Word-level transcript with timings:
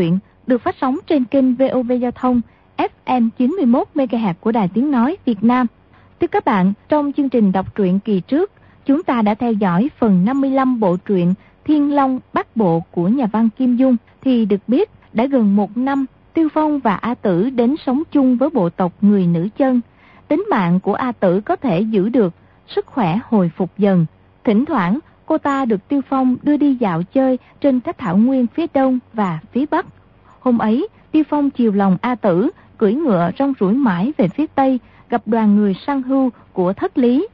truyện 0.00 0.18
được 0.46 0.62
phát 0.62 0.76
sóng 0.80 0.96
trên 1.06 1.24
kênh 1.24 1.54
VOV 1.54 1.92
Giao 2.00 2.10
thông 2.10 2.40
FM 2.76 3.28
91 3.38 3.88
MHz 3.94 4.34
của 4.40 4.52
Đài 4.52 4.68
Tiếng 4.74 4.90
Nói 4.90 5.16
Việt 5.24 5.44
Nam. 5.44 5.66
Thưa 6.20 6.26
các 6.26 6.44
bạn, 6.44 6.72
trong 6.88 7.12
chương 7.12 7.28
trình 7.28 7.52
đọc 7.52 7.74
truyện 7.74 8.00
kỳ 8.00 8.20
trước, 8.20 8.52
chúng 8.86 9.02
ta 9.02 9.22
đã 9.22 9.34
theo 9.34 9.52
dõi 9.52 9.90
phần 9.98 10.24
55 10.24 10.80
bộ 10.80 10.96
truyện 10.96 11.34
Thiên 11.64 11.94
Long 11.94 12.20
Bắc 12.32 12.56
Bộ 12.56 12.82
của 12.90 13.08
nhà 13.08 13.26
văn 13.32 13.48
Kim 13.58 13.76
Dung 13.76 13.96
thì 14.22 14.44
được 14.44 14.60
biết 14.66 14.90
đã 15.12 15.26
gần 15.26 15.56
một 15.56 15.76
năm 15.76 16.06
Tiêu 16.34 16.48
Phong 16.54 16.78
và 16.78 16.94
A 16.94 17.14
Tử 17.14 17.50
đến 17.50 17.74
sống 17.86 18.02
chung 18.12 18.36
với 18.36 18.50
bộ 18.50 18.70
tộc 18.70 18.92
người 19.00 19.26
nữ 19.26 19.48
chân. 19.58 19.80
Tính 20.28 20.44
mạng 20.50 20.80
của 20.80 20.94
A 20.94 21.12
Tử 21.12 21.40
có 21.40 21.56
thể 21.56 21.80
giữ 21.80 22.08
được, 22.08 22.34
sức 22.68 22.86
khỏe 22.86 23.18
hồi 23.28 23.50
phục 23.56 23.70
dần. 23.78 24.06
Thỉnh 24.44 24.64
thoảng, 24.64 24.98
cô 25.30 25.38
ta 25.38 25.64
được 25.64 25.88
Tiêu 25.88 26.00
Phong 26.08 26.36
đưa 26.42 26.56
đi 26.56 26.74
dạo 26.74 27.02
chơi 27.02 27.38
trên 27.60 27.80
các 27.80 27.98
thảo 27.98 28.16
nguyên 28.16 28.46
phía 28.46 28.66
đông 28.74 28.98
và 29.12 29.38
phía 29.52 29.64
bắc. 29.70 29.86
Hôm 30.40 30.58
ấy, 30.58 30.88
Tiêu 31.12 31.22
Phong 31.28 31.50
chiều 31.50 31.72
lòng 31.72 31.96
A 32.00 32.14
Tử, 32.14 32.50
cưỡi 32.78 32.94
ngựa 32.94 33.30
rong 33.38 33.52
rủi 33.60 33.72
mãi 33.72 34.12
về 34.16 34.28
phía 34.28 34.46
tây, 34.54 34.80
gặp 35.10 35.22
đoàn 35.26 35.56
người 35.56 35.74
săn 35.86 36.02
hưu 36.02 36.30
của 36.52 36.72
thất 36.72 36.98
lý. 36.98 37.28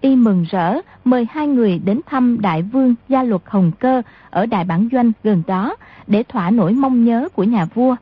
Y 0.00 0.16
mừng 0.16 0.44
rỡ 0.50 0.74
mời 1.04 1.26
hai 1.30 1.46
người 1.46 1.80
đến 1.84 2.00
thăm 2.06 2.40
đại 2.40 2.62
vương 2.62 2.94
gia 3.08 3.22
luật 3.22 3.42
Hồng 3.44 3.72
Cơ 3.78 4.02
ở 4.30 4.46
Đại 4.46 4.64
Bản 4.64 4.88
Doanh 4.92 5.12
gần 5.24 5.42
đó 5.46 5.76
để 6.06 6.22
thỏa 6.22 6.50
nỗi 6.50 6.72
mong 6.72 7.04
nhớ 7.04 7.28
của 7.34 7.44
nhà 7.44 7.64
vua. 7.64 7.96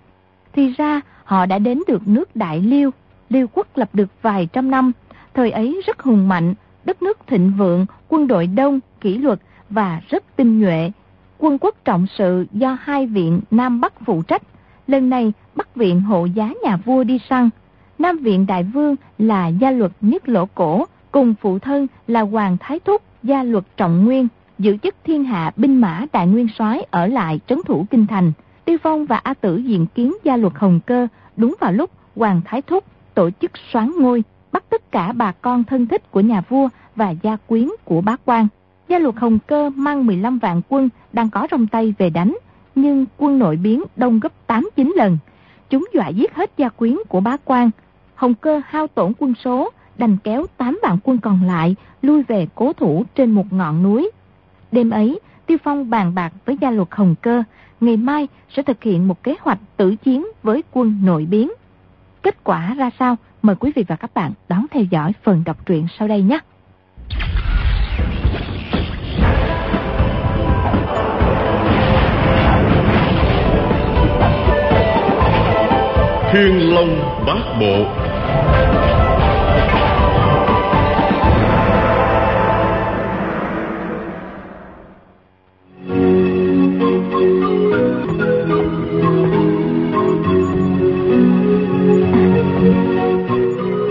Thì 0.53 0.75
ra 0.79 1.01
họ 1.25 1.47
đã 1.47 1.59
đến 1.59 1.83
được 1.89 2.09
nước 2.09 2.37
Đại 2.37 2.61
Liêu, 2.61 2.91
Liêu 3.29 3.47
quốc 3.55 3.67
lập 3.75 3.89
được 3.93 4.09
vài 4.23 4.49
trăm 4.53 4.71
năm, 4.71 4.93
thời 5.35 5.51
ấy 5.51 5.83
rất 5.87 6.03
hùng 6.03 6.29
mạnh, 6.29 6.55
đất 6.85 7.03
nước 7.03 7.19
thịnh 7.27 7.53
vượng, 7.59 7.87
quân 8.09 8.27
đội 8.27 8.47
đông, 8.47 8.81
kỷ 9.01 9.19
luật 9.19 9.41
và 9.71 10.01
rất 10.09 10.25
tinh 10.37 10.61
nhuệ. 10.61 10.91
Quân 11.39 11.59
quốc 11.61 11.75
trọng 11.85 12.07
sự 12.19 12.47
do 12.53 12.79
hai 12.81 13.07
viện 13.07 13.41
Nam 13.51 13.81
Bắc 13.81 13.93
phụ 14.05 14.23
trách. 14.23 14.43
Lần 14.87 15.11
này 15.11 15.33
Bắc 15.55 15.75
viện 15.75 16.01
hộ 16.01 16.25
giá 16.25 16.53
nhà 16.63 16.77
vua 16.77 17.05
đi 17.05 17.21
săn. 17.31 17.51
Nam 17.99 18.19
viện 18.19 18.47
đại 18.47 18.63
vương 18.63 18.97
là 19.19 19.49
gia 19.49 19.71
luật 19.71 19.93
Niết 20.01 20.29
lỗ 20.29 20.47
cổ, 20.47 20.85
cùng 21.13 21.35
phụ 21.41 21.59
thân 21.59 21.87
là 22.07 22.21
Hoàng 22.21 22.57
Thái 22.61 22.81
Thúc, 22.81 23.03
gia 23.23 23.43
luật 23.43 23.65
trọng 23.77 24.05
nguyên, 24.05 24.29
giữ 24.59 24.77
chức 24.77 24.95
thiên 25.05 25.25
hạ 25.25 25.53
binh 25.57 25.81
mã 25.81 26.05
đại 26.13 26.27
nguyên 26.27 26.47
soái 26.59 26.87
ở 26.91 27.07
lại 27.07 27.41
trấn 27.47 27.59
thủ 27.67 27.87
kinh 27.91 28.07
thành. 28.07 28.33
Tiêu 28.65 28.79
Phong 28.83 29.07
và 29.07 29.17
A 29.17 29.35
Tử 29.35 29.57
diện 29.57 29.87
kiến 29.95 30.17
gia 30.25 30.37
luật 30.37 30.53
Hồng 30.57 30.81
Cơ 30.87 31.07
đúng 31.37 31.55
vào 31.61 31.73
lúc 31.73 31.91
Hoàng 32.17 32.41
Thái 32.45 32.63
Thúc 32.63 32.85
tổ 33.15 33.31
chức 33.41 33.51
soán 33.73 33.93
ngôi, 33.99 34.25
bắt 34.59 34.65
tất 34.71 34.93
cả 34.93 35.13
bà 35.13 35.33
con 35.33 35.65
thân 35.65 35.87
thích 35.87 36.11
của 36.11 36.21
nhà 36.21 36.41
vua 36.49 36.69
và 36.97 37.11
gia 37.11 37.37
quyến 37.37 37.69
của 37.85 38.01
bá 38.01 38.17
quan. 38.25 38.49
Gia 38.89 38.99
luật 38.99 39.15
Hồng 39.17 39.39
Cơ 39.47 39.71
mang 39.71 40.07
15 40.07 40.39
vạn 40.39 40.63
quân 40.69 40.89
đang 41.13 41.31
có 41.31 41.47
trong 41.47 41.67
tay 41.67 41.95
về 41.99 42.11
đánh, 42.11 42.37
nhưng 42.75 43.07
quân 43.19 43.39
nội 43.39 43.57
biến 43.57 43.85
đông 43.97 44.21
gấp 44.21 44.33
8-9 44.47 44.93
lần. 44.97 45.19
Chúng 45.71 45.89
dọa 45.95 46.09
giết 46.09 46.35
hết 46.35 46.51
gia 46.57 46.69
quyến 46.69 46.97
của 47.09 47.21
bá 47.21 47.37
quan. 47.45 47.71
Hồng 48.15 48.35
Cơ 48.35 48.61
hao 48.67 48.87
tổn 48.87 49.13
quân 49.19 49.35
số, 49.45 49.71
đành 49.99 50.17
kéo 50.25 50.47
8 50.57 50.79
vạn 50.83 50.99
quân 51.05 51.19
còn 51.19 51.43
lại 51.43 51.77
lui 52.03 52.23
về 52.23 52.47
cố 52.55 52.73
thủ 52.73 53.05
trên 53.15 53.31
một 53.31 53.53
ngọn 53.53 53.83
núi. 53.83 54.11
Đêm 54.73 54.91
ấy, 54.91 55.21
Tiêu 55.47 55.59
Phong 55.65 55.91
bàn 55.91 56.15
bạc 56.15 56.33
với 56.47 56.57
gia 56.61 56.71
luật 56.71 56.89
Hồng 56.91 57.15
Cơ, 57.23 57.43
ngày 57.81 57.97
mai 57.97 58.29
sẽ 58.57 58.63
thực 58.63 58.83
hiện 58.83 59.09
một 59.09 59.23
kế 59.23 59.35
hoạch 59.41 59.59
tử 59.77 59.97
chiến 59.97 60.27
với 60.43 60.63
quân 60.73 61.01
nội 61.05 61.27
biến. 61.31 61.51
Kết 62.23 62.45
quả 62.45 62.75
ra 62.75 62.91
sao? 62.99 63.17
Mời 63.43 63.57
quý 63.57 63.73
vị 63.77 63.85
và 63.89 63.97
các 63.97 64.15
bạn 64.15 64.33
đón 64.49 64.67
theo 64.71 64.83
dõi 64.91 65.13
phần 65.23 65.43
đọc 65.45 65.67
truyện 65.67 65.87
sau 65.99 66.09
đây 66.09 66.23
nhé. 66.23 66.39
Thiên 76.33 76.75
Long 76.75 77.25
Bát 77.27 77.59
Bộ 77.61 77.85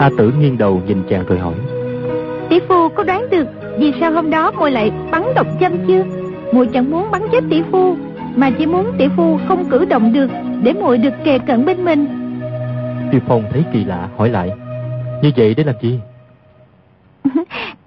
A 0.07 0.09
tử 0.17 0.31
nghiêng 0.39 0.57
đầu 0.57 0.81
nhìn 0.87 1.03
chàng 1.09 1.25
rồi 1.25 1.39
hỏi. 1.39 1.53
Tỷ 2.49 2.59
phu 2.59 2.89
có 2.89 3.03
đoán 3.03 3.29
được 3.29 3.47
Vì 3.77 3.93
sao 3.99 4.11
hôm 4.11 4.29
đó 4.29 4.51
muội 4.51 4.71
lại 4.71 4.91
bắn 5.11 5.23
độc 5.35 5.47
châm 5.59 5.87
chưa? 5.87 6.03
Muội 6.53 6.67
chẳng 6.73 6.91
muốn 6.91 7.11
bắn 7.11 7.21
chết 7.31 7.43
tỷ 7.49 7.61
phu 7.71 7.95
Mà 8.35 8.51
chỉ 8.57 8.65
muốn 8.65 8.91
tỷ 8.97 9.05
phu 9.17 9.39
không 9.47 9.69
cử 9.69 9.85
động 9.85 10.13
được 10.13 10.29
Để 10.63 10.73
muội 10.73 10.97
được 10.97 11.13
kề 11.23 11.39
cận 11.39 11.65
bên 11.65 11.85
mình. 11.85 12.07
Tiêu 13.11 13.21
Phong 13.27 13.43
thấy 13.51 13.63
kỳ 13.73 13.83
lạ 13.83 14.09
hỏi 14.17 14.29
lại 14.29 14.51
Như 15.23 15.31
vậy 15.37 15.53
để 15.53 15.63
làm 15.63 15.75
gì? 15.81 15.99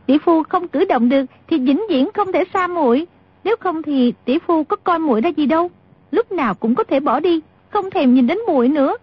Tỷ 0.07 0.19
phu 0.19 0.43
không 0.43 0.69
cử 0.69 0.85
động 0.89 1.09
được 1.09 1.25
Thì 1.49 1.59
vĩnh 1.59 1.83
viễn 1.91 2.09
không 2.15 2.33
thể 2.33 2.45
xa 2.55 2.67
muội. 2.67 3.07
Nếu 3.45 3.57
không 3.61 3.83
thì 3.83 4.13
tỷ 4.25 4.39
phu 4.47 4.65
có 4.65 4.77
coi 4.85 4.99
muội 4.99 5.21
ra 5.21 5.31
gì 5.37 5.47
đâu. 5.47 5.71
Lúc 6.11 6.33
nào 6.33 6.55
cũng 6.55 6.75
có 6.75 6.85
thể 6.85 7.01
bỏ 7.01 7.21
đi 7.21 7.41
Không 7.69 7.91
thèm 7.91 8.15
nhìn 8.15 8.27
đến 8.27 8.39
muội 8.47 8.69
nữa. 8.69 8.97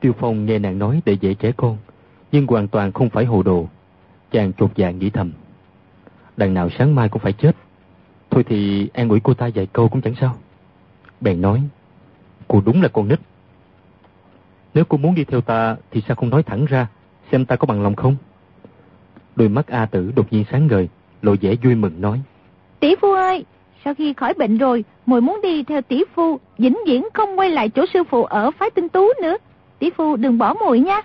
Tiêu 0.00 0.12
Phong 0.20 0.46
nghe 0.46 0.58
nàng 0.58 0.78
nói 0.78 1.00
để 1.04 1.16
dễ 1.20 1.34
trẻ 1.34 1.52
con 1.56 1.76
nhưng 2.32 2.46
hoàn 2.46 2.68
toàn 2.68 2.92
không 2.92 3.10
phải 3.10 3.24
hồ 3.24 3.42
đồ. 3.42 3.68
Chàng 4.30 4.52
chột 4.52 4.70
dạ 4.76 4.90
nghĩ 4.90 5.10
thầm. 5.10 5.32
Đằng 6.36 6.54
nào 6.54 6.68
sáng 6.78 6.94
mai 6.94 7.08
cũng 7.08 7.22
phải 7.22 7.32
chết. 7.32 7.56
Thôi 8.30 8.44
thì 8.48 8.88
an 8.94 9.08
ủi 9.08 9.20
cô 9.20 9.34
ta 9.34 9.50
vài 9.54 9.66
câu 9.66 9.88
cũng 9.88 10.00
chẳng 10.00 10.14
sao. 10.20 10.34
Bèn 11.20 11.40
nói, 11.40 11.62
cô 12.48 12.62
đúng 12.66 12.82
là 12.82 12.88
con 12.88 13.08
nít. 13.08 13.20
Nếu 14.74 14.84
cô 14.84 14.96
muốn 14.96 15.14
đi 15.14 15.24
theo 15.24 15.40
ta 15.40 15.76
thì 15.90 16.02
sao 16.08 16.16
không 16.16 16.30
nói 16.30 16.42
thẳng 16.42 16.64
ra, 16.64 16.86
xem 17.32 17.44
ta 17.44 17.56
có 17.56 17.66
bằng 17.66 17.82
lòng 17.82 17.96
không? 17.96 18.16
Đôi 19.36 19.48
mắt 19.48 19.66
A 19.66 19.86
tử 19.86 20.12
đột 20.16 20.32
nhiên 20.32 20.44
sáng 20.50 20.66
ngời, 20.66 20.88
lộ 21.22 21.34
vẻ 21.40 21.54
vui 21.62 21.74
mừng 21.74 22.00
nói. 22.00 22.20
Tỷ 22.80 22.94
phu 23.00 23.12
ơi, 23.12 23.44
sau 23.84 23.94
khi 23.94 24.12
khỏi 24.12 24.34
bệnh 24.34 24.58
rồi, 24.58 24.84
muội 25.06 25.20
muốn 25.20 25.40
đi 25.42 25.62
theo 25.62 25.82
tỷ 25.82 26.02
phu, 26.14 26.40
vĩnh 26.58 26.78
viễn 26.86 27.08
không 27.14 27.38
quay 27.38 27.50
lại 27.50 27.68
chỗ 27.68 27.84
sư 27.94 28.04
phụ 28.10 28.24
ở 28.24 28.50
phái 28.50 28.70
tinh 28.70 28.88
tú 28.88 29.08
nữa. 29.22 29.36
Tỷ 29.78 29.90
phu 29.90 30.16
đừng 30.16 30.38
bỏ 30.38 30.54
muội 30.54 30.80
nha. 30.80 31.02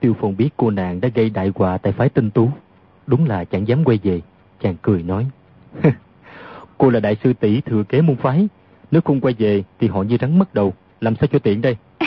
Tiêu 0.00 0.16
Phong 0.20 0.36
biết 0.36 0.50
cô 0.56 0.70
nàng 0.70 1.00
đã 1.00 1.08
gây 1.14 1.30
đại 1.30 1.52
họa 1.54 1.78
tại 1.78 1.92
phái 1.92 2.08
tinh 2.08 2.30
tú. 2.30 2.48
Đúng 3.06 3.26
là 3.26 3.44
chẳng 3.44 3.68
dám 3.68 3.84
quay 3.84 3.98
về. 4.02 4.20
Chàng 4.60 4.76
cười 4.82 5.02
nói. 5.02 5.26
cô 6.78 6.90
là 6.90 7.00
đại 7.00 7.16
sư 7.24 7.32
tỷ 7.32 7.60
thừa 7.60 7.82
kế 7.82 8.00
môn 8.00 8.16
phái. 8.16 8.48
Nếu 8.90 9.00
không 9.00 9.20
quay 9.20 9.34
về 9.38 9.64
thì 9.80 9.88
họ 9.88 10.02
như 10.02 10.16
rắn 10.20 10.38
mất 10.38 10.54
đầu. 10.54 10.74
Làm 11.00 11.16
sao 11.16 11.26
cho 11.26 11.38
tiện 11.38 11.60
đây? 11.60 11.76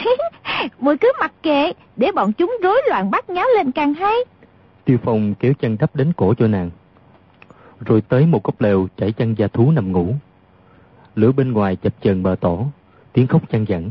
Mùi 0.79 0.97
cứ 0.97 1.11
mặc 1.19 1.33
kệ. 1.43 1.73
Để 1.95 2.11
bọn 2.15 2.33
chúng 2.33 2.57
rối 2.63 2.81
loạn 2.89 3.11
bắt 3.11 3.29
nháo 3.29 3.45
lên 3.57 3.71
càng 3.71 3.93
hay. 3.93 4.15
Tiêu 4.85 4.97
Phong 5.03 5.35
kéo 5.35 5.53
chân 5.53 5.77
đắp 5.79 5.95
đến 5.95 6.13
cổ 6.13 6.33
cho 6.33 6.47
nàng. 6.47 6.69
Rồi 7.85 8.01
tới 8.01 8.25
một 8.25 8.43
cốc 8.43 8.61
lều 8.61 8.87
chảy 8.97 9.11
chân 9.11 9.35
gia 9.37 9.47
thú 9.47 9.71
nằm 9.71 9.91
ngủ. 9.91 10.13
Lửa 11.15 11.31
bên 11.31 11.51
ngoài 11.51 11.75
chập 11.75 11.93
chờn 12.01 12.23
bờ 12.23 12.35
tổ. 12.35 12.65
Tiếng 13.13 13.27
khóc 13.27 13.49
chăn 13.49 13.65
dẳng. 13.69 13.89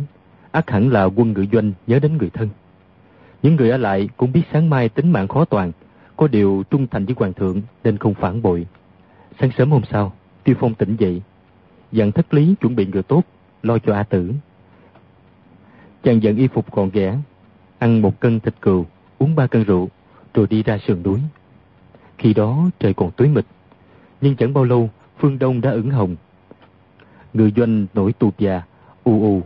ác 0.52 0.70
hẳn 0.70 0.88
là 0.88 1.04
quân 1.04 1.32
ngự 1.32 1.46
doanh 1.52 1.72
nhớ 1.86 1.98
đến 1.98 2.16
người 2.16 2.30
thân. 2.30 2.48
Những 3.42 3.56
người 3.56 3.70
ở 3.70 3.76
lại 3.76 4.08
cũng 4.16 4.32
biết 4.32 4.42
sáng 4.52 4.70
mai 4.70 4.88
tính 4.88 5.12
mạng 5.12 5.28
khó 5.28 5.44
toàn, 5.44 5.72
có 6.16 6.28
điều 6.28 6.64
trung 6.70 6.86
thành 6.90 7.04
với 7.04 7.14
hoàng 7.18 7.32
thượng 7.32 7.62
nên 7.84 7.98
không 7.98 8.14
phản 8.14 8.42
bội. 8.42 8.66
Sáng 9.40 9.50
sớm 9.58 9.70
hôm 9.70 9.82
sau, 9.90 10.12
Tiêu 10.44 10.54
Phong 10.60 10.74
tỉnh 10.74 10.96
dậy, 10.96 11.22
dặn 11.92 12.12
thất 12.12 12.34
lý 12.34 12.54
chuẩn 12.60 12.76
bị 12.76 12.86
ngựa 12.86 13.02
tốt, 13.02 13.22
lo 13.62 13.78
cho 13.78 13.94
A 13.94 14.02
Tử. 14.02 14.32
Chàng 16.02 16.22
dặn 16.22 16.36
y 16.36 16.48
phục 16.48 16.72
gọn 16.72 16.90
ghẽ, 16.90 17.18
ăn 17.78 18.02
một 18.02 18.20
cân 18.20 18.40
thịt 18.40 18.54
cừu, 18.60 18.86
uống 19.18 19.34
ba 19.34 19.46
cân 19.46 19.64
rượu, 19.64 19.88
rồi 20.34 20.46
đi 20.50 20.62
ra 20.62 20.78
sườn 20.78 21.02
núi. 21.02 21.20
Khi 22.18 22.34
đó 22.34 22.70
trời 22.78 22.94
còn 22.94 23.10
tối 23.10 23.28
mịt, 23.28 23.44
nhưng 24.20 24.36
chẳng 24.36 24.54
bao 24.54 24.64
lâu 24.64 24.90
phương 25.18 25.38
đông 25.38 25.60
đã 25.60 25.70
ửng 25.70 25.90
hồng. 25.90 26.16
Người 27.34 27.52
doanh 27.56 27.86
nổi 27.94 28.12
tụt 28.12 28.38
già, 28.38 28.62
u 29.04 29.22
u, 29.22 29.42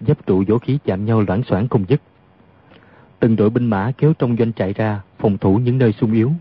giáp 0.00 0.26
trụ 0.26 0.44
vũ 0.48 0.58
khí 0.58 0.78
chạm 0.84 1.04
nhau 1.04 1.24
loãng 1.28 1.42
xoảng 1.42 1.68
không 1.68 1.84
dứt. 1.88 2.00
Từng 3.20 3.36
đội 3.36 3.50
binh 3.50 3.66
mã 3.66 3.92
kéo 3.98 4.12
trong 4.18 4.36
doanh 4.36 4.52
trại 4.52 4.72
ra, 4.72 5.00
phòng 5.18 5.38
thủ 5.38 5.56
những 5.56 5.78
nơi 5.78 5.92
sung 5.92 6.12
yếu. 6.12 6.32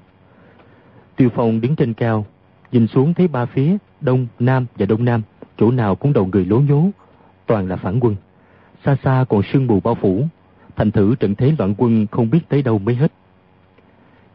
Tiêu 1.15 1.29
Phong 1.35 1.62
đứng 1.62 1.75
trên 1.75 1.94
cao, 1.94 2.25
nhìn 2.71 2.88
xuống 2.88 3.13
thấy 3.13 3.27
ba 3.27 3.45
phía, 3.45 3.77
đông, 4.01 4.27
nam 4.39 4.65
và 4.75 4.85
đông 4.85 5.06
nam, 5.06 5.21
chỗ 5.57 5.71
nào 5.71 5.95
cũng 5.95 6.13
đầu 6.13 6.25
người 6.25 6.45
lố 6.45 6.59
nhố, 6.59 6.89
toàn 7.45 7.68
là 7.68 7.75
phản 7.75 8.00
quân. 8.00 8.15
Xa 8.85 8.97
xa 9.03 9.25
còn 9.29 9.41
sương 9.44 9.68
mù 9.68 9.79
bao 9.79 9.95
phủ, 9.95 10.25
thành 10.75 10.91
thử 10.91 11.15
trận 11.15 11.35
thế 11.35 11.53
loạn 11.59 11.75
quân 11.77 12.07
không 12.12 12.29
biết 12.29 12.39
tới 12.50 12.62
đâu 12.62 12.79
mới 12.79 12.95
hết. 12.95 13.12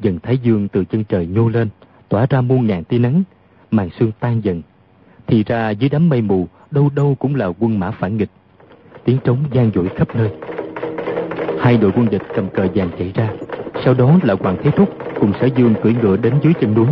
Dần 0.00 0.18
Thái 0.22 0.38
Dương 0.38 0.68
từ 0.68 0.84
chân 0.84 1.04
trời 1.04 1.26
nhô 1.26 1.48
lên, 1.48 1.68
tỏa 2.08 2.26
ra 2.30 2.40
muôn 2.40 2.66
ngàn 2.66 2.84
tia 2.84 2.98
nắng, 2.98 3.22
màn 3.70 3.88
sương 3.98 4.12
tan 4.20 4.40
dần. 4.44 4.62
Thì 5.26 5.44
ra 5.44 5.70
dưới 5.70 5.90
đám 5.90 6.08
mây 6.08 6.22
mù, 6.22 6.46
đâu 6.70 6.90
đâu 6.94 7.16
cũng 7.18 7.34
là 7.34 7.46
quân 7.46 7.78
mã 7.78 7.90
phản 7.90 8.16
nghịch. 8.16 8.30
Tiếng 9.04 9.18
trống 9.24 9.44
gian 9.52 9.70
dội 9.74 9.88
khắp 9.88 10.08
nơi. 10.16 10.30
Hai 11.62 11.76
đội 11.76 11.92
quân 11.96 12.06
địch 12.10 12.22
cầm 12.34 12.48
cờ 12.48 12.66
vàng 12.74 12.88
chạy 12.98 13.12
ra. 13.14 13.28
Sau 13.84 13.94
đó 13.94 14.18
là 14.22 14.34
Hoàng 14.40 14.56
Thế 14.62 14.70
Thúc 14.70 14.88
cùng 15.20 15.32
Sở 15.40 15.46
Dương 15.56 15.74
cưỡi 15.82 15.94
ngựa 16.02 16.16
đến 16.16 16.34
dưới 16.42 16.52
chân 16.60 16.74
núi, 16.74 16.86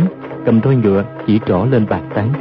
cầm 0.45 0.61
roi 0.63 0.75
ngựa 0.75 1.03
chỉ 1.27 1.39
trỏ 1.45 1.65
lên 1.71 1.85
bạc 1.89 2.01
tán. 2.15 2.33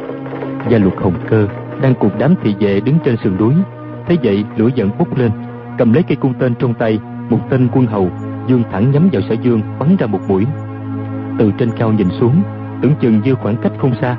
Gia 0.68 0.78
luật 0.78 0.94
Hồng 0.96 1.14
Cơ 1.30 1.46
đang 1.82 1.94
cùng 1.94 2.10
đám 2.18 2.34
thị 2.42 2.54
vệ 2.60 2.80
đứng 2.80 2.98
trên 3.04 3.16
sườn 3.16 3.36
núi, 3.36 3.54
Thế 4.06 4.16
vậy 4.22 4.44
lửa 4.56 4.68
giận 4.74 4.90
bốc 4.98 5.18
lên, 5.18 5.30
cầm 5.78 5.92
lấy 5.92 6.02
cây 6.02 6.16
cung 6.16 6.34
tên 6.34 6.54
trong 6.54 6.74
tay, 6.74 6.98
một 7.28 7.38
tên 7.50 7.68
quân 7.72 7.86
hầu 7.86 8.10
dương 8.46 8.62
thẳng 8.72 8.90
nhắm 8.90 9.08
vào 9.12 9.22
sở 9.28 9.34
dương 9.42 9.60
bắn 9.78 9.96
ra 9.98 10.06
một 10.06 10.20
mũi. 10.28 10.46
Từ 11.38 11.52
trên 11.58 11.70
cao 11.78 11.92
nhìn 11.92 12.08
xuống, 12.20 12.42
tưởng 12.82 12.94
chừng 13.00 13.20
như 13.24 13.34
khoảng 13.34 13.56
cách 13.56 13.72
không 13.78 13.94
xa, 14.00 14.16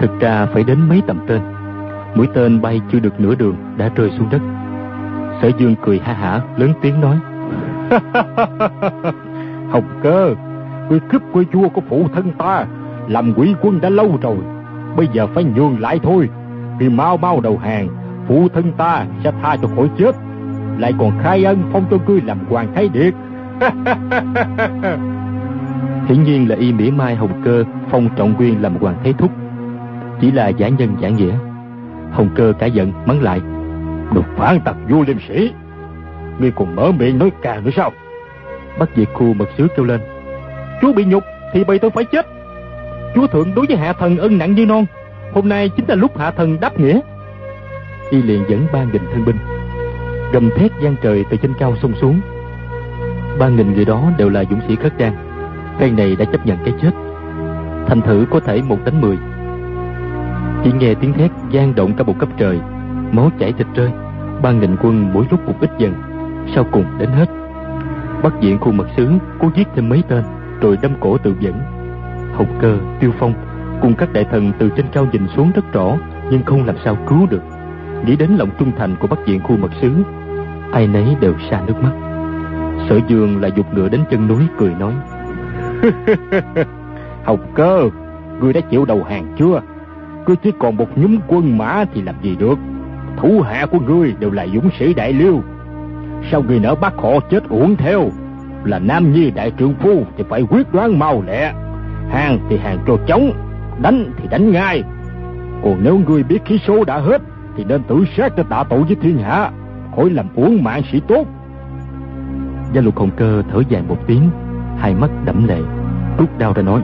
thực 0.00 0.20
ra 0.20 0.46
phải 0.46 0.64
đến 0.64 0.78
mấy 0.88 1.02
tầm 1.06 1.20
tên. 1.28 1.40
Mũi 2.14 2.26
tên 2.34 2.60
bay 2.60 2.80
chưa 2.92 2.98
được 3.00 3.20
nửa 3.20 3.34
đường 3.34 3.56
đã 3.76 3.90
rơi 3.94 4.10
xuống 4.18 4.28
đất. 4.30 4.42
Sở 5.42 5.50
dương 5.58 5.74
cười 5.84 5.98
ha 5.98 6.12
hả 6.12 6.40
lớn 6.56 6.72
tiếng 6.82 7.00
nói: 7.00 7.16
Hồng 9.70 10.00
cơ, 10.02 10.34
ngươi 10.90 11.00
cướp 11.00 11.22
quê 11.32 11.44
vua 11.52 11.68
của 11.68 11.82
phụ 11.88 12.08
thân 12.14 12.32
ta, 12.38 12.66
làm 13.08 13.34
quỷ 13.36 13.54
quân 13.62 13.80
đã 13.80 13.88
lâu 13.88 14.18
rồi, 14.22 14.36
bây 14.96 15.08
giờ 15.12 15.26
phải 15.26 15.44
nhường 15.44 15.80
lại 15.80 16.00
thôi. 16.02 16.28
Vì 16.78 16.88
mau 16.88 17.16
mau 17.16 17.40
đầu 17.40 17.58
hàng, 17.58 17.88
phụ 18.28 18.48
thân 18.54 18.72
ta 18.72 19.04
sẽ 19.24 19.32
tha 19.42 19.56
cho 19.56 19.68
khỏi 19.76 19.90
chết, 19.98 20.16
lại 20.78 20.94
còn 20.98 21.12
khai 21.22 21.44
ân 21.44 21.62
phong 21.72 21.84
cho 21.90 21.96
ngươi 22.06 22.20
làm 22.20 22.38
hoàng 22.50 22.72
thái 22.74 22.88
điệt. 22.88 23.14
Hiển 26.08 26.22
nhiên 26.24 26.48
là 26.48 26.56
y 26.56 26.72
mỉa 26.72 26.90
mai 26.90 27.14
Hồng 27.14 27.42
Cơ 27.44 27.64
phong 27.90 28.08
trọng 28.16 28.34
quyền 28.38 28.62
làm 28.62 28.76
hoàng 28.76 28.96
thái 29.04 29.12
thúc, 29.12 29.30
chỉ 30.20 30.30
là 30.30 30.48
giả 30.48 30.68
nhân 30.68 30.96
giả 31.00 31.08
nghĩa. 31.08 31.34
Hồng 32.12 32.28
Cơ 32.34 32.52
cả 32.58 32.66
giận 32.66 32.92
mắng 33.06 33.22
lại: 33.22 33.40
"Đồ 34.14 34.22
phản 34.36 34.60
tặc 34.60 34.76
vua 34.88 35.04
liêm 35.06 35.16
sĩ, 35.28 35.52
ngươi 36.38 36.50
còn 36.50 36.76
mở 36.76 36.92
miệng 36.92 37.18
nói 37.18 37.30
càng 37.42 37.64
nữa 37.64 37.70
sao?" 37.76 37.92
Bắt 38.78 38.88
Diệt 38.96 39.08
Khu 39.14 39.34
mật 39.34 39.48
sứ 39.58 39.68
kêu 39.76 39.86
lên: 39.86 40.00
"Chúa 40.80 40.92
bị 40.92 41.04
nhục 41.04 41.24
thì 41.52 41.64
bầy 41.64 41.78
tôi 41.78 41.90
phải 41.90 42.04
chết. 42.04 42.26
Chúa 43.14 43.26
thượng 43.26 43.54
đối 43.54 43.66
với 43.66 43.76
hạ 43.76 43.92
thần 43.92 44.18
ân 44.18 44.38
nặng 44.38 44.54
như 44.54 44.66
non, 44.66 44.86
hôm 45.32 45.48
nay 45.48 45.68
chính 45.68 45.88
là 45.88 45.94
lúc 45.94 46.18
hạ 46.18 46.30
thần 46.30 46.60
đáp 46.60 46.80
nghĩa." 46.80 47.00
Y 48.10 48.22
liền 48.22 48.44
dẫn 48.48 48.66
ba 48.72 48.84
nghìn 48.84 49.02
thân 49.12 49.24
binh, 49.24 49.36
gầm 50.32 50.50
thét 50.50 50.72
gian 50.80 50.96
trời 51.02 51.24
từ 51.30 51.36
trên 51.36 51.54
cao 51.58 51.76
xông 51.82 51.92
xuống. 52.00 52.20
Ba 53.38 53.48
nghìn 53.48 53.72
người 53.72 53.84
đó 53.84 54.10
đều 54.18 54.28
là 54.28 54.44
dũng 54.50 54.60
sĩ 54.68 54.76
khất 54.76 54.98
đan, 54.98 55.12
cây 55.78 55.90
này 55.90 56.16
đã 56.16 56.24
chấp 56.24 56.46
nhận 56.46 56.58
cái 56.64 56.74
chết. 56.82 56.90
Thành 57.86 58.00
thử 58.00 58.26
có 58.30 58.40
thể 58.40 58.62
một 58.62 58.78
đánh 58.84 59.00
mười. 59.00 59.18
Chỉ 60.64 60.72
nghe 60.72 60.94
tiếng 60.94 61.12
thét 61.12 61.30
gian 61.50 61.74
động 61.74 61.92
cả 61.96 62.04
một 62.04 62.14
cấp 62.18 62.28
trời, 62.36 62.58
máu 63.12 63.30
chảy 63.38 63.52
thịt 63.52 63.66
rơi. 63.74 63.90
Ba 64.42 64.52
nghìn 64.52 64.76
quân 64.82 65.10
mỗi 65.12 65.24
lúc 65.30 65.46
một 65.46 65.54
ít 65.60 65.70
dần, 65.78 65.94
sau 66.54 66.64
cùng 66.72 66.84
đến 66.98 67.10
hết. 67.10 67.26
Bắt 68.22 68.32
diện 68.40 68.58
khu 68.58 68.72
mật 68.72 68.86
sứ 68.96 69.08
cố 69.40 69.50
giết 69.56 69.68
thêm 69.74 69.88
mấy 69.88 70.02
tên, 70.08 70.24
rồi 70.60 70.78
đâm 70.82 70.92
cổ 71.00 71.18
tự 71.18 71.34
vẫn. 71.40 71.60
Hồng 72.34 72.58
cơ, 72.60 72.78
tiêu 73.00 73.12
phong 73.18 73.34
cùng 73.82 73.94
các 73.94 74.12
đại 74.12 74.24
thần 74.24 74.52
từ 74.58 74.70
trên 74.76 74.86
cao 74.92 75.06
nhìn 75.12 75.26
xuống 75.36 75.52
rất 75.54 75.72
rõ, 75.72 75.96
nhưng 76.30 76.44
không 76.44 76.64
làm 76.64 76.76
sao 76.84 76.96
cứu 77.06 77.26
được. 77.30 77.42
Nghĩ 78.06 78.16
đến 78.16 78.30
lòng 78.30 78.50
trung 78.58 78.72
thành 78.78 78.96
của 78.96 79.06
bắt 79.06 79.18
diện 79.26 79.40
khu 79.42 79.56
mật 79.56 79.70
sứ, 79.80 79.92
ai 80.72 80.86
nấy 80.86 81.16
đều 81.20 81.34
xa 81.50 81.60
nước 81.66 81.82
mắt. 81.82 81.92
Sở 82.88 83.00
Dương 83.08 83.40
lại 83.40 83.52
dục 83.56 83.66
ngựa 83.74 83.88
đến 83.88 84.00
chân 84.10 84.28
núi 84.28 84.42
cười 84.58 84.74
nói: 84.74 84.92
Hồng 87.24 87.52
cơ, 87.54 87.90
ngươi 88.40 88.52
đã 88.52 88.60
chịu 88.60 88.84
đầu 88.84 89.04
hàng 89.04 89.34
chưa? 89.38 89.60
Cứ 90.26 90.34
chỉ 90.42 90.52
còn 90.58 90.76
một 90.76 90.98
nhóm 90.98 91.18
quân 91.26 91.58
mã 91.58 91.84
thì 91.94 92.02
làm 92.02 92.14
gì 92.22 92.36
được? 92.36 92.58
Thủ 93.16 93.40
hạ 93.40 93.66
của 93.66 93.80
ngươi 93.80 94.14
đều 94.18 94.30
là 94.30 94.46
dũng 94.46 94.70
sĩ 94.78 94.94
đại 94.94 95.12
liêu. 95.12 95.42
Sao 96.30 96.42
ngươi 96.42 96.58
nỡ 96.58 96.74
bắt 96.74 96.94
họ 96.96 97.10
chết 97.30 97.48
uổng 97.48 97.76
theo? 97.76 98.08
Là 98.64 98.78
nam 98.78 99.12
nhi 99.12 99.30
đại 99.30 99.52
trượng 99.58 99.74
phu 99.74 100.02
thì 100.16 100.24
phải 100.28 100.42
quyết 100.42 100.72
đoán 100.72 100.98
mau 100.98 101.22
lẹ. 101.26 101.52
Hàng 102.10 102.38
thì 102.48 102.58
hàng 102.58 102.78
trò 102.86 102.96
chống, 103.06 103.32
đánh 103.82 104.12
thì 104.16 104.28
đánh 104.28 104.52
ngay. 104.52 104.82
Còn 105.62 105.78
nếu 105.82 105.98
ngươi 106.08 106.22
biết 106.22 106.44
khí 106.44 106.58
số 106.66 106.84
đã 106.84 106.98
hết 106.98 107.22
thì 107.56 107.64
nên 107.64 107.82
tự 107.82 108.04
sát 108.16 108.36
để 108.36 108.42
tạ 108.50 108.64
tội 108.64 108.82
với 108.82 108.96
thiên 109.02 109.18
hạ, 109.18 109.50
khỏi 109.96 110.10
làm 110.10 110.26
uổng 110.34 110.64
mạng 110.64 110.82
sĩ 110.92 111.00
tốt. 111.08 111.24
Gia 112.72 112.80
lục 112.80 112.98
hồng 112.98 113.10
cơ 113.16 113.42
thở 113.50 113.62
dài 113.68 113.82
một 113.88 113.96
tiếng, 114.06 114.30
hai 114.78 114.94
mắt 114.94 115.10
đẫm 115.24 115.48
lệ, 115.48 115.60
rút 116.18 116.38
đao 116.38 116.52
ra 116.52 116.62
nói: 116.62 116.80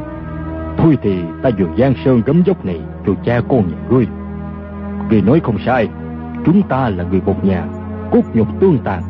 Thôi 0.76 0.98
thì 1.02 1.22
ta 1.42 1.48
dường 1.48 1.76
Giang 1.78 1.94
Sơn 2.04 2.22
gấm 2.26 2.42
dốc 2.42 2.64
này 2.64 2.80
cho 3.06 3.12
cha 3.24 3.40
con 3.48 3.68
nhà 3.68 3.76
ngươi. 3.90 4.06
Ngươi 5.10 5.22
nói 5.22 5.40
không 5.40 5.58
sai, 5.66 5.88
chúng 6.44 6.62
ta 6.62 6.88
là 6.88 7.04
người 7.04 7.20
một 7.26 7.44
nhà, 7.44 7.64
cốt 8.10 8.22
nhục 8.34 8.48
tương 8.60 8.78
tàn. 8.84 9.02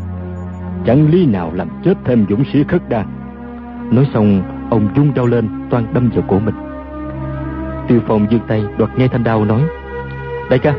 Chẳng 0.87 1.11
lý 1.11 1.27
nào 1.27 1.51
làm 1.55 1.69
chết 1.85 1.95
thêm 2.05 2.27
dũng 2.29 2.45
sĩ 2.53 2.65
khất 2.69 2.89
đan. 2.89 3.07
Nói 3.91 4.09
xong, 4.15 4.43
ông 4.71 4.89
rung 4.97 5.15
đau 5.15 5.27
lên, 5.27 5.49
toan 5.71 5.87
đâm 5.95 6.11
vào 6.15 6.25
cổ 6.29 6.39
mình. 6.39 6.55
Tiêu 7.89 8.01
Phong 8.07 8.27
giương 8.31 8.41
tay 8.49 8.65
đoạt 8.79 8.99
ngay 8.99 9.09
thanh 9.09 9.25
đao 9.25 9.45
nói: 9.45 9.63
Đại 10.51 10.59
ca, 10.59 10.75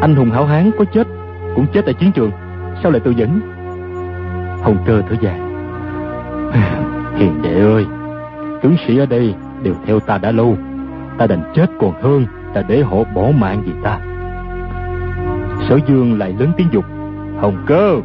anh 0.00 0.14
hùng 0.16 0.30
hảo 0.30 0.46
hán 0.46 0.70
có 0.78 0.84
chết 0.84 1.06
cũng 1.54 1.66
chết 1.72 1.84
tại 1.84 1.94
chiến 1.94 2.12
trường, 2.12 2.30
sao 2.82 2.92
lại 2.92 3.00
tự 3.00 3.10
dẫn? 3.10 3.40
Hồng 4.62 4.76
cơ 4.86 5.02
thở 5.08 5.16
dài. 5.20 5.40
Hiền 7.16 7.42
đệ 7.42 7.60
ơi, 7.60 7.86
tướng 8.62 8.76
sĩ 8.86 8.98
ở 8.98 9.06
đây 9.06 9.34
đều 9.62 9.74
theo 9.86 10.00
ta 10.00 10.18
đã 10.18 10.30
lâu, 10.32 10.56
ta 11.18 11.26
đành 11.26 11.52
chết 11.54 11.66
còn 11.80 12.02
hơn 12.02 12.26
ta 12.54 12.62
để 12.68 12.82
họ 12.82 12.96
bỏ 13.14 13.30
mạng 13.38 13.62
vì 13.66 13.72
ta. 13.82 13.98
Sở 15.68 15.78
Dương 15.88 16.18
lại 16.18 16.34
lớn 16.38 16.52
tiếng 16.56 16.68
dục, 16.72 16.84
Hồng 17.40 17.64
cơ, 17.66 17.96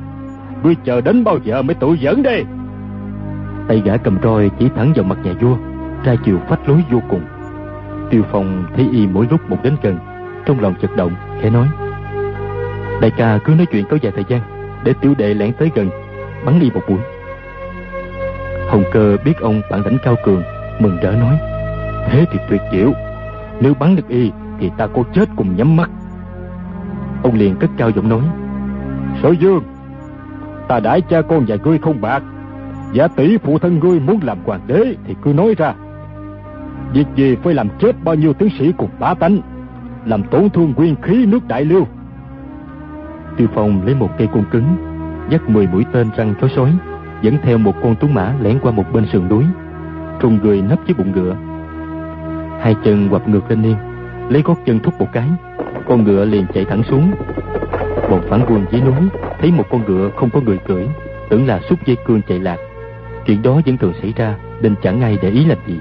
ngươi 0.63 0.75
chờ 0.75 1.01
đến 1.01 1.23
bao 1.23 1.37
giờ 1.43 1.61
mới 1.61 1.75
tự 1.75 1.93
dẫn 1.93 2.23
đây? 2.23 2.45
Tay 3.67 3.81
gã 3.85 3.97
cầm 3.97 4.17
roi 4.23 4.51
chỉ 4.59 4.69
thẳng 4.75 4.93
vào 4.95 5.03
mặt 5.03 5.17
nhà 5.23 5.33
vua, 5.41 5.57
ra 6.03 6.15
chiều 6.25 6.37
phách 6.49 6.69
lối 6.69 6.83
vô 6.91 7.01
cùng. 7.09 7.21
Tiêu 8.09 8.23
Phong 8.31 8.63
thấy 8.75 8.89
y 8.91 9.07
mỗi 9.07 9.27
lúc 9.31 9.49
một 9.49 9.57
đến 9.63 9.75
gần, 9.81 9.97
trong 10.45 10.59
lòng 10.59 10.73
chật 10.81 10.95
động, 10.95 11.11
khẽ 11.41 11.49
nói: 11.49 11.67
Đại 13.01 13.11
ca 13.17 13.39
cứ 13.45 13.53
nói 13.53 13.65
chuyện 13.71 13.85
có 13.89 13.97
dài 14.01 14.11
thời 14.15 14.25
gian, 14.27 14.41
để 14.83 14.93
tiểu 15.01 15.13
đệ 15.17 15.33
lẻn 15.33 15.53
tới 15.53 15.71
gần, 15.75 15.89
bắn 16.45 16.59
đi 16.59 16.71
một 16.73 16.81
mũi. 16.87 16.99
Hồng 18.69 18.83
cơ 18.91 19.17
biết 19.25 19.39
ông 19.39 19.61
bản 19.71 19.81
lãnh 19.85 19.97
cao 20.03 20.15
cường, 20.25 20.43
mừng 20.79 20.97
rỡ 21.01 21.11
nói: 21.11 21.37
Thế 22.09 22.25
thì 22.31 22.39
tuyệt 22.49 22.61
diệu, 22.71 22.91
nếu 23.59 23.73
bắn 23.79 23.95
được 23.95 24.07
y 24.07 24.31
thì 24.59 24.71
ta 24.77 24.87
có 24.87 25.03
chết 25.13 25.29
cùng 25.35 25.55
nhắm 25.55 25.77
mắt. 25.77 25.89
Ông 27.23 27.35
liền 27.35 27.55
cất 27.55 27.69
cao 27.77 27.89
giọng 27.89 28.09
nói: 28.09 28.21
Sở 29.21 29.31
Dương, 29.31 29.63
ta 30.67 30.79
đãi 30.79 31.01
cha 31.01 31.21
con 31.21 31.45
và 31.47 31.55
ngươi 31.63 31.77
không 31.77 32.01
bạc, 32.01 32.23
giả 32.93 33.07
tỷ 33.07 33.37
phụ 33.37 33.59
thân 33.59 33.79
ngươi 33.79 33.99
muốn 33.99 34.19
làm 34.23 34.37
hoàng 34.45 34.61
đế 34.67 34.95
thì 35.05 35.15
cứ 35.21 35.33
nói 35.33 35.55
ra. 35.57 35.73
Việc 36.93 37.05
gì 37.15 37.35
phải 37.35 37.53
làm 37.53 37.69
chết 37.79 38.03
bao 38.03 38.15
nhiêu 38.15 38.33
tướng 38.33 38.49
sĩ 38.59 38.71
cùng 38.77 38.89
bá 38.99 39.13
tánh, 39.13 39.39
làm 40.05 40.23
tổn 40.23 40.49
thương 40.49 40.73
nguyên 40.77 40.95
khí 41.01 41.25
nước 41.25 41.47
đại 41.47 41.65
liêu. 41.65 41.87
Tiêu 43.37 43.47
Phong 43.55 43.85
lấy 43.85 43.95
một 43.95 44.09
cây 44.17 44.27
cung 44.27 44.45
cứng, 44.51 44.75
dắt 45.29 45.49
mười 45.49 45.67
mũi 45.67 45.85
tên 45.91 46.07
răng 46.17 46.33
chó 46.41 46.47
sói, 46.47 46.73
dẫn 47.21 47.37
theo 47.43 47.57
một 47.57 47.75
con 47.83 47.95
tuấn 47.99 48.13
mã 48.13 48.33
lẻn 48.41 48.59
qua 48.61 48.71
một 48.71 48.85
bên 48.93 49.05
sườn 49.05 49.29
núi, 49.29 49.45
trùng 50.19 50.39
người 50.43 50.61
nấp 50.61 50.79
dưới 50.87 50.95
bụng 50.97 51.11
ngựa. 51.11 51.35
Hai 52.59 52.75
chân 52.83 53.09
quặp 53.09 53.27
ngược 53.27 53.49
lên 53.49 53.61
niên, 53.61 53.75
lấy 54.29 54.41
gót 54.41 54.57
chân 54.65 54.79
thúc 54.79 54.99
một 54.99 55.07
cái, 55.11 55.29
con 55.91 56.03
ngựa 56.03 56.25
liền 56.25 56.45
chạy 56.53 56.65
thẳng 56.65 56.83
xuống. 56.83 57.11
Bọn 58.09 58.21
phản 58.29 58.41
quân 58.47 58.65
dưới 58.71 58.81
núi 58.81 59.09
thấy 59.39 59.51
một 59.51 59.63
con 59.69 59.85
ngựa 59.85 60.09
không 60.15 60.29
có 60.29 60.41
người 60.41 60.57
cưỡi, 60.57 60.85
tưởng 61.29 61.47
là 61.47 61.59
xúc 61.69 61.79
dây 61.85 61.97
cương 62.05 62.21
chạy 62.27 62.39
lạc. 62.39 62.57
Chuyện 63.25 63.41
đó 63.41 63.61
vẫn 63.65 63.77
thường 63.77 63.93
xảy 64.01 64.13
ra, 64.15 64.35
nên 64.61 64.75
chẳng 64.83 65.01
ai 65.01 65.17
để 65.21 65.29
ý 65.29 65.45
làm 65.45 65.57
gì. 65.67 65.79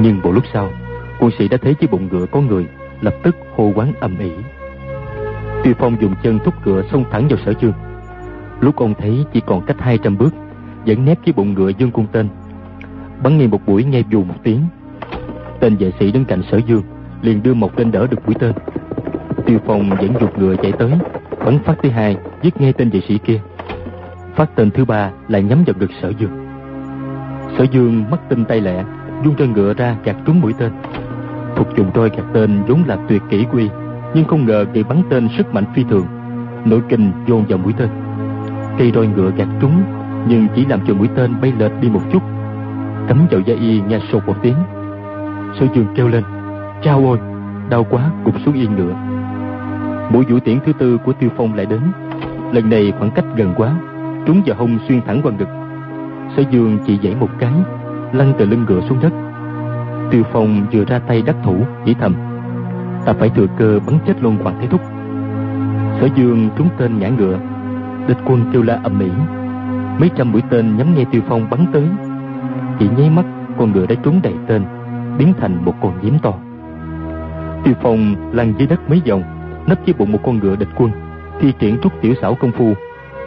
Nhưng 0.00 0.20
một 0.22 0.30
lúc 0.32 0.44
sau, 0.52 0.70
quân 1.18 1.30
sĩ 1.38 1.48
đã 1.48 1.56
thấy 1.56 1.74
chiếc 1.74 1.90
bụng 1.90 2.08
ngựa 2.12 2.26
có 2.26 2.40
người, 2.40 2.66
lập 3.00 3.14
tức 3.22 3.36
hô 3.56 3.72
quán 3.74 3.92
ầm 4.00 4.18
ĩ. 4.18 4.30
Tiêu 5.62 5.74
Phong 5.78 5.96
dùng 6.00 6.14
chân 6.22 6.38
thúc 6.44 6.66
ngựa 6.66 6.82
xông 6.92 7.04
thẳng 7.10 7.28
vào 7.28 7.38
sở 7.46 7.52
dương. 7.60 7.74
Lúc 8.60 8.76
ông 8.76 8.94
thấy 8.94 9.24
chỉ 9.32 9.40
còn 9.46 9.66
cách 9.66 9.80
200 9.80 10.18
bước, 10.18 10.34
vẫn 10.86 11.04
nép 11.04 11.24
chiếc 11.24 11.36
bụng 11.36 11.54
ngựa 11.54 11.68
dương 11.68 11.90
cung 11.90 12.06
tên. 12.12 12.28
Bắn 13.22 13.38
ngay 13.38 13.48
một 13.48 13.60
buổi 13.66 13.84
nghe 13.84 14.02
dù 14.10 14.24
một 14.24 14.36
tiếng. 14.42 14.60
Tên 15.60 15.76
vệ 15.76 15.92
sĩ 16.00 16.12
đứng 16.12 16.24
cạnh 16.24 16.42
sở 16.50 16.60
dương, 16.66 16.82
liền 17.22 17.42
đưa 17.42 17.54
một 17.54 17.76
tên 17.76 17.90
đỡ 17.92 18.06
được 18.06 18.26
mũi 18.26 18.34
tên. 18.38 18.52
Tiêu 19.46 19.58
Phong 19.66 19.90
dẫn 20.00 20.14
dục 20.20 20.38
ngựa 20.38 20.56
chạy 20.56 20.72
tới, 20.72 20.92
bắn 21.44 21.58
phát 21.58 21.74
thứ 21.82 21.88
hai, 21.88 22.16
giết 22.42 22.60
ngay 22.60 22.72
tên 22.72 22.90
vệ 22.90 23.00
sĩ 23.08 23.18
kia. 23.18 23.40
Phát 24.34 24.56
tên 24.56 24.70
thứ 24.70 24.84
ba 24.84 25.10
lại 25.28 25.42
nhắm 25.42 25.64
vào 25.66 25.74
ngực 25.78 25.90
sở 26.02 26.12
dương. 26.18 26.46
Sở 27.58 27.64
dương 27.72 28.04
mắt 28.10 28.20
tinh 28.28 28.44
tay 28.44 28.60
lẹ, 28.60 28.84
dung 29.24 29.34
trên 29.34 29.52
ngựa 29.52 29.74
ra 29.74 29.96
gạt 30.04 30.16
trúng 30.26 30.40
mũi 30.40 30.52
tên. 30.58 30.72
Thuộc 31.56 31.66
dùng 31.76 31.90
roi 31.94 32.10
gạt 32.10 32.24
tên 32.32 32.62
vốn 32.68 32.84
là 32.86 32.96
tuyệt 33.08 33.22
kỹ 33.30 33.46
quy, 33.52 33.68
nhưng 34.14 34.24
không 34.24 34.46
ngờ 34.46 34.64
bị 34.72 34.82
bắn 34.82 35.02
tên 35.10 35.28
sức 35.36 35.54
mạnh 35.54 35.64
phi 35.74 35.84
thường, 35.90 36.06
nội 36.64 36.80
kinh 36.88 37.12
dồn 37.26 37.44
vào 37.48 37.58
mũi 37.58 37.72
tên. 37.76 37.88
Cây 38.78 38.92
roi 38.94 39.06
ngựa 39.06 39.30
gạt 39.36 39.48
trúng, 39.60 39.82
nhưng 40.28 40.46
chỉ 40.56 40.66
làm 40.66 40.80
cho 40.86 40.94
mũi 40.94 41.08
tên 41.16 41.40
bay 41.40 41.52
lệch 41.58 41.72
đi 41.80 41.88
một 41.88 42.02
chút, 42.12 42.22
cắm 43.08 43.26
vào 43.30 43.40
da 43.40 43.54
y 43.54 43.80
nghe 43.80 44.00
sột 44.12 44.26
một 44.26 44.36
tiếng. 44.42 44.56
Sở 45.60 45.66
dương 45.74 45.86
kêu 45.94 46.08
lên, 46.08 46.22
chao 46.82 46.98
ôi, 47.06 47.18
đau 47.70 47.84
quá, 47.90 48.10
gục 48.24 48.34
xuống 48.44 48.54
yên 48.54 48.76
nữa 48.76 48.94
Mũi 50.12 50.24
vũ 50.24 50.38
tiễn 50.44 50.58
thứ 50.66 50.72
tư 50.72 50.98
của 51.04 51.12
Tiêu 51.12 51.30
Phong 51.36 51.54
lại 51.54 51.66
đến, 51.66 51.80
lần 52.52 52.70
này 52.70 52.92
khoảng 52.98 53.10
cách 53.10 53.24
gần 53.36 53.54
quá, 53.56 53.74
trúng 54.26 54.42
vào 54.46 54.56
hông 54.56 54.78
xuyên 54.88 55.00
thẳng 55.02 55.20
qua 55.22 55.32
ngực. 55.32 55.48
Sở 56.36 56.42
dương 56.50 56.78
chỉ 56.86 56.98
dãy 57.02 57.14
một 57.14 57.30
cái, 57.38 57.52
lăn 58.12 58.32
từ 58.38 58.46
lưng 58.46 58.64
ngựa 58.68 58.80
xuống 58.88 58.98
đất. 59.02 59.12
Tiêu 60.10 60.22
Phong 60.32 60.66
vừa 60.72 60.84
ra 60.84 60.98
tay 60.98 61.22
đắc 61.22 61.36
thủ, 61.44 61.56
chỉ 61.84 61.94
thầm, 61.94 62.14
ta 63.04 63.12
phải 63.12 63.28
thừa 63.28 63.46
cơ 63.58 63.80
bắn 63.86 63.98
chết 64.06 64.22
luôn 64.22 64.36
Hoàng 64.36 64.56
Thế 64.60 64.66
Thúc. 64.66 64.80
sở 66.00 66.08
dương 66.16 66.50
trúng 66.56 66.68
tên 66.78 66.98
ngã 66.98 67.08
ngựa 67.08 67.38
địch 68.08 68.18
quân 68.24 68.44
kêu 68.52 68.62
la 68.62 68.80
ầm 68.82 69.00
ĩ 69.00 69.10
mấy 69.98 70.10
trăm 70.16 70.32
mũi 70.32 70.42
tên 70.50 70.76
nhắm 70.76 70.94
ngay 70.94 71.06
tiêu 71.10 71.22
phong 71.28 71.50
bắn 71.50 71.66
tới 71.72 71.84
chỉ 72.78 72.88
nháy 72.96 73.10
mắt 73.10 73.24
con 73.58 73.72
ngựa 73.72 73.86
đã 73.86 73.94
trúng 73.94 74.20
đầy 74.22 74.34
tên 74.46 74.62
biến 75.18 75.32
thành 75.40 75.64
một 75.64 75.74
con 75.82 75.92
nhím 76.02 76.18
to 76.18 76.32
tiêu 77.64 77.74
phong 77.82 78.30
lăn 78.32 78.54
dưới 78.58 78.66
đất 78.66 78.90
mấy 78.90 79.02
vòng, 79.06 79.22
nấp 79.66 79.86
dưới 79.86 79.94
bụng 79.98 80.12
một 80.12 80.18
con 80.24 80.38
ngựa 80.38 80.56
địch 80.56 80.68
quân. 80.76 80.90
Thi 81.40 81.52
triển 81.58 81.78
trúc 81.82 81.92
tiểu 82.00 82.14
xảo 82.22 82.34
công 82.34 82.52
phu, 82.52 82.74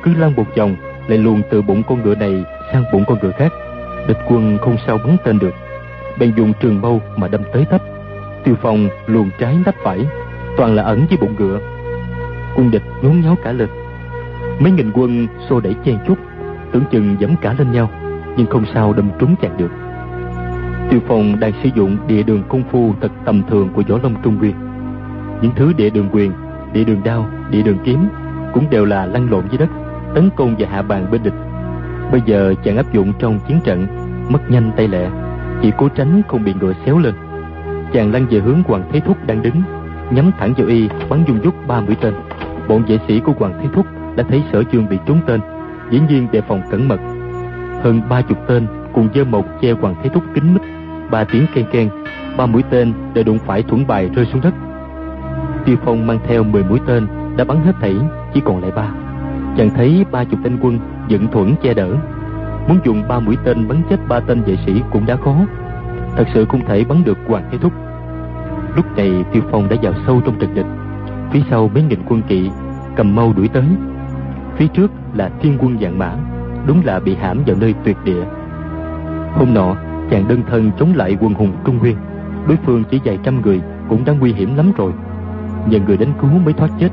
cứ 0.03 0.13
lăn 0.19 0.33
một 0.35 0.45
vòng, 0.57 0.75
lại 1.07 1.17
luồn 1.17 1.41
từ 1.49 1.61
bụng 1.61 1.83
con 1.87 2.01
ngựa 2.03 2.15
này 2.15 2.43
sang 2.73 2.83
bụng 2.93 3.03
con 3.07 3.17
ngựa 3.21 3.31
khác. 3.31 3.51
Địch 4.07 4.17
quân 4.27 4.57
không 4.61 4.77
sao 4.87 4.97
bắn 4.97 5.17
tên 5.23 5.39
được, 5.39 5.53
bèn 6.19 6.33
dùng 6.37 6.53
trường 6.59 6.81
mâu 6.81 7.01
mà 7.17 7.27
đâm 7.27 7.41
tới 7.53 7.65
tấp. 7.65 7.81
Tiêu 8.43 8.55
phong 8.61 8.89
luồn 9.05 9.29
trái 9.39 9.57
nắp 9.65 9.75
phải, 9.83 10.05
toàn 10.57 10.75
là 10.75 10.83
ẩn 10.83 11.05
dưới 11.09 11.17
bụng 11.17 11.35
ngựa. 11.37 11.59
Quân 12.55 12.71
địch 12.71 12.83
nhốn 13.01 13.21
nháo 13.21 13.35
cả 13.43 13.51
lên. 13.51 13.69
Mấy 14.59 14.71
nghìn 14.71 14.91
quân 14.93 15.27
xô 15.49 15.59
đẩy 15.59 15.75
chen 15.85 15.97
chúc, 16.07 16.17
tưởng 16.71 16.83
chừng 16.91 17.15
dẫm 17.19 17.35
cả 17.41 17.55
lên 17.57 17.71
nhau, 17.71 17.89
nhưng 18.37 18.47
không 18.47 18.65
sao 18.73 18.93
đâm 18.93 19.09
trúng 19.19 19.35
chặn 19.41 19.57
được 19.57 19.71
tiêu 20.89 20.99
phong 21.07 21.39
đang 21.39 21.51
sử 21.63 21.69
dụng 21.75 21.97
địa 22.07 22.23
đường 22.23 22.43
công 22.49 22.63
phu 22.71 22.93
thật 23.01 23.11
tầm 23.25 23.43
thường 23.49 23.69
của 23.73 23.83
võ 23.87 23.99
long 24.03 24.15
trung 24.23 24.37
nguyên. 24.37 24.55
Những 25.41 25.51
thứ 25.55 25.73
địa 25.73 25.89
đường 25.89 26.09
quyền, 26.11 26.31
địa 26.73 26.83
đường 26.83 27.01
đao, 27.03 27.29
địa 27.51 27.63
đường 27.63 27.77
kiếm 27.83 28.07
cũng 28.53 28.69
đều 28.69 28.85
là 28.85 29.05
lăn 29.05 29.31
lộn 29.31 29.43
dưới 29.49 29.57
đất, 29.57 29.69
tấn 30.15 30.29
công 30.35 30.55
và 30.59 30.67
hạ 30.71 30.81
bàn 30.81 31.11
bên 31.11 31.23
địch. 31.23 31.33
Bây 32.11 32.21
giờ 32.25 32.53
chàng 32.63 32.77
áp 32.77 32.93
dụng 32.93 33.13
trong 33.19 33.39
chiến 33.47 33.59
trận, 33.63 33.87
mất 34.29 34.51
nhanh 34.51 34.71
tay 34.77 34.87
lẹ, 34.87 35.09
chỉ 35.61 35.71
cố 35.77 35.89
tránh 35.89 36.21
không 36.27 36.43
bị 36.43 36.53
ngựa 36.53 36.73
xéo 36.85 36.99
lên. 36.99 37.13
Chàng 37.93 38.11
lăn 38.11 38.25
về 38.29 38.39
hướng 38.39 38.63
hoàng 38.63 38.83
thế 38.91 38.99
thúc 38.99 39.17
đang 39.27 39.41
đứng, 39.41 39.61
nhắm 40.11 40.31
thẳng 40.39 40.53
vào 40.57 40.67
y, 40.67 40.89
bắn 41.09 41.23
dung 41.27 41.39
dút 41.43 41.53
ba 41.67 41.81
mũi 41.81 41.95
tên. 42.01 42.13
Bọn 42.67 42.83
vệ 42.87 42.99
sĩ 43.07 43.19
của 43.19 43.33
hoàng 43.39 43.53
thế 43.61 43.67
thúc 43.73 43.85
đã 44.15 44.23
thấy 44.29 44.43
sở 44.51 44.63
chương 44.63 44.89
bị 44.89 44.97
trúng 45.05 45.19
tên, 45.27 45.41
dĩ 45.89 46.01
nhiên 46.09 46.27
đề 46.31 46.41
phòng 46.41 46.61
cẩn 46.71 46.87
mật. 46.87 46.99
Hơn 47.83 48.01
ba 48.09 48.21
chục 48.21 48.37
tên 48.47 48.67
cùng 48.93 49.09
dơ 49.15 49.23
một 49.23 49.45
che 49.61 49.71
hoàng 49.71 49.95
thế 50.03 50.09
thúc 50.09 50.23
kính 50.33 50.53
mít. 50.53 50.61
Ba 51.11 51.23
tiếng 51.23 51.45
ken 51.53 51.65
ken 51.71 51.89
ba 52.37 52.45
mũi 52.45 52.63
tên 52.69 52.93
đều 53.13 53.23
đụng 53.23 53.39
phải 53.45 53.63
thuẫn 53.63 53.87
bài 53.87 54.09
rơi 54.15 54.25
xuống 54.25 54.41
đất. 54.41 54.53
Tiêu 55.65 55.75
phong 55.85 56.07
mang 56.07 56.19
theo 56.27 56.43
mười 56.43 56.63
mũi 56.63 56.79
tên 56.87 57.07
đã 57.37 57.43
bắn 57.43 57.57
hết 57.65 57.73
thảy 57.81 57.95
chỉ 58.33 58.41
còn 58.45 58.61
lại 58.61 58.71
ba. 58.75 58.89
Chàng 59.57 59.69
thấy 59.75 60.05
ba 60.11 60.23
chục 60.23 60.39
tên 60.43 60.57
quân 60.61 60.79
dựng 61.07 61.27
thuẫn 61.31 61.55
che 61.63 61.73
đỡ. 61.73 61.87
Muốn 62.67 62.79
dùng 62.85 63.03
ba 63.07 63.19
mũi 63.19 63.37
tên 63.43 63.67
bắn 63.67 63.81
chết 63.89 63.97
ba 64.07 64.19
tên 64.19 64.41
vệ 64.41 64.57
sĩ 64.65 64.81
cũng 64.91 65.05
đã 65.05 65.15
khó. 65.15 65.35
Thật 66.15 66.27
sự 66.33 66.45
không 66.45 66.65
thể 66.65 66.83
bắn 66.83 67.03
được 67.03 67.17
hoàng 67.27 67.43
thế 67.51 67.57
thúc. 67.57 67.73
Lúc 68.75 68.97
này 68.97 69.23
tiêu 69.31 69.43
phong 69.51 69.69
đã 69.69 69.75
vào 69.81 69.93
sâu 70.07 70.21
trong 70.25 70.39
trận 70.39 70.55
địch. 70.55 70.65
Phía 71.31 71.41
sau 71.49 71.69
mấy 71.73 71.83
nghìn 71.83 71.99
quân 72.05 72.21
kỵ 72.21 72.49
cầm 72.95 73.15
mâu 73.15 73.33
đuổi 73.33 73.47
tới. 73.47 73.65
Phía 74.55 74.67
trước 74.67 74.91
là 75.13 75.29
thiên 75.41 75.57
quân 75.59 75.77
dạng 75.81 75.99
mã, 75.99 76.15
đúng 76.67 76.81
là 76.85 76.99
bị 76.99 77.15
hãm 77.15 77.43
vào 77.47 77.55
nơi 77.59 77.73
tuyệt 77.83 77.97
địa 78.03 78.23
hôm 79.35 79.53
nọ, 79.53 79.75
chàng 80.11 80.27
đơn 80.27 80.43
thân 80.47 80.71
chống 80.79 80.93
lại 80.95 81.17
quân 81.19 81.33
hùng 81.33 81.51
trung 81.65 81.77
nguyên. 81.77 81.95
Đối 82.47 82.57
phương 82.65 82.83
chỉ 82.91 82.99
vài 83.05 83.19
trăm 83.23 83.41
người 83.41 83.61
cũng 83.89 84.05
đã 84.05 84.13
nguy 84.13 84.33
hiểm 84.33 84.55
lắm 84.55 84.71
rồi. 84.77 84.91
Nhờ 85.69 85.79
người 85.87 85.97
đánh 85.97 86.13
cứu 86.21 86.29
mới 86.45 86.53
thoát 86.53 86.69
chết. 86.79 86.89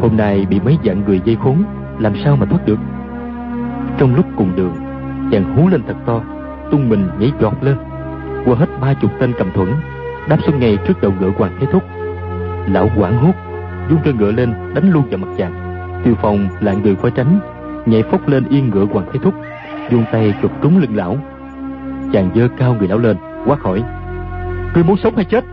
Hôm 0.00 0.16
nay 0.16 0.46
bị 0.50 0.60
mấy 0.60 0.78
dạng 0.84 1.04
người 1.04 1.20
dây 1.24 1.36
khốn, 1.36 1.64
làm 1.98 2.12
sao 2.24 2.36
mà 2.36 2.46
thoát 2.46 2.66
được? 2.66 2.78
Trong 3.98 4.14
lúc 4.14 4.26
cùng 4.36 4.56
đường, 4.56 4.72
chàng 5.32 5.56
hú 5.56 5.68
lên 5.68 5.82
thật 5.86 5.96
to, 6.06 6.20
tung 6.70 6.88
mình 6.88 7.08
nhảy 7.18 7.32
giọt 7.40 7.54
lên. 7.62 7.76
Qua 8.44 8.54
hết 8.54 8.66
ba 8.80 8.94
chục 8.94 9.10
tên 9.20 9.32
cầm 9.38 9.52
thuẫn, 9.54 9.68
đáp 10.28 10.36
xuống 10.46 10.60
ngay 10.60 10.78
trước 10.86 11.00
đầu 11.02 11.12
ngựa 11.20 11.30
hoàng 11.38 11.56
thế 11.60 11.66
thúc. 11.72 11.82
Lão 12.66 12.88
quảng 12.96 13.18
hốt 13.18 13.32
dung 13.90 13.98
trên 14.04 14.16
ngựa 14.16 14.32
lên, 14.32 14.52
đánh 14.74 14.90
luôn 14.90 15.04
vào 15.10 15.18
mặt 15.18 15.28
chàng. 15.38 15.52
Tiêu 16.04 16.14
phong 16.22 16.48
là 16.60 16.72
người 16.72 16.94
qua 16.94 17.10
tránh, 17.10 17.40
nhảy 17.86 18.02
phốc 18.02 18.28
lên 18.28 18.44
yên 18.48 18.70
ngựa 18.70 18.84
hoàng 18.84 19.06
thế 19.12 19.18
thúc 19.22 19.34
dùng 19.90 20.04
tay 20.12 20.34
chụp 20.42 20.52
trúng 20.62 20.78
lưng 20.78 20.96
lão 20.96 21.16
chàng 22.12 22.30
dơ 22.34 22.48
cao 22.56 22.74
người 22.74 22.88
lão 22.88 22.98
lên, 22.98 23.16
quát 23.46 23.60
hỏi. 23.60 23.82
Ngươi 24.74 24.84
muốn 24.84 24.96
sống 24.96 25.16
hay 25.16 25.24
chết? 25.24 25.44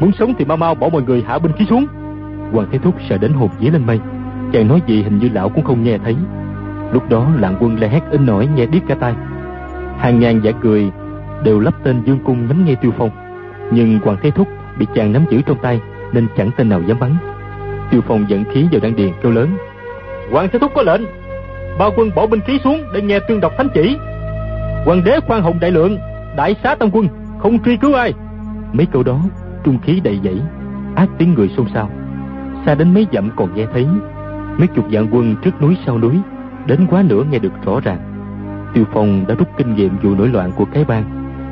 Muốn 0.00 0.12
sống 0.18 0.34
thì 0.38 0.44
mau 0.44 0.56
mau 0.56 0.74
bỏ 0.74 0.88
mọi 0.88 1.02
người 1.02 1.24
hạ 1.26 1.38
binh 1.38 1.52
khí 1.52 1.64
xuống. 1.64 1.86
Hoàng 2.52 2.68
thế 2.72 2.78
thúc 2.78 2.94
sợ 3.08 3.18
đến 3.18 3.32
hồn 3.32 3.50
vía 3.58 3.70
lên 3.70 3.86
mây. 3.86 4.00
Chàng 4.52 4.68
nói 4.68 4.82
gì 4.86 5.02
hình 5.02 5.18
như 5.18 5.28
lão 5.32 5.48
cũng 5.48 5.64
không 5.64 5.82
nghe 5.82 5.98
thấy. 5.98 6.16
Lúc 6.92 7.08
đó 7.08 7.28
lạng 7.38 7.56
quân 7.60 7.76
la 7.80 7.88
hét 7.88 8.00
in 8.10 8.26
nổi 8.26 8.48
nghe 8.54 8.66
điếc 8.66 8.82
cả 8.88 8.94
tai. 8.94 9.14
Hàng 9.98 10.20
ngàn 10.20 10.40
giả 10.44 10.50
cười 10.60 10.90
đều 11.44 11.60
lắp 11.60 11.74
tên 11.82 12.02
dương 12.04 12.18
cung 12.24 12.48
nhắm 12.48 12.64
ngay 12.64 12.76
tiêu 12.76 12.92
phong. 12.98 13.10
Nhưng 13.70 13.98
hoàng 13.98 14.16
thế 14.22 14.30
thúc 14.30 14.48
bị 14.78 14.86
chàng 14.94 15.12
nắm 15.12 15.24
giữ 15.30 15.42
trong 15.42 15.58
tay 15.62 15.80
nên 16.12 16.26
chẳng 16.36 16.50
tên 16.56 16.68
nào 16.68 16.82
dám 16.82 16.98
bắn. 17.00 17.16
Tiêu 17.90 18.00
phong 18.08 18.24
dẫn 18.28 18.44
khí 18.44 18.68
vào 18.72 18.80
đan 18.82 18.96
điền 18.96 19.12
kêu 19.22 19.32
lớn. 19.32 19.56
Hoàng 20.30 20.48
thế 20.52 20.58
thúc 20.58 20.72
có 20.74 20.82
lệnh, 20.82 21.02
bao 21.78 21.92
quân 21.96 22.10
bỏ 22.14 22.26
binh 22.26 22.40
khí 22.40 22.58
xuống 22.64 22.82
để 22.94 23.02
nghe 23.02 23.18
tuyên 23.28 23.40
đọc 23.40 23.52
thánh 23.56 23.68
chỉ 23.74 23.96
hoàng 24.84 25.04
đế 25.04 25.20
khoan 25.26 25.42
hồng 25.42 25.60
đại 25.60 25.70
lượng, 25.70 25.98
đại 26.36 26.54
xá 26.62 26.74
tam 26.74 26.90
quân, 26.92 27.08
không 27.38 27.62
truy 27.62 27.76
cứu 27.76 27.94
ai. 27.94 28.12
Mấy 28.72 28.86
câu 28.86 29.02
đó, 29.02 29.20
trung 29.64 29.78
khí 29.82 30.00
đầy 30.00 30.20
dẫy, 30.24 30.40
ác 30.94 31.08
tiếng 31.18 31.34
người 31.34 31.48
xôn 31.56 31.66
xao. 31.74 31.90
Xa 32.66 32.74
đến 32.74 32.94
mấy 32.94 33.06
dặm 33.12 33.30
còn 33.36 33.54
nghe 33.54 33.66
thấy, 33.72 33.86
mấy 34.58 34.66
chục 34.66 34.84
vạn 34.90 35.06
quân 35.10 35.36
trước 35.42 35.62
núi 35.62 35.76
sau 35.86 35.98
núi, 35.98 36.14
đến 36.66 36.86
quá 36.90 37.02
nửa 37.02 37.24
nghe 37.24 37.38
được 37.38 37.52
rõ 37.64 37.80
ràng. 37.80 37.98
Tiêu 38.74 38.84
phong 38.92 39.24
đã 39.28 39.34
rút 39.34 39.48
kinh 39.56 39.74
nghiệm 39.74 39.98
vụ 40.02 40.14
nổi 40.14 40.28
loạn 40.28 40.52
của 40.56 40.64
cái 40.64 40.84
bang, 40.84 41.04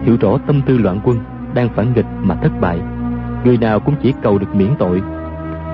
hiểu 0.03 0.17
rõ 0.21 0.39
tâm 0.47 0.61
tư 0.67 0.79
loạn 0.79 1.01
quân 1.05 1.19
đang 1.55 1.69
phản 1.69 1.93
nghịch 1.95 2.07
mà 2.23 2.35
thất 2.35 2.53
bại. 2.61 2.81
Người 3.45 3.57
nào 3.57 3.81
cũng 3.81 3.95
chỉ 4.03 4.15
cầu 4.23 4.39
được 4.39 4.55
miễn 4.55 4.69
tội. 4.79 5.03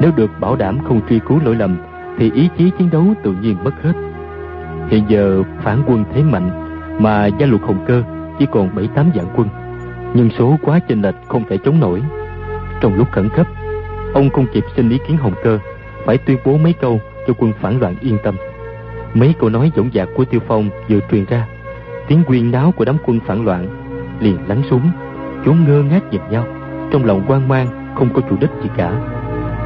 Nếu 0.01 0.11
được 0.17 0.31
bảo 0.41 0.57
đảm 0.57 0.79
không 0.85 1.01
truy 1.09 1.19
cứu 1.29 1.41
lỗi 1.45 1.55
lầm, 1.55 1.77
thì 2.19 2.31
ý 2.31 2.49
chí 2.59 2.71
chiến 2.79 2.91
đấu 2.91 3.05
tự 3.23 3.33
nhiên 3.33 3.57
mất 3.65 3.83
hết. 3.83 3.93
Hiện 4.89 5.05
giờ, 5.09 5.43
phản 5.63 5.83
quân 5.87 6.05
thế 6.15 6.23
mạnh 6.23 6.68
mà 6.99 7.27
gia 7.27 7.47
luật 7.47 7.63
hồng 7.63 7.85
cơ 7.87 8.03
chỉ 8.39 8.47
còn 8.53 8.75
bảy 8.75 8.89
tám 8.95 9.11
vạn 9.15 9.27
quân, 9.37 9.49
nhưng 10.15 10.31
số 10.39 10.57
quá 10.63 10.79
chênh 10.89 11.03
lệch 11.03 11.15
không 11.29 11.45
thể 11.49 11.59
chống 11.65 11.81
nổi. 11.81 12.03
Trong 12.81 12.95
lúc 12.95 13.09
khẩn 13.13 13.29
cấp, 13.29 13.47
ông 14.15 14.31
không 14.31 14.47
kịp 14.53 14.65
xin 14.77 14.89
ý 14.89 14.99
kiến 15.09 15.17
hồng 15.17 15.35
cơ, 15.45 15.59
phải 16.05 16.19
tuyên 16.19 16.39
bố 16.45 16.57
mấy 16.57 16.73
câu 16.73 17.01
cho 17.27 17.35
quân 17.39 17.53
phản 17.61 17.81
loạn 17.81 17.95
yên 18.01 18.19
tâm. 18.23 18.37
Mấy 19.15 19.35
câu 19.39 19.51
nói 19.51 19.73
dõng 19.77 19.91
dạc 19.95 20.09
của 20.17 20.25
tiêu 20.25 20.41
phong 20.49 20.71
vừa 20.89 21.01
truyền 21.11 21.25
ra, 21.25 21.47
tiếng 22.09 22.25
quyên 22.25 22.51
náo 22.51 22.73
của 22.73 22.85
đám 22.85 22.97
quân 23.07 23.21
phản 23.27 23.45
loạn 23.45 23.69
liền 24.21 24.39
lắng 24.49 24.63
xuống 24.71 24.91
chúng 25.45 25.65
ngơ 25.65 25.83
ngác 25.83 26.01
nhìn 26.11 26.21
nhau. 26.31 26.45
Trong 26.91 27.05
lòng 27.05 27.23
hoang 27.27 27.49
mang, 27.49 27.95
không 27.95 28.09
có 28.15 28.21
chủ 28.31 28.37
đích 28.41 28.51
gì 28.63 28.69
cả. 28.77 28.93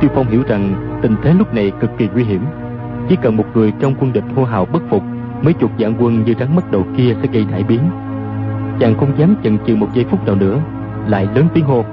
Tiêu 0.01 0.11
phong 0.15 0.29
hiểu 0.29 0.43
rằng 0.49 0.75
tình 1.03 1.17
thế 1.23 1.35
lúc 1.35 1.55
này 1.55 1.73
cực 1.81 1.91
kỳ 1.99 2.09
nguy 2.15 2.25
hiểm. 2.25 2.45
Chỉ 3.09 3.17
cần 3.23 3.37
một 3.37 3.45
người 3.55 3.73
trong 3.81 3.95
quân 4.01 4.13
địch 4.13 4.25
hô 4.37 4.45
hào 4.45 4.65
bất 4.65 4.83
phục 4.91 5.03
mấy 5.43 5.53
chục 5.53 5.71
vạn 5.79 5.95
quân 5.99 6.25
như 6.25 6.35
rắn 6.41 6.57
mất 6.57 6.71
đầu 6.71 6.87
kia 6.97 7.17
sẽ 7.23 7.29
gây 7.33 7.47
đại 7.51 7.63
biến. 7.63 7.81
Chàng 8.81 8.95
không 9.01 9.19
dám 9.19 9.35
chần 9.45 9.59
chừ 9.67 9.77
một 9.77 9.89
giây 9.95 10.05
phút 10.11 10.27
nào 10.27 10.37
nữa, 10.37 10.59
lại 11.07 11.29
lớn 11.35 11.49
tiếng 11.55 11.65
hô. 11.65 11.85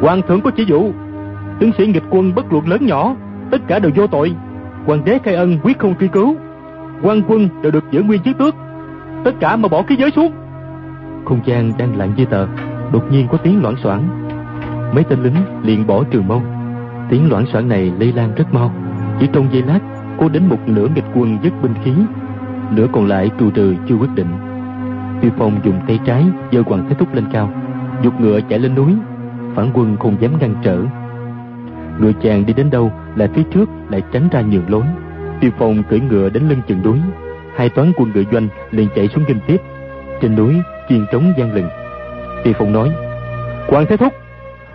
Hoàng 0.00 0.22
thượng 0.28 0.40
có 0.40 0.50
chỉ 0.50 0.64
dụ, 0.64 0.92
tướng 1.60 1.72
sĩ 1.78 1.86
nghịch 1.86 2.02
quân 2.10 2.34
bất 2.34 2.52
luận 2.52 2.68
lớn 2.68 2.86
nhỏ, 2.86 3.14
tất 3.50 3.58
cả 3.66 3.78
đều 3.78 3.92
vô 3.94 4.06
tội. 4.06 4.34
Hoàng 4.86 5.04
đế 5.04 5.18
khai 5.24 5.34
ân 5.34 5.58
quyết 5.62 5.78
không 5.78 5.94
truy 6.00 6.08
cứu. 6.08 6.36
Quan 7.02 7.22
quân 7.28 7.48
đều 7.62 7.72
được 7.72 7.84
giữ 7.90 8.02
nguyên 8.02 8.22
chức 8.22 8.38
tước. 8.38 8.54
Tất 9.24 9.32
cả 9.40 9.56
mà 9.56 9.68
bỏ 9.68 9.82
cái 9.82 9.98
giới 9.98 10.10
xuống. 10.10 10.32
Không 11.24 11.40
gian 11.44 11.72
đang 11.78 11.96
lặng 11.96 12.12
như 12.16 12.24
tờ, 12.24 12.46
đột 12.92 13.12
nhiên 13.12 13.26
có 13.30 13.38
tiếng 13.38 13.62
loảng 13.62 13.76
xoảng. 13.82 14.08
Mấy 14.94 15.04
tên 15.04 15.22
lính 15.22 15.36
liền 15.62 15.86
bỏ 15.86 16.04
trường 16.10 16.28
mâu. 16.28 16.42
Tiếng 17.08 17.30
loảng 17.30 17.46
xoảng 17.52 17.68
này 17.68 17.92
lây 17.98 18.12
lan 18.12 18.34
rất 18.36 18.54
mau. 18.54 18.72
Chỉ 19.20 19.28
trong 19.32 19.48
giây 19.52 19.62
lát 19.62 19.80
cô 20.18 20.28
đến 20.28 20.46
một 20.48 20.58
nửa 20.66 20.88
nghịch 20.94 21.04
quân 21.14 21.38
dứt 21.42 21.52
binh 21.62 21.74
khí 21.84 21.92
nửa 22.70 22.86
còn 22.92 23.06
lại 23.06 23.30
trù 23.38 23.50
trừ 23.50 23.74
chưa 23.88 23.94
quyết 23.94 24.10
định. 24.14 24.28
Tiêu 25.20 25.30
phong 25.38 25.60
dùng 25.64 25.80
tay 25.86 25.98
trái 26.04 26.24
giơ 26.52 26.62
hoàng 26.66 26.86
thế 26.88 26.94
thúc 26.98 27.14
lên 27.14 27.24
cao, 27.32 27.50
dục 28.02 28.20
ngựa 28.20 28.40
chạy 28.48 28.58
lên 28.58 28.74
núi, 28.74 28.94
phản 29.54 29.70
quân 29.74 29.96
không 30.00 30.16
dám 30.20 30.38
ngăn 30.38 30.54
trở. 30.62 30.82
Ngựa 31.98 32.12
chàng 32.22 32.46
đi 32.46 32.52
đến 32.52 32.70
đâu 32.70 32.92
lại 33.16 33.28
phía 33.34 33.42
trước 33.42 33.68
lại 33.90 34.02
tránh 34.12 34.28
ra 34.32 34.40
nhường 34.40 34.70
lối. 34.70 34.82
Tiêu 35.40 35.50
phong 35.58 35.82
cưỡi 35.82 36.00
ngựa 36.00 36.28
đến 36.28 36.48
lưng 36.48 36.60
chừng 36.68 36.82
núi, 36.82 36.98
hai 37.56 37.68
toán 37.68 37.92
quân 37.96 38.12
ngựa 38.14 38.22
doanh 38.32 38.48
liền 38.70 38.88
chạy 38.94 39.08
xuống 39.08 39.24
kinh 39.28 39.40
tiếp. 39.46 39.60
Trên 40.20 40.36
núi 40.36 40.54
chiên 40.88 41.06
trống 41.12 41.32
gian 41.38 41.54
lừng. 41.54 41.68
Tiêu 42.44 42.54
phong 42.58 42.72
nói 42.72 42.90
hoàng 43.68 43.86
thế 43.88 43.96
thúc, 43.96 44.12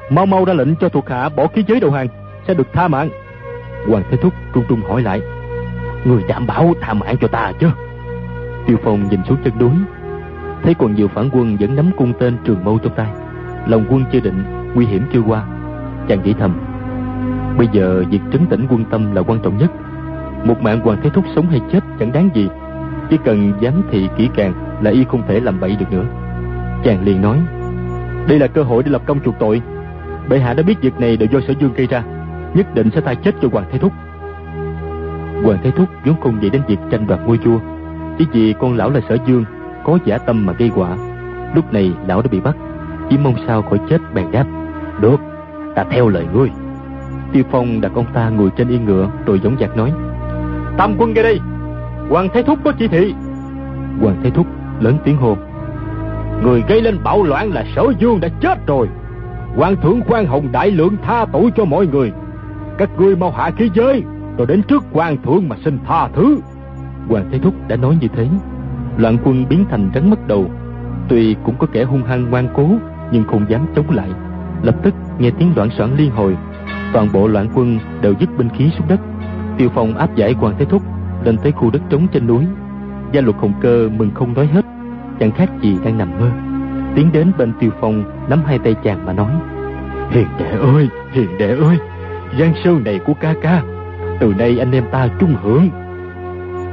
mau 0.09 0.25
mau 0.25 0.45
ra 0.45 0.53
lệnh 0.53 0.75
cho 0.75 0.89
thuộc 0.89 1.09
hạ 1.09 1.29
bỏ 1.29 1.47
khí 1.47 1.63
giới 1.67 1.79
đầu 1.79 1.91
hàng, 1.91 2.07
sẽ 2.47 2.53
được 2.53 2.67
tha 2.73 2.87
mạng. 2.87 3.09
Hoàng 3.87 4.03
thế 4.11 4.17
thúc 4.17 4.33
trung 4.53 4.63
trung 4.69 4.81
hỏi 4.89 5.01
lại 5.01 5.21
người 6.05 6.23
đảm 6.27 6.47
bảo 6.47 6.73
tha 6.81 6.93
mạng 6.93 7.15
cho 7.21 7.27
ta 7.27 7.51
chứ. 7.59 7.67
Tiêu 8.67 8.77
phong 8.83 9.09
nhìn 9.09 9.19
xuống 9.23 9.37
chân 9.43 9.53
núi, 9.59 9.71
thấy 10.63 10.73
còn 10.73 10.95
nhiều 10.95 11.07
phản 11.07 11.29
quân 11.31 11.57
vẫn 11.59 11.75
nắm 11.75 11.91
cung 11.97 12.13
tên 12.19 12.37
trường 12.43 12.63
mâu 12.63 12.79
trong 12.83 12.95
tay. 12.95 13.07
Lòng 13.67 13.85
quân 13.89 14.03
chưa 14.11 14.19
định, 14.19 14.43
nguy 14.75 14.85
hiểm 14.85 15.03
chưa 15.13 15.21
qua. 15.21 15.45
Chàng 16.07 16.23
nghĩ 16.23 16.33
thầm, 16.33 16.59
bây 17.57 17.67
giờ 17.71 18.03
việc 18.09 18.21
trấn 18.31 18.45
tĩnh 18.45 18.67
quân 18.69 18.85
tâm 18.85 19.15
là 19.15 19.21
quan 19.21 19.39
trọng 19.39 19.57
nhất. 19.57 19.71
Một 20.43 20.61
mạng 20.61 20.79
hoàng 20.79 20.97
thế 21.03 21.09
thúc 21.09 21.25
sống 21.35 21.49
hay 21.49 21.61
chết 21.71 21.79
chẳng 21.99 22.11
đáng 22.11 22.29
gì. 22.33 22.49
Chỉ 23.09 23.17
cần 23.25 23.53
giám 23.61 23.83
thị 23.91 24.09
kỹ 24.17 24.29
càng 24.35 24.53
là 24.81 24.91
y 24.91 25.03
không 25.03 25.23
thể 25.27 25.39
làm 25.39 25.59
bậy 25.59 25.75
được 25.75 25.91
nữa. 25.91 26.05
Chàng 26.83 27.05
liền 27.05 27.21
nói, 27.21 27.39
đây 28.27 28.39
là 28.39 28.47
cơ 28.47 28.63
hội 28.63 28.83
để 28.83 28.91
lập 28.91 29.01
công 29.05 29.19
chuộc 29.19 29.39
tội. 29.39 29.61
Bệ 30.29 30.39
hạ 30.39 30.53
đã 30.53 30.63
biết 30.63 30.81
việc 30.81 30.99
này 30.99 31.17
đều 31.17 31.29
do 31.31 31.39
sở 31.47 31.53
dương 31.59 31.73
gây 31.73 31.87
ra, 31.87 32.03
nhất 32.53 32.75
định 32.75 32.89
sẽ 32.95 33.01
tha 33.01 33.13
chết 33.13 33.35
cho 33.41 33.47
hoàng 33.51 33.65
thế 33.71 33.79
thúc. 33.79 33.93
Hoàng 35.43 35.57
Thái 35.63 35.71
Thúc 35.71 35.89
vốn 36.05 36.15
không 36.21 36.39
nghĩ 36.39 36.49
đến 36.49 36.61
việc 36.67 36.77
tranh 36.91 37.07
đoạt 37.07 37.19
ngôi 37.25 37.37
vua. 37.37 37.59
Chỉ 38.17 38.25
vì 38.33 38.53
con 38.59 38.77
lão 38.77 38.89
là 38.89 38.99
sở 39.09 39.17
dương 39.25 39.45
Có 39.85 39.97
giả 40.05 40.17
tâm 40.17 40.45
mà 40.45 40.53
gây 40.53 40.71
quả. 40.75 40.97
Lúc 41.55 41.73
này 41.73 41.93
lão 42.07 42.21
đã 42.21 42.27
bị 42.31 42.39
bắt. 42.39 42.55
Chỉ 43.09 43.17
mong 43.17 43.35
sao 43.47 43.61
khỏi 43.61 43.79
chết 43.89 44.01
bèn 44.13 44.31
đáp 44.31 44.45
Được, 45.01 45.17
ta 45.75 45.83
theo 45.89 46.09
lời 46.09 46.25
ngươi. 46.33 46.49
Tiêu 47.31 47.43
Phong 47.51 47.81
đặt 47.81 47.91
ông 47.95 48.05
ta 48.13 48.29
ngồi 48.29 48.49
trên 48.57 48.67
yên 48.67 48.85
ngựa 48.85 49.09
Rồi 49.25 49.39
giống 49.39 49.55
giặc 49.59 49.77
nói 49.77 49.93
Tam 50.77 50.95
quân 50.97 51.13
nghe 51.13 51.23
đây 51.23 51.39
Hoàng 52.09 52.29
Thái 52.33 52.43
Thúc 52.43 52.59
có 52.63 52.71
chỉ 52.79 52.87
thị. 52.87 53.13
Hoàng 54.01 54.19
Thái 54.21 54.31
Thúc 54.31 54.47
lớn 54.79 54.97
tiếng 55.03 55.17
hô 55.17 55.37
Người 56.43 56.63
gây 56.67 56.81
lên 56.81 56.97
bạo 57.03 57.23
loạn 57.23 57.53
là 57.53 57.65
sở 57.75 57.83
dương 57.99 58.19
đã 58.19 58.27
chết 58.41 58.67
rồi. 58.67 58.87
Hoàng 59.55 59.75
thượng 59.75 60.01
khoan 60.01 60.25
hồng 60.25 60.51
đại 60.51 60.71
lượng 60.71 60.95
tha 61.03 61.25
tội 61.25 61.51
cho 61.55 61.65
mọi 61.65 61.87
người. 61.87 62.11
Các 62.77 62.89
ngươi 62.97 63.15
mau 63.15 63.31
hạ 63.31 63.51
khí 63.57 63.69
giới. 63.73 64.03
Rồi 64.37 64.47
đến 64.47 64.61
trước 64.63 64.83
hoàng 64.91 65.17
thượng 65.23 65.49
mà 65.49 65.55
xin 65.65 65.79
tha 65.87 66.07
thứ. 66.07 66.39
Hoàng 67.09 67.25
Thế 67.31 67.39
Thúc 67.39 67.53
đã 67.67 67.75
nói 67.75 67.97
như 68.01 68.07
thế. 68.15 68.27
Loạn 68.97 69.17
quân 69.23 69.45
biến 69.49 69.65
thành 69.69 69.91
rắn 69.93 70.09
mất 70.09 70.27
đầu. 70.27 70.45
Tuy 71.09 71.35
cũng 71.45 71.55
có 71.59 71.67
kẻ 71.73 71.83
hung 71.83 72.03
hăng 72.03 72.29
ngoan 72.29 72.47
cố 72.53 72.67
Nhưng 73.11 73.23
không 73.23 73.45
dám 73.49 73.65
chống 73.75 73.89
lại. 73.89 74.09
Lập 74.63 74.75
tức 74.83 74.93
nghe 75.19 75.29
tiếng 75.29 75.51
loạn 75.55 75.69
soạn 75.77 75.95
liên 75.97 76.11
hồi. 76.11 76.37
Toàn 76.93 77.07
bộ 77.13 77.27
loạn 77.27 77.49
quân 77.53 77.79
đều 78.01 78.13
dứt 78.19 78.29
binh 78.37 78.49
khí 78.49 78.71
xuống 78.77 78.87
đất. 78.87 78.99
Tiêu 79.57 79.69
Phong 79.75 79.97
áp 79.97 80.15
giải 80.15 80.33
Hoàng 80.33 80.55
Thế 80.59 80.65
Thúc 80.65 80.83
Lên 81.23 81.37
tới 81.43 81.51
khu 81.51 81.69
đất 81.71 81.81
trống 81.89 82.07
trên 82.11 82.27
núi. 82.27 82.45
Gia 83.11 83.21
luật 83.21 83.35
hồng 83.37 83.53
cơ 83.61 83.89
mừng 83.97 84.11
không 84.13 84.33
nói 84.33 84.47
hết. 84.47 84.65
Chẳng 85.19 85.31
khác 85.31 85.49
gì 85.61 85.77
đang 85.85 85.97
nằm 85.97 86.19
mơ. 86.19 86.29
Tiến 86.95 87.09
đến 87.13 87.31
bên 87.37 87.53
Tiêu 87.59 87.71
Phong 87.81 88.03
Nắm 88.29 88.41
hai 88.45 88.59
tay 88.59 88.75
chàng 88.83 89.05
mà 89.05 89.13
nói. 89.13 89.31
Hiền 90.09 90.27
đệ 90.39 90.51
ơi, 90.51 90.89
hiền 91.11 91.37
đệ 91.37 91.57
ơi. 91.57 91.77
Giang 92.39 92.53
sơn 92.63 92.83
này 92.83 92.99
của 93.05 93.13
ca 93.13 93.33
ca 93.41 93.63
từ 94.19 94.33
nay 94.37 94.59
anh 94.59 94.71
em 94.71 94.83
ta 94.91 95.07
chung 95.19 95.35
hưởng. 95.43 95.69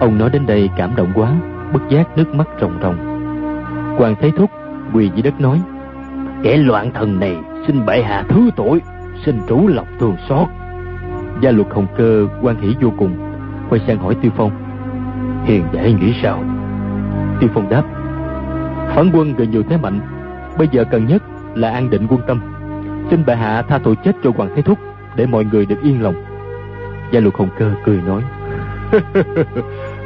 Ông 0.00 0.18
nói 0.18 0.30
đến 0.30 0.46
đây 0.46 0.68
cảm 0.76 0.96
động 0.96 1.12
quá, 1.14 1.32
Bất 1.72 1.88
giác 1.88 2.16
nước 2.16 2.34
mắt 2.34 2.48
ròng 2.60 2.78
ròng. 2.82 2.96
Hoàng 3.98 4.14
Thế 4.20 4.30
Thúc, 4.36 4.50
quỳ 4.92 5.10
dưới 5.14 5.22
đất 5.22 5.40
nói, 5.40 5.60
Kẻ 6.42 6.56
loạn 6.56 6.90
thần 6.94 7.20
này 7.20 7.36
xin 7.66 7.86
bệ 7.86 8.02
hạ 8.02 8.24
thứ 8.28 8.50
tội, 8.56 8.80
Xin 9.24 9.40
chủ 9.48 9.68
lòng 9.68 9.86
thương 9.98 10.16
xót. 10.28 10.48
Gia 11.40 11.50
luật 11.50 11.68
hồng 11.70 11.86
cơ 11.96 12.26
quan 12.42 12.60
hỷ 12.60 12.74
vô 12.80 12.92
cùng, 12.98 13.16
Quay 13.68 13.80
sang 13.86 13.98
hỏi 13.98 14.14
Tiêu 14.14 14.30
Phong, 14.36 14.50
Hiền 15.44 15.64
đệ 15.72 15.92
nghĩ 15.92 16.14
sao? 16.22 16.44
Tiêu 17.40 17.50
Phong 17.54 17.68
đáp 17.68 17.82
Phản 18.94 19.10
quân 19.12 19.34
gần 19.36 19.50
nhiều 19.50 19.62
thế 19.68 19.76
mạnh, 19.76 20.00
Bây 20.58 20.68
giờ 20.68 20.84
cần 20.90 21.06
nhất 21.06 21.22
là 21.54 21.70
an 21.70 21.90
định 21.90 22.06
quân 22.08 22.20
tâm. 22.26 22.40
Xin 23.10 23.24
bệ 23.26 23.36
hạ 23.36 23.62
tha 23.62 23.78
tội 23.78 23.96
chết 24.04 24.16
cho 24.24 24.30
Hoàng 24.36 24.50
Thế 24.56 24.62
Thúc 24.62 24.78
Để 25.16 25.26
mọi 25.26 25.44
người 25.44 25.66
được 25.66 25.82
yên 25.82 26.02
lòng. 26.02 26.29
Gia 27.12 27.20
luật 27.20 27.34
hồng 27.34 27.48
cơ 27.58 27.70
cười 27.84 28.00
nói, 28.06 28.22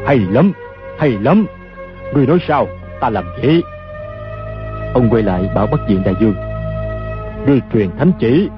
Hay 0.07 0.19
lắm 0.19 0.53
Hay 0.99 1.11
lắm. 1.11 1.47
Người 2.15 2.27
nói 2.27 2.39
sao, 2.49 2.67
ta 3.01 3.11
làm 3.11 3.25
vậy 3.43 3.63
Ông 4.95 5.11
quay 5.11 5.23
lại 5.23 5.51
bảo 5.55 5.67
bắt 5.67 5.81
diện 5.89 6.03
đại 6.05 6.15
dương, 6.21 6.35
Người 7.47 7.61
truyền 7.73 7.91
thánh 7.99 8.13
chỉ, 8.19 8.49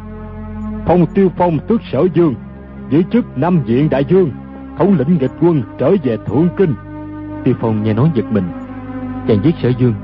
Phong 0.86 1.06
tiêu 1.06 1.32
phong 1.36 1.58
tước 1.58 1.80
sở 1.92 2.06
dương 2.14 2.34
Giữ 2.90 3.02
chức 3.12 3.38
năm 3.38 3.60
diện 3.64 3.90
đại 3.90 4.04
dương, 4.04 4.30
Thống 4.78 4.96
lĩnh 4.98 5.18
nghịch 5.20 5.30
quân 5.40 5.62
trở 5.78 5.94
về 6.02 6.16
thượng 6.26 6.48
kinh. 6.56 6.74
Tiêu 7.44 7.54
phong 7.60 7.82
nghe 7.82 7.94
nói 7.94 8.10
giật 8.14 8.24
mình, 8.30 8.44
Chàng 9.28 9.38
giết 9.44 9.54
sở 9.62 9.68
dương, 9.68 9.94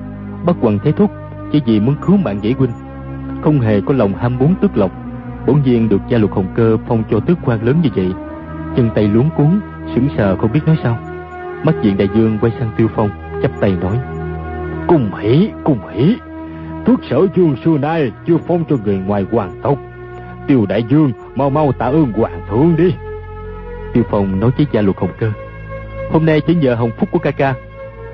Bắt 0.46 0.56
quần 0.60 0.78
thế 0.84 0.92
thúc 0.92 1.10
Chỉ 1.52 1.60
vì 1.66 1.80
muốn 1.80 1.94
cứu 2.06 2.16
mạng 2.16 2.38
dĩ 2.42 2.52
huynh. 2.52 2.70
Không 3.42 3.60
hề 3.60 3.80
có 3.80 3.94
lòng 3.94 4.14
ham 4.14 4.38
muốn 4.38 4.54
tước 4.60 4.76
lộc 4.76 4.90
Bỗng 5.46 5.62
nhiên 5.62 5.88
được 5.88 6.00
gia 6.08 6.18
luật 6.18 6.32
hồng 6.32 6.46
cơ 6.54 6.76
phong 6.88 7.02
cho 7.10 7.20
tước 7.20 7.38
quan 7.44 7.66
lớn 7.66 7.76
như 7.82 7.88
vậy 7.94 8.12
Chân 8.76 8.90
tay 8.94 9.08
luống 9.08 9.30
cuốn 9.36 9.60
Sững 9.94 10.08
sờ 10.16 10.36
không 10.36 10.52
biết 10.52 10.60
nói 10.66 10.76
sao. 10.82 10.98
Mắt 11.64 11.74
diện 11.82 11.96
đại 11.96 12.08
dương 12.14 12.38
quay 12.40 12.52
sang 12.58 12.70
tiêu 12.76 12.88
phong 12.94 13.10
chắp 13.42 13.60
tay 13.60 13.72
nói 13.80 13.98
Cùng 14.88 15.10
hỷ, 15.14 15.50
cùng 15.64 15.78
hỷ. 15.88 16.16
Tước 16.84 17.00
sở 17.10 17.26
dương 17.34 17.56
xưa 17.64 17.78
nay 17.78 18.12
chưa 18.26 18.36
phong 18.46 18.64
cho 18.70 18.76
người 18.84 18.98
ngoài 18.98 19.26
hoàng 19.30 19.60
tộc. 19.62 19.78
Tiêu 20.46 20.66
đại 20.68 20.82
dương 20.88 21.12
mau 21.34 21.50
mau 21.50 21.72
tạ 21.72 21.86
ơn 21.86 22.12
hoàng 22.12 22.42
thượng 22.50 22.76
đi. 22.76 22.94
Tiêu 23.92 24.04
Phong 24.10 24.40
nói 24.40 24.50
với 24.56 24.66
gia 24.72 24.80
luật 24.80 24.96
Hồng 24.96 25.12
Cơ 25.18 25.32
Hôm 26.10 26.26
nay 26.26 26.40
chỉ 26.40 26.54
nhờ 26.54 26.74
hồng 26.74 26.90
phúc 26.98 27.08
của 27.12 27.18
ca 27.18 27.30
ca. 27.30 27.54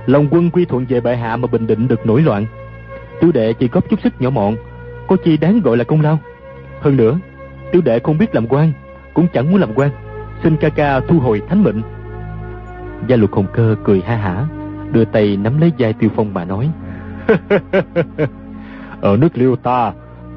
Lòng 0.07 0.29
quân 0.31 0.51
quy 0.51 0.65
thuận 0.65 0.87
về 0.89 1.01
bệ 1.01 1.17
hạ 1.17 1.37
mà 1.37 1.47
bình 1.47 1.67
định 1.67 1.89
được 1.89 2.07
nổi 2.07 2.23
loạn. 2.23 2.47
Tiểu 3.21 3.33
đệ 3.33 3.53
chỉ 3.53 3.69
có 3.69 3.81
chút 3.81 4.01
sức 4.05 4.13
nhỏ 4.21 4.31
mọn 4.31 4.57
Có 5.09 5.17
chi 5.25 5.37
đáng 5.37 5.61
gọi 5.61 5.77
là 5.77 5.85
công 5.85 6.01
lao. 6.01 6.19
Hơn 6.81 6.97
nữa 6.97 7.19
Tiểu 7.73 7.83
đệ 7.85 7.99
không 7.99 8.19
biết 8.19 8.35
làm 8.35 8.47
quan 8.49 8.73
Cũng 9.15 9.27
chẳng 9.33 9.51
muốn 9.51 9.61
làm 9.61 9.75
quan 9.75 9.91
Xin 10.43 10.57
ca 10.57 10.69
ca 10.69 11.01
thu 11.01 11.19
hồi 11.21 11.43
thánh 11.49 11.63
mệnh. 11.63 11.83
Gia 13.07 13.17
luật 13.17 13.31
Hồng 13.33 13.47
Cơ 13.55 13.77
cười 13.85 14.01
ha 14.01 14.17
hả, 14.17 14.47
Đưa 14.93 15.05
tay 15.05 15.37
nắm 15.37 15.61
lấy 15.61 15.73
vai 15.79 15.93
Tiêu 15.93 16.11
Phong 16.17 16.35
mà 16.35 16.45
nói. 16.45 16.71
Ở 19.01 19.17
nước 19.17 19.29
liêu 19.35 19.57
ta, 19.57 19.93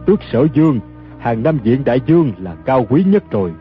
Tước 0.06 0.20
sở 0.32 0.48
dương, 0.54 0.80
Hàng 1.20 1.44
năm 1.44 1.60
diện 1.64 1.84
đại 1.84 2.00
dương 2.06 2.32
là 2.38 2.56
cao 2.66 2.86
quý 2.90 3.04
nhất 3.04 3.32
rồi. 3.32 3.52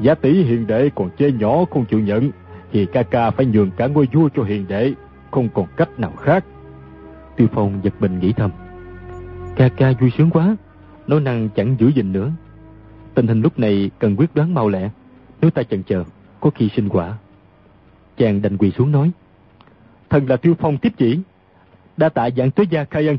Giá 0.00 0.14
tỷ 0.14 0.42
hiền 0.42 0.66
đệ 0.66 0.90
còn 0.94 1.10
chê 1.18 1.32
nhỏ 1.32 1.64
không 1.70 1.84
chịu 1.84 2.00
nhận, 2.00 2.30
Thì 2.72 2.86
ca 2.86 3.02
ca 3.02 3.30
phải 3.30 3.46
nhường 3.46 3.70
cả 3.70 3.86
ngôi 3.86 4.08
vua 4.12 4.28
cho 4.36 4.42
hiền 4.42 4.64
đệ, 4.68 4.92
Không 5.30 5.48
còn 5.54 5.66
cách 5.76 6.00
nào 6.00 6.12
khác. 6.20 6.44
Tiêu 7.36 7.48
Phong 7.52 7.80
giật 7.82 7.94
mình 8.00 8.18
nghĩ 8.18 8.32
thầm. 8.32 8.50
Ca 9.56 9.68
ca 9.68 9.92
vui 10.00 10.10
sướng 10.18 10.30
quá, 10.30 10.56
Nói 11.06 11.20
năng 11.20 11.48
chẳng 11.48 11.76
giữ 11.78 11.88
gìn 11.88 12.12
nữa. 12.12 12.30
Tình 13.14 13.26
hình 13.26 13.42
lúc 13.42 13.58
này 13.58 13.90
cần 13.98 14.16
quyết 14.16 14.34
đoán 14.34 14.54
mau 14.54 14.68
lẹ. 14.68 14.90
Nếu 15.40 15.50
ta 15.50 15.62
chần 15.62 15.82
chờ 15.82 16.04
Có 16.40 16.50
khi 16.54 16.68
sinh 16.76 16.88
quả 16.88 17.14
Chàng 18.16 18.42
đành 18.42 18.56
quỳ 18.56 18.70
xuống 18.70 18.92
nói 18.92 19.10
Thần 20.10 20.26
là 20.26 20.36
Tiêu 20.36 20.54
Phong 20.58 20.78
tiếp 20.78 20.92
chỉ 20.96 21.20
Đa 21.96 22.08
tạ 22.08 22.28
dạng 22.36 22.50
tuế 22.50 22.64
gia 22.70 22.84
khai 22.84 23.06
ân 23.06 23.18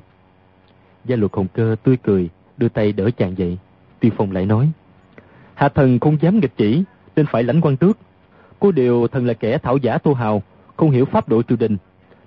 Gia 1.05 1.15
luật 1.15 1.31
hồng 1.34 1.47
cơ 1.53 1.75
tươi 1.84 1.97
cười 2.03 2.29
Đưa 2.57 2.69
tay 2.69 2.91
đỡ 2.91 3.10
chàng 3.17 3.38
dậy 3.38 3.57
Tiêu 3.99 4.12
Phong 4.17 4.31
lại 4.31 4.45
nói 4.45 4.71
Hạ 5.62 5.69
thần 5.69 5.99
không 5.99 6.17
dám 6.21 6.39
nghịch 6.39 6.57
chỉ, 6.57 6.84
nên 7.15 7.25
phải 7.25 7.43
lãnh 7.43 7.62
quan 7.62 7.77
tước. 7.77 7.97
Có 8.60 8.71
điều 8.71 9.07
thần 9.07 9.25
là 9.25 9.34
kẻ 9.34 9.57
thảo 9.57 9.77
giả 9.77 9.97
tô 9.97 10.13
hào, 10.13 10.43
không 10.77 10.91
hiểu 10.91 11.05
pháp 11.05 11.29
độ 11.29 11.43
triều 11.43 11.57
đình. 11.57 11.77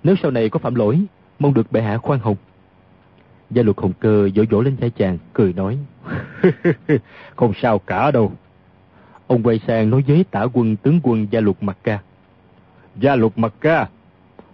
Nếu 0.03 0.15
sau 0.21 0.31
này 0.31 0.49
có 0.49 0.59
phạm 0.59 0.75
lỗi, 0.75 1.01
mong 1.39 1.53
được 1.53 1.71
bệ 1.71 1.81
hạ 1.81 1.97
khoan 1.97 2.19
hồng. 2.19 2.35
Gia 3.51 3.63
luật 3.63 3.77
hồng 3.77 3.93
cơ 3.99 4.29
vỗ 4.35 4.43
vỗ 4.49 4.61
lên 4.61 4.75
vai 4.75 4.89
chàng, 4.89 5.17
cười 5.33 5.53
nói. 5.53 5.77
không 7.35 7.53
sao 7.61 7.79
cả 7.79 8.11
đâu. 8.11 8.31
Ông 9.27 9.43
quay 9.43 9.59
sang 9.67 9.89
nói 9.89 10.03
với 10.07 10.25
tả 10.31 10.45
quân 10.53 10.75
tướng 10.75 10.99
quân 11.03 11.27
gia 11.31 11.39
luật 11.39 11.63
mặt 11.63 11.77
ca. 11.83 11.99
Gia 12.95 13.15
luật 13.15 13.37
mặt 13.37 13.53
ca, 13.59 13.87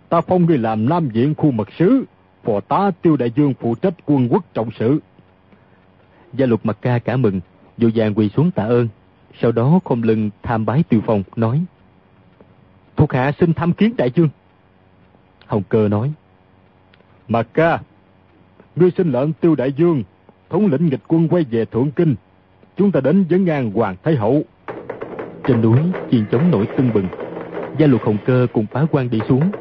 ta 0.10 0.21
phong 0.21 0.45
ngươi 0.45 0.57
làm 0.57 0.89
nam 0.89 1.10
diện 1.13 1.36
khu 1.36 1.51
mật 1.51 1.69
sứ, 1.79 2.03
phò 2.43 2.60
tá 2.60 2.91
tiêu 3.01 3.17
đại 3.17 3.31
dương 3.36 3.53
phụ 3.60 3.75
trách 3.75 3.93
quân 4.05 4.27
quốc 4.31 4.45
trọng 4.53 4.69
sự. 4.79 4.99
Gia 6.34 6.45
luật 6.45 6.65
mặt 6.65 6.77
ca 6.81 6.99
cả 6.99 7.17
mừng, 7.17 7.41
Vô 7.77 7.89
vàng 7.95 8.13
quỳ 8.13 8.29
xuống 8.29 8.51
tạ 8.51 8.63
ơn, 8.63 8.88
sau 9.41 9.51
đó 9.51 9.79
khom 9.86 10.01
lưng 10.01 10.29
tham 10.43 10.65
bái 10.65 10.84
tiêu 10.89 11.01
phong, 11.05 11.23
nói. 11.36 11.65
Thuộc 12.95 13.13
hạ 13.13 13.31
xin 13.39 13.53
tham 13.53 13.73
kiến 13.73 13.93
đại 13.97 14.12
dương. 14.15 14.29
Hồng 15.45 15.63
cơ 15.69 15.88
nói. 15.88 16.12
Mạc 17.27 17.47
ca, 17.53 17.79
ngươi 18.75 18.91
xin 18.97 19.12
lệnh 19.12 19.34
tiêu 19.34 19.55
đại 19.55 19.71
dương, 19.71 20.03
thống 20.49 20.67
lĩnh 20.67 20.89
nghịch 20.89 21.01
quân 21.07 21.27
quay 21.27 21.43
về 21.43 21.65
Thượng 21.65 21.91
Kinh. 21.91 22.15
Chúng 22.77 22.91
ta 22.91 22.99
đến 22.99 23.25
vấn 23.29 23.45
ngang 23.45 23.71
Hoàng 23.71 23.95
Thái 24.03 24.15
Hậu. 24.15 24.43
Trên 25.51 25.61
núi, 25.61 25.79
chiên 26.11 26.25
chống 26.31 26.51
nổi 26.51 26.67
tưng 26.77 26.93
bừng. 26.93 27.07
Gia 27.77 27.87
luật 27.87 28.01
Hồng 28.01 28.17
cơ 28.25 28.47
cùng 28.53 28.65
phá 28.71 28.85
quan 28.91 29.09
đi 29.09 29.19
xuống. 29.29 29.51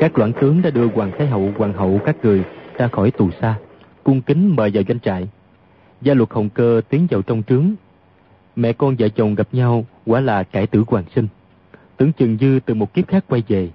Các 0.00 0.18
loạn 0.18 0.32
tướng 0.40 0.62
đã 0.62 0.70
đưa 0.70 0.86
Hoàng 0.86 1.12
Thái 1.18 1.26
Hậu, 1.26 1.52
Hoàng 1.58 1.72
hậu 1.72 2.00
các 2.04 2.16
người 2.24 2.44
ra 2.78 2.88
khỏi 2.88 3.10
tù 3.10 3.30
xa, 3.40 3.54
cung 4.04 4.22
kính 4.22 4.56
mời 4.56 4.70
vào 4.74 4.82
doanh 4.88 5.00
trại. 5.00 5.28
Gia 6.02 6.14
luật 6.14 6.30
hồng 6.30 6.48
cơ 6.48 6.80
tiến 6.88 7.06
vào 7.10 7.22
trong 7.22 7.42
trướng. 7.42 7.72
Mẹ 8.56 8.72
con 8.72 8.96
vợ 8.98 9.08
chồng 9.08 9.34
gặp 9.34 9.48
nhau 9.52 9.84
quả 10.06 10.20
là 10.20 10.42
cải 10.42 10.66
tử 10.66 10.84
hoàng 10.86 11.04
sinh. 11.14 11.28
Tưởng 11.96 12.12
chừng 12.12 12.36
như 12.40 12.60
từ 12.60 12.74
một 12.74 12.94
kiếp 12.94 13.08
khác 13.08 13.24
quay 13.28 13.42
về. 13.48 13.70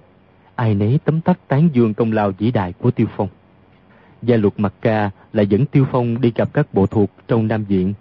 Ai 0.54 0.74
nấy 0.74 1.00
tấm 1.04 1.20
tắc 1.20 1.48
tán 1.48 1.68
dương 1.72 1.94
công 1.94 2.12
lao 2.12 2.32
vĩ 2.38 2.50
đại 2.50 2.72
của 2.72 2.90
Tiêu 2.90 3.06
Phong. 3.16 3.28
Gia 4.22 4.36
luật 4.36 4.54
mặt 4.56 4.72
ca 4.80 5.10
lại 5.32 5.46
dẫn 5.46 5.66
Tiêu 5.66 5.86
Phong 5.92 6.20
đi 6.20 6.32
gặp 6.34 6.48
các 6.52 6.74
bộ 6.74 6.86
thuộc 6.86 7.10
trong 7.28 7.48
Nam 7.48 7.64
Viện. 7.64 7.94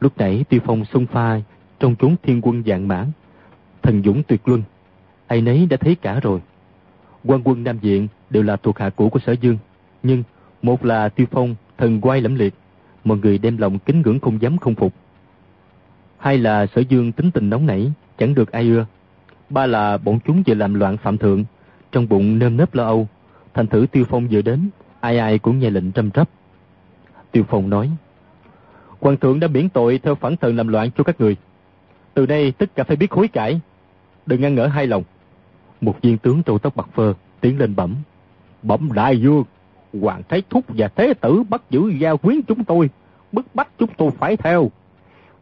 Lúc 0.00 0.12
nãy 0.18 0.44
Tiêu 0.48 0.60
Phong 0.66 0.84
xung 0.84 1.06
pha 1.06 1.40
trong 1.80 1.96
chốn 1.96 2.16
thiên 2.22 2.40
quân 2.42 2.62
dạng 2.66 2.88
mã. 2.88 3.06
Thần 3.82 4.02
dũng 4.02 4.22
tuyệt 4.22 4.48
luân. 4.48 4.62
Ai 5.26 5.40
nấy 5.40 5.66
đã 5.70 5.76
thấy 5.76 5.94
cả 5.94 6.20
rồi. 6.20 6.40
quan 7.24 7.40
quân 7.44 7.64
Nam 7.64 7.78
diện 7.78 8.08
đều 8.30 8.42
là 8.42 8.56
thuộc 8.56 8.78
hạ 8.78 8.90
cũ 8.90 9.08
của 9.08 9.18
Sở 9.18 9.32
Dương. 9.32 9.58
Nhưng 10.02 10.22
một 10.62 10.84
là 10.84 11.08
Tiêu 11.08 11.26
Phong 11.30 11.54
thần 11.78 12.00
quay 12.00 12.20
lẫm 12.20 12.34
liệt 12.34 12.54
mọi 13.06 13.18
người 13.18 13.38
đem 13.38 13.56
lòng 13.56 13.78
kính 13.78 14.02
ngưỡng 14.02 14.20
không 14.20 14.42
dám 14.42 14.58
không 14.58 14.74
phục. 14.74 14.92
Hai 16.18 16.38
là 16.38 16.66
sở 16.66 16.80
dương 16.80 17.12
tính 17.12 17.30
tình 17.30 17.50
nóng 17.50 17.66
nảy, 17.66 17.92
chẳng 18.18 18.34
được 18.34 18.52
ai 18.52 18.62
ưa. 18.68 18.86
Ba 19.50 19.66
là 19.66 19.98
bọn 19.98 20.18
chúng 20.26 20.42
vừa 20.46 20.54
làm 20.54 20.74
loạn 20.74 20.96
phạm 20.96 21.18
thượng, 21.18 21.44
trong 21.92 22.08
bụng 22.08 22.38
nơm 22.38 22.56
nớp 22.56 22.74
lo 22.74 22.84
âu. 22.84 23.08
Thành 23.54 23.66
thử 23.66 23.86
Tiêu 23.92 24.04
Phong 24.08 24.28
vừa 24.28 24.42
đến, 24.42 24.68
ai 25.00 25.18
ai 25.18 25.38
cũng 25.38 25.58
nghe 25.58 25.70
lệnh 25.70 25.92
trầm 25.92 26.10
trấp. 26.10 26.28
Tiêu 27.32 27.44
Phong 27.48 27.70
nói, 27.70 27.90
quan 29.00 29.16
thượng 29.16 29.40
đã 29.40 29.48
miễn 29.48 29.68
tội 29.68 29.98
theo 29.98 30.14
phản 30.14 30.36
thần 30.36 30.56
làm 30.56 30.68
loạn 30.68 30.90
cho 30.96 31.04
các 31.04 31.20
người. 31.20 31.36
Từ 32.16 32.26
đây 32.26 32.52
tất 32.52 32.74
cả 32.74 32.84
phải 32.84 32.96
biết 32.96 33.12
hối 33.12 33.28
cải. 33.28 33.60
đừng 34.26 34.40
ngăn 34.40 34.54
ngỡ 34.54 34.66
hai 34.66 34.86
lòng. 34.86 35.02
Một 35.80 36.02
viên 36.02 36.18
tướng 36.18 36.42
trâu 36.42 36.58
tóc 36.58 36.76
bạc 36.76 36.88
phơ 36.94 37.14
tiến 37.40 37.58
lên 37.58 37.76
bẩm. 37.76 37.94
Bẩm 38.62 38.88
đại 38.94 39.16
vương, 39.16 39.44
hoàng 40.00 40.22
thái 40.28 40.42
thúc 40.50 40.64
và 40.68 40.88
thế 40.88 41.14
tử 41.14 41.42
bắt 41.48 41.62
giữ 41.70 41.92
gia 41.98 42.14
quyến 42.14 42.42
chúng 42.42 42.64
tôi, 42.64 42.90
bức 43.32 43.46
bách 43.54 43.68
chúng 43.78 43.90
tôi 43.96 44.10
phải 44.10 44.36
theo. 44.36 44.70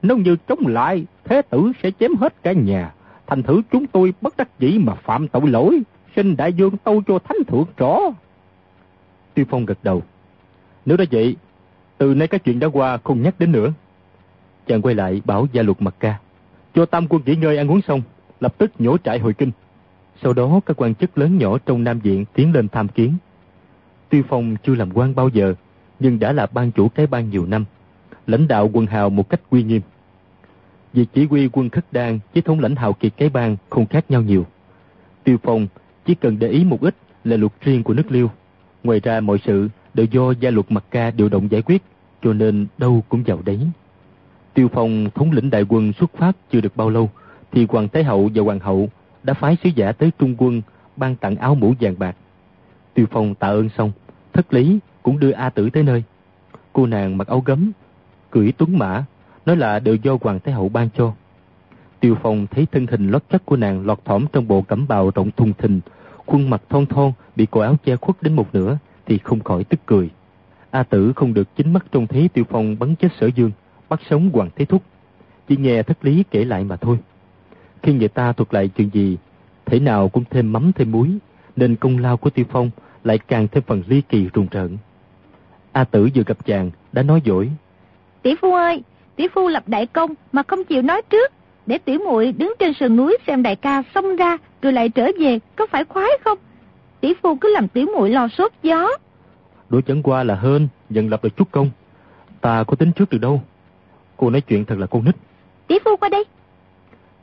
Nếu 0.03 0.17
như 0.17 0.37
chống 0.49 0.67
lại, 0.67 1.05
thế 1.25 1.43
tử 1.43 1.73
sẽ 1.83 1.91
chém 2.01 2.15
hết 2.21 2.43
cả 2.43 2.53
nhà. 2.53 2.93
Thành 3.27 3.43
thử 3.43 3.63
chúng 3.73 3.87
tôi 3.87 4.15
bất 4.21 4.37
đắc 4.37 4.49
dĩ 4.59 4.79
mà 4.79 4.95
phạm 4.95 5.29
tội 5.29 5.47
lỗi, 5.47 5.81
xin 6.17 6.37
đại 6.37 6.53
vương 6.53 6.77
tâu 6.77 7.03
cho 7.07 7.19
thánh 7.19 7.45
thượng 7.47 7.67
rõ. 7.77 7.99
Tiêu 9.35 9.45
Phong 9.51 9.67
gật 9.67 9.79
đầu. 9.83 10.03
Nếu 10.87 10.97
đã 10.97 11.05
vậy, 11.11 11.37
từ 11.99 12.15
nay 12.15 12.29
các 12.29 12.45
chuyện 12.45 12.59
đã 12.59 12.69
qua 12.73 12.99
không 13.05 13.23
nhắc 13.23 13.35
đến 13.39 13.53
nữa. 13.53 13.73
Chàng 14.67 14.83
quay 14.83 14.95
lại 14.95 15.23
bảo 15.25 15.47
gia 15.53 15.63
luật 15.63 15.83
mặt 15.83 15.95
ca. 16.01 16.19
Cho 16.75 16.87
tam 16.87 17.07
quân 17.09 17.23
nghỉ 17.27 17.37
ngơi 17.37 17.57
ăn 17.57 17.71
uống 17.71 17.83
xong, 17.83 18.03
lập 18.41 18.55
tức 18.59 18.73
nhổ 18.79 18.99
trại 18.99 19.19
hồi 19.19 19.35
kinh. 19.35 19.51
Sau 20.23 20.33
đó 20.33 20.61
các 20.67 20.77
quan 20.77 20.95
chức 20.95 21.19
lớn 21.19 21.39
nhỏ 21.39 21.59
trong 21.59 21.85
Nam 21.85 21.99
Viện 21.99 22.25
tiến 22.35 22.53
lên 22.53 22.69
tham 22.69 22.89
kiến. 22.89 23.15
Tiêu 24.09 24.23
Phong 24.29 24.57
chưa 24.63 24.75
làm 24.75 24.91
quan 24.95 25.15
bao 25.15 25.29
giờ, 25.29 25.55
nhưng 26.01 26.19
đã 26.19 26.33
là 26.33 26.47
ban 26.47 26.73
chủ 26.73 26.89
cái 26.89 27.07
ban 27.07 27.31
nhiều 27.31 27.47
năm, 27.47 27.65
lãnh 28.27 28.49
đạo 28.49 28.71
quân 28.73 28.87
hào 28.87 29.11
một 29.11 29.29
cách 29.29 29.41
uy 29.51 29.63
nghiêm. 29.63 29.81
Việc 30.93 31.07
chỉ 31.15 31.27
huy 31.27 31.49
quân 31.53 31.71
khất 31.71 31.93
đan 31.93 32.19
với 32.35 32.43
thống 32.43 32.61
lãnh 32.61 32.77
hào 32.77 32.93
kiệt 32.93 33.13
cái 33.17 33.29
bang 33.29 33.57
không 33.71 33.87
khác 33.87 34.11
nhau 34.11 34.23
nhiều. 34.23 34.47
Tiêu 35.25 35.37
Phong 35.43 35.67
chỉ 36.07 36.15
cần 36.15 36.39
để 36.39 36.49
ý 36.49 36.65
một 36.65 36.81
ít 36.81 36.97
là 37.25 37.37
luật 37.37 37.53
riêng 37.61 37.83
của 37.83 37.95
nước 37.95 38.13
Liêu. 38.13 38.31
Ngoài 38.85 39.01
ra 39.01 39.21
mọi 39.21 39.39
sự 39.45 39.69
đều 39.95 40.07
do 40.07 40.31
gia 40.41 40.51
luật 40.51 40.73
mặt 40.73 40.85
ca 40.91 41.11
điều 41.11 41.29
động 41.29 41.51
giải 41.51 41.63
quyết, 41.63 41.83
cho 42.23 42.33
nên 42.33 42.67
đâu 42.79 43.05
cũng 43.09 43.23
vào 43.27 43.43
đấy. 43.45 43.61
Tiêu 44.55 44.69
Phong 44.73 45.11
thống 45.15 45.33
lĩnh 45.33 45.51
đại 45.51 45.65
quân 45.69 45.93
xuất 45.93 46.11
phát 46.19 46.37
chưa 46.51 46.61
được 46.61 46.77
bao 46.77 46.91
lâu, 46.91 47.11
thì 47.53 47.67
Hoàng 47.69 47.89
Thái 47.89 48.05
Hậu 48.05 48.31
và 48.35 48.43
Hoàng 48.43 48.59
Hậu 48.61 48.89
đã 49.23 49.35
phái 49.35 49.57
sứ 49.65 49.71
giả 49.75 49.93
tới 49.93 50.11
Trung 50.19 50.35
quân 50.39 50.63
ban 50.97 51.17
tặng 51.17 51.37
áo 51.37 51.55
mũ 51.55 51.75
vàng 51.81 51.95
bạc. 51.99 52.17
Tiêu 52.95 53.07
Phong 53.11 53.35
tạ 53.35 53.49
ơn 53.49 53.69
xong, 53.69 53.93
thất 54.33 54.55
lý 54.55 54.79
cũng 55.03 55.21
đưa 55.21 55.31
A 55.31 55.51
Tử 55.51 55.71
tới 55.71 55.83
nơi. 55.83 56.03
Cô 56.73 56.87
nàng 56.87 57.19
mặc 57.19 57.29
áo 57.29 57.43
gấm, 57.47 57.73
cưỡi 58.31 58.53
tuấn 58.53 58.79
mã, 58.79 59.05
nói 59.47 59.57
là 59.57 59.79
đều 59.79 59.95
do 59.95 60.17
Hoàng 60.21 60.41
Thái 60.41 60.55
Hậu 60.55 60.69
ban 60.69 60.89
cho. 60.97 61.13
Tiêu 62.01 62.17
Phong 62.23 62.47
thấy 62.47 62.67
thân 62.73 62.87
hình 62.87 63.11
lót 63.11 63.23
chất 63.31 63.47
của 63.47 63.57
nàng 63.57 63.87
lọt 63.87 64.05
thỏm 64.05 64.27
trong 64.33 64.49
bộ 64.49 64.63
cẩm 64.63 64.89
bào 64.89 65.11
rộng 65.15 65.31
thùng 65.31 65.53
thình, 65.53 65.81
khuôn 66.27 66.51
mặt 66.51 66.63
thon 66.69 66.87
thon 66.87 67.13
bị 67.37 67.47
cổ 67.47 67.61
áo 67.61 67.77
che 67.85 67.97
khuất 67.97 68.23
đến 68.23 68.33
một 68.33 68.55
nửa 68.55 68.79
thì 69.07 69.19
không 69.19 69.41
khỏi 69.41 69.65
tức 69.65 69.81
cười. 69.87 70.11
A 70.71 70.83
Tử 70.83 71.13
không 71.17 71.35
được 71.35 71.57
chính 71.57 71.73
mắt 71.73 71.87
trông 71.93 72.07
thấy 72.07 72.29
Tiêu 72.29 72.45
Phong 72.51 72.79
bắn 72.79 72.95
chết 72.97 73.09
Sở 73.21 73.27
Dương, 73.27 73.51
bắt 73.95 74.01
sống 74.11 74.31
Hoàng 74.33 74.51
Thế 74.57 74.65
Thúc. 74.65 74.83
Chỉ 75.49 75.57
nghe 75.57 75.83
thất 75.83 76.05
lý 76.05 76.25
kể 76.31 76.45
lại 76.45 76.65
mà 76.65 76.77
thôi. 76.77 76.99
Khi 77.83 77.93
người 77.93 78.09
ta 78.09 78.33
thuật 78.33 78.55
lại 78.55 78.69
chuyện 78.69 78.91
gì, 78.93 79.19
thể 79.67 79.81
nào 79.81 80.09
cũng 80.09 80.25
thêm 80.31 80.53
mắm 80.53 80.73
thêm 80.75 80.93
muối, 80.93 81.09
nên 81.57 81.77
công 81.77 81.99
lao 81.99 82.17
của 82.17 82.31
Tiêu 82.31 82.45
Phong 82.51 82.71
lại 83.05 83.19
càng 83.19 83.49
thêm 83.49 83.63
phần 83.67 83.83
ly 83.87 84.03
kỳ 84.09 84.29
rùng 84.35 84.47
rợn. 84.51 84.77
A 85.73 85.85
Tử 85.85 86.09
vừa 86.15 86.23
gặp 86.27 86.47
chàng, 86.47 86.71
đã 86.93 87.03
nói 87.03 87.23
dỗi. 87.25 87.51
Tỷ 88.23 88.35
phu 88.41 88.55
ơi, 88.55 88.83
tỷ 89.17 89.29
phu 89.29 89.49
lập 89.49 89.63
đại 89.67 89.87
công 89.87 90.15
mà 90.33 90.43
không 90.43 90.65
chịu 90.65 90.83
nói 90.83 91.03
trước, 91.11 91.33
để 91.67 91.79
tiểu 91.79 91.99
muội 91.99 92.33
đứng 92.33 92.55
trên 92.59 92.75
sườn 92.75 92.97
núi 92.97 93.19
xem 93.27 93.43
đại 93.43 93.57
ca 93.57 93.83
xông 93.95 94.17
ra 94.17 94.37
rồi 94.63 94.73
lại 94.73 94.89
trở 94.89 95.11
về, 95.21 95.39
có 95.57 95.67
phải 95.67 95.85
khoái 95.85 96.11
không? 96.25 96.39
Tỷ 97.01 97.15
phu 97.23 97.37
cứ 97.37 97.55
làm 97.55 97.69
tiểu 97.69 97.87
muội 97.97 98.11
lo 98.11 98.29
sốt 98.29 98.53
gió. 98.63 98.89
Đổ 99.69 99.81
chẳng 99.81 100.03
qua 100.03 100.25
là 100.25 100.35
hơn, 100.35 100.69
dần 100.91 101.09
lập 101.09 101.25
được 101.25 101.37
chút 101.37 101.51
công. 101.51 101.71
Ta 102.41 102.65
có 102.65 102.77
tính 102.77 102.93
trước 102.93 103.11
từ 103.11 103.19
đâu. 103.19 103.43
Cô 104.17 104.31
nói 104.31 104.41
chuyện 104.41 104.65
thật 104.65 104.79
là 104.79 104.87
con 104.87 105.05
nít. 105.05 105.17
Tỷ 105.67 105.79
phu 105.85 105.97
qua 105.97 106.09
đây. 106.09 106.25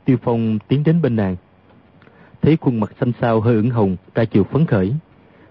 Tiêu 0.04 0.16
Phong 0.22 0.58
tiến 0.68 0.84
đến 0.84 1.02
bên 1.02 1.16
nàng. 1.16 1.36
Thấy 2.42 2.56
khuôn 2.60 2.80
mặt 2.80 2.92
xanh 3.00 3.12
xao 3.20 3.40
hơi 3.40 3.54
ửng 3.54 3.70
hồng, 3.70 3.96
ra 4.14 4.24
chiều 4.24 4.44
phấn 4.44 4.66
khởi. 4.66 4.92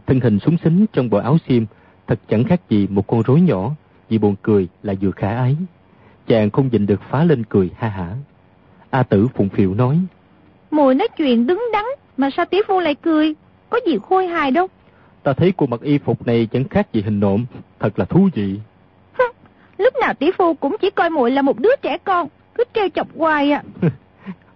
Thân 0.08 0.20
hình 0.20 0.40
súng 0.40 0.58
xính 0.64 0.86
trong 0.94 1.10
bộ 1.10 1.18
áo 1.18 1.38
xiêm, 1.48 1.64
thật 2.08 2.20
chẳng 2.30 2.44
khác 2.44 2.62
gì 2.70 2.88
một 2.88 3.08
con 3.08 3.24
rối 3.24 3.42
nhỏ, 3.42 3.72
vì 4.10 4.18
buồn 4.18 4.36
cười 4.42 4.68
là 4.84 4.94
vừa 5.02 5.12
khả 5.12 5.38
ái. 5.38 5.56
Chàng 6.28 6.50
không 6.50 6.70
nhìn 6.72 6.86
được 6.86 7.02
phá 7.10 7.24
lên 7.24 7.44
cười 7.50 7.70
ha 7.78 7.90
hả. 7.90 8.16
A 8.90 9.04
tử 9.04 9.28
phụng 9.36 9.50
phiệu 9.50 9.74
nói. 9.74 10.00
Mùi 10.72 10.96
nói 10.96 11.08
chuyện 11.18 11.48
đứng 11.48 11.64
đắn, 11.74 11.86
mà 12.18 12.30
sao 12.38 12.46
tỷ 12.46 12.58
phu 12.68 12.80
lại 12.80 12.96
cười? 12.96 13.36
Có 13.70 13.80
gì 13.88 13.98
khôi 14.10 14.28
hài 14.28 14.52
đâu. 14.52 14.68
Ta 15.24 15.34
thấy 15.34 15.54
cô 15.58 15.66
mặc 15.66 15.82
y 15.82 15.98
phục 15.98 16.28
này 16.28 16.46
chẳng 16.46 16.64
khác 16.64 16.94
gì 16.94 17.02
hình 17.02 17.20
nộm, 17.20 17.46
thật 17.80 18.00
là 18.00 18.06
thú 18.06 18.30
vị. 18.34 18.60
Lúc 19.82 19.94
nào 20.02 20.14
tỷ 20.14 20.32
phu 20.38 20.54
cũng 20.54 20.76
chỉ 20.82 20.90
coi 20.90 21.10
muội 21.10 21.32
là 21.32 21.42
một 21.42 21.60
đứa 21.60 21.76
trẻ 21.82 21.98
con, 22.04 22.28
cứ 22.56 22.64
treo 22.74 22.90
chọc 22.90 23.08
hoài 23.18 23.52
à. 23.52 23.64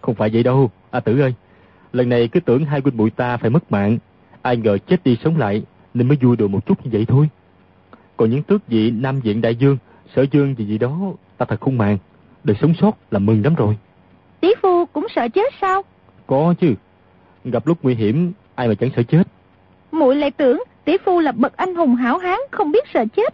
Không 0.01 0.15
phải 0.15 0.29
vậy 0.33 0.43
đâu, 0.43 0.71
A 0.91 0.99
tử 0.99 1.21
ơi. 1.21 1.33
Lần 1.93 2.09
này 2.09 2.27
cứ 2.27 2.39
tưởng 2.39 2.65
hai 2.65 2.79
huynh 2.79 2.97
muội 2.97 3.09
ta 3.09 3.37
phải 3.37 3.49
mất 3.49 3.71
mạng, 3.71 3.97
ai 4.41 4.57
ngờ 4.57 4.77
chết 4.77 5.03
đi 5.03 5.17
sống 5.23 5.37
lại, 5.37 5.63
nên 5.93 6.07
mới 6.07 6.17
vui 6.21 6.35
đùa 6.35 6.47
một 6.47 6.65
chút 6.65 6.85
như 6.85 6.89
vậy 6.93 7.05
thôi. 7.07 7.29
Còn 8.17 8.29
những 8.29 8.43
tước 8.43 8.67
vị 8.67 8.91
Nam 8.91 9.19
Diện 9.23 9.41
Đại 9.41 9.55
Dương, 9.55 9.77
Sở 10.15 10.25
Dương 10.31 10.55
gì 10.57 10.65
gì 10.65 10.77
đó, 10.77 10.97
ta 11.37 11.45
thật 11.45 11.61
không 11.61 11.77
màng. 11.77 11.97
Được 12.43 12.53
sống 12.61 12.73
sót 12.81 12.91
là 13.11 13.19
mừng 13.19 13.43
lắm 13.43 13.55
rồi. 13.55 13.77
Tỷ 14.39 14.49
phu 14.61 14.85
cũng 14.85 15.07
sợ 15.15 15.27
chết 15.27 15.53
sao? 15.61 15.81
Có 16.27 16.53
chứ. 16.59 16.73
Gặp 17.45 17.67
lúc 17.67 17.77
nguy 17.81 17.95
hiểm, 17.95 18.31
ai 18.55 18.67
mà 18.67 18.73
chẳng 18.75 18.89
sợ 18.95 19.03
chết. 19.03 19.23
Muội 19.91 20.15
lại 20.15 20.31
tưởng 20.31 20.63
tỷ 20.85 20.97
phu 21.05 21.19
là 21.19 21.31
bậc 21.31 21.57
anh 21.57 21.75
hùng 21.75 21.95
hảo 21.95 22.17
hán 22.17 22.39
không 22.51 22.71
biết 22.71 22.83
sợ 22.93 23.05
chết. 23.15 23.33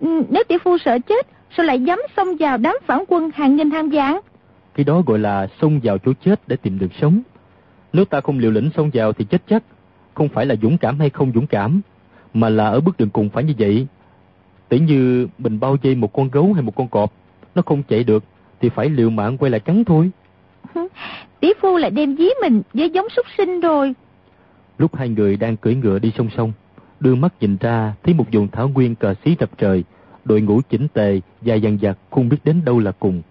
Nếu 0.00 0.42
tỷ 0.48 0.58
phu 0.64 0.78
sợ 0.78 0.98
chết, 0.98 1.26
sao 1.56 1.66
lại 1.66 1.80
dám 1.80 1.98
xông 2.16 2.28
vào 2.38 2.56
đám 2.56 2.76
phản 2.86 3.04
quân 3.08 3.30
hàng 3.34 3.56
nghìn 3.56 3.70
hàng 3.70 3.90
vạn? 3.92 4.20
Cái 4.74 4.84
đó 4.84 5.02
gọi 5.06 5.18
là 5.18 5.46
xông 5.60 5.80
vào 5.82 5.98
chỗ 5.98 6.12
chết 6.24 6.40
để 6.46 6.56
tìm 6.56 6.78
đường 6.78 6.90
sống. 7.00 7.20
Nếu 7.92 8.04
ta 8.04 8.20
không 8.20 8.38
liều 8.38 8.50
lĩnh 8.50 8.70
xông 8.76 8.90
vào 8.94 9.12
thì 9.12 9.24
chết 9.24 9.42
chắc. 9.48 9.62
Không 10.14 10.28
phải 10.28 10.46
là 10.46 10.54
dũng 10.62 10.78
cảm 10.78 10.98
hay 10.98 11.10
không 11.10 11.32
dũng 11.34 11.46
cảm, 11.46 11.80
mà 12.34 12.48
là 12.48 12.68
ở 12.68 12.80
bước 12.80 12.96
đường 12.98 13.10
cùng 13.10 13.28
phải 13.28 13.44
như 13.44 13.52
vậy. 13.58 13.86
Tỉ 14.68 14.78
như 14.78 15.28
mình 15.38 15.60
bao 15.60 15.76
dây 15.82 15.94
một 15.94 16.12
con 16.12 16.30
gấu 16.30 16.52
hay 16.52 16.62
một 16.62 16.76
con 16.76 16.88
cọp, 16.88 17.12
nó 17.54 17.62
không 17.62 17.82
chạy 17.82 18.04
được 18.04 18.24
thì 18.60 18.68
phải 18.68 18.88
liều 18.88 19.10
mạng 19.10 19.38
quay 19.38 19.50
lại 19.50 19.60
cắn 19.60 19.84
thôi. 19.84 20.10
Tỷ 21.40 21.52
phu 21.60 21.76
lại 21.76 21.90
đem 21.90 22.16
dí 22.16 22.28
mình 22.42 22.62
với 22.74 22.90
giống 22.90 23.08
súc 23.16 23.26
sinh 23.38 23.60
rồi. 23.60 23.94
Lúc 24.78 24.96
hai 24.96 25.08
người 25.08 25.36
đang 25.36 25.56
cưỡi 25.56 25.74
ngựa 25.74 25.98
đi 25.98 26.12
song 26.18 26.28
song, 26.36 26.52
đưa 27.00 27.14
mắt 27.14 27.32
nhìn 27.40 27.56
ra 27.60 27.94
thấy 28.02 28.14
một 28.14 28.24
vùng 28.32 28.48
thảo 28.48 28.68
nguyên 28.68 28.94
cờ 28.94 29.14
xí 29.24 29.36
đập 29.38 29.50
trời, 29.58 29.84
đội 30.24 30.40
ngũ 30.40 30.60
chỉnh 30.70 30.88
tề, 30.94 31.20
dài 31.42 31.60
dằng 31.60 31.78
dặc 31.82 31.98
không 32.10 32.28
biết 32.28 32.36
đến 32.44 32.60
đâu 32.64 32.78
là 32.78 32.92
cùng. 32.92 33.22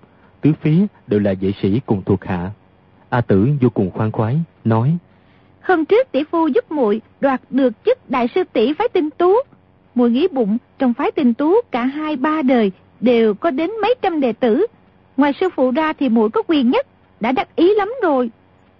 Tứ 0.41 0.51
phía 0.61 0.85
đều 1.07 1.19
là 1.19 1.33
vệ 1.41 1.51
sĩ 1.61 1.81
cùng 1.85 2.01
thuộc 2.05 2.23
hạ. 2.23 2.51
A 3.09 3.21
tử 3.21 3.49
vô 3.61 3.69
cùng 3.69 3.91
khoan 3.91 4.11
khoái, 4.11 4.39
nói. 4.63 4.97
Hôm 5.61 5.85
trước 5.85 6.11
tỷ 6.11 6.23
phu 6.23 6.47
giúp 6.47 6.71
muội 6.71 7.01
đoạt 7.21 7.41
được 7.49 7.73
chức 7.85 8.09
đại 8.09 8.27
sư 8.35 8.43
tỷ 8.53 8.73
phái 8.73 8.87
tinh 8.89 9.09
tú. 9.09 9.33
Muội 9.95 10.11
nghĩ 10.11 10.27
bụng 10.27 10.57
trong 10.79 10.93
phái 10.93 11.11
tinh 11.11 11.33
tú 11.33 11.53
cả 11.71 11.85
hai 11.85 12.15
ba 12.15 12.41
đời 12.41 12.71
đều 12.99 13.33
có 13.33 13.51
đến 13.51 13.71
mấy 13.81 13.95
trăm 14.01 14.19
đệ 14.19 14.33
tử. 14.33 14.65
Ngoài 15.17 15.33
sư 15.39 15.49
phụ 15.55 15.71
ra 15.71 15.93
thì 15.93 16.09
muội 16.09 16.29
có 16.29 16.41
quyền 16.47 16.69
nhất, 16.69 16.87
đã 17.19 17.31
đắc 17.31 17.55
ý 17.55 17.75
lắm 17.75 17.91
rồi. 18.03 18.31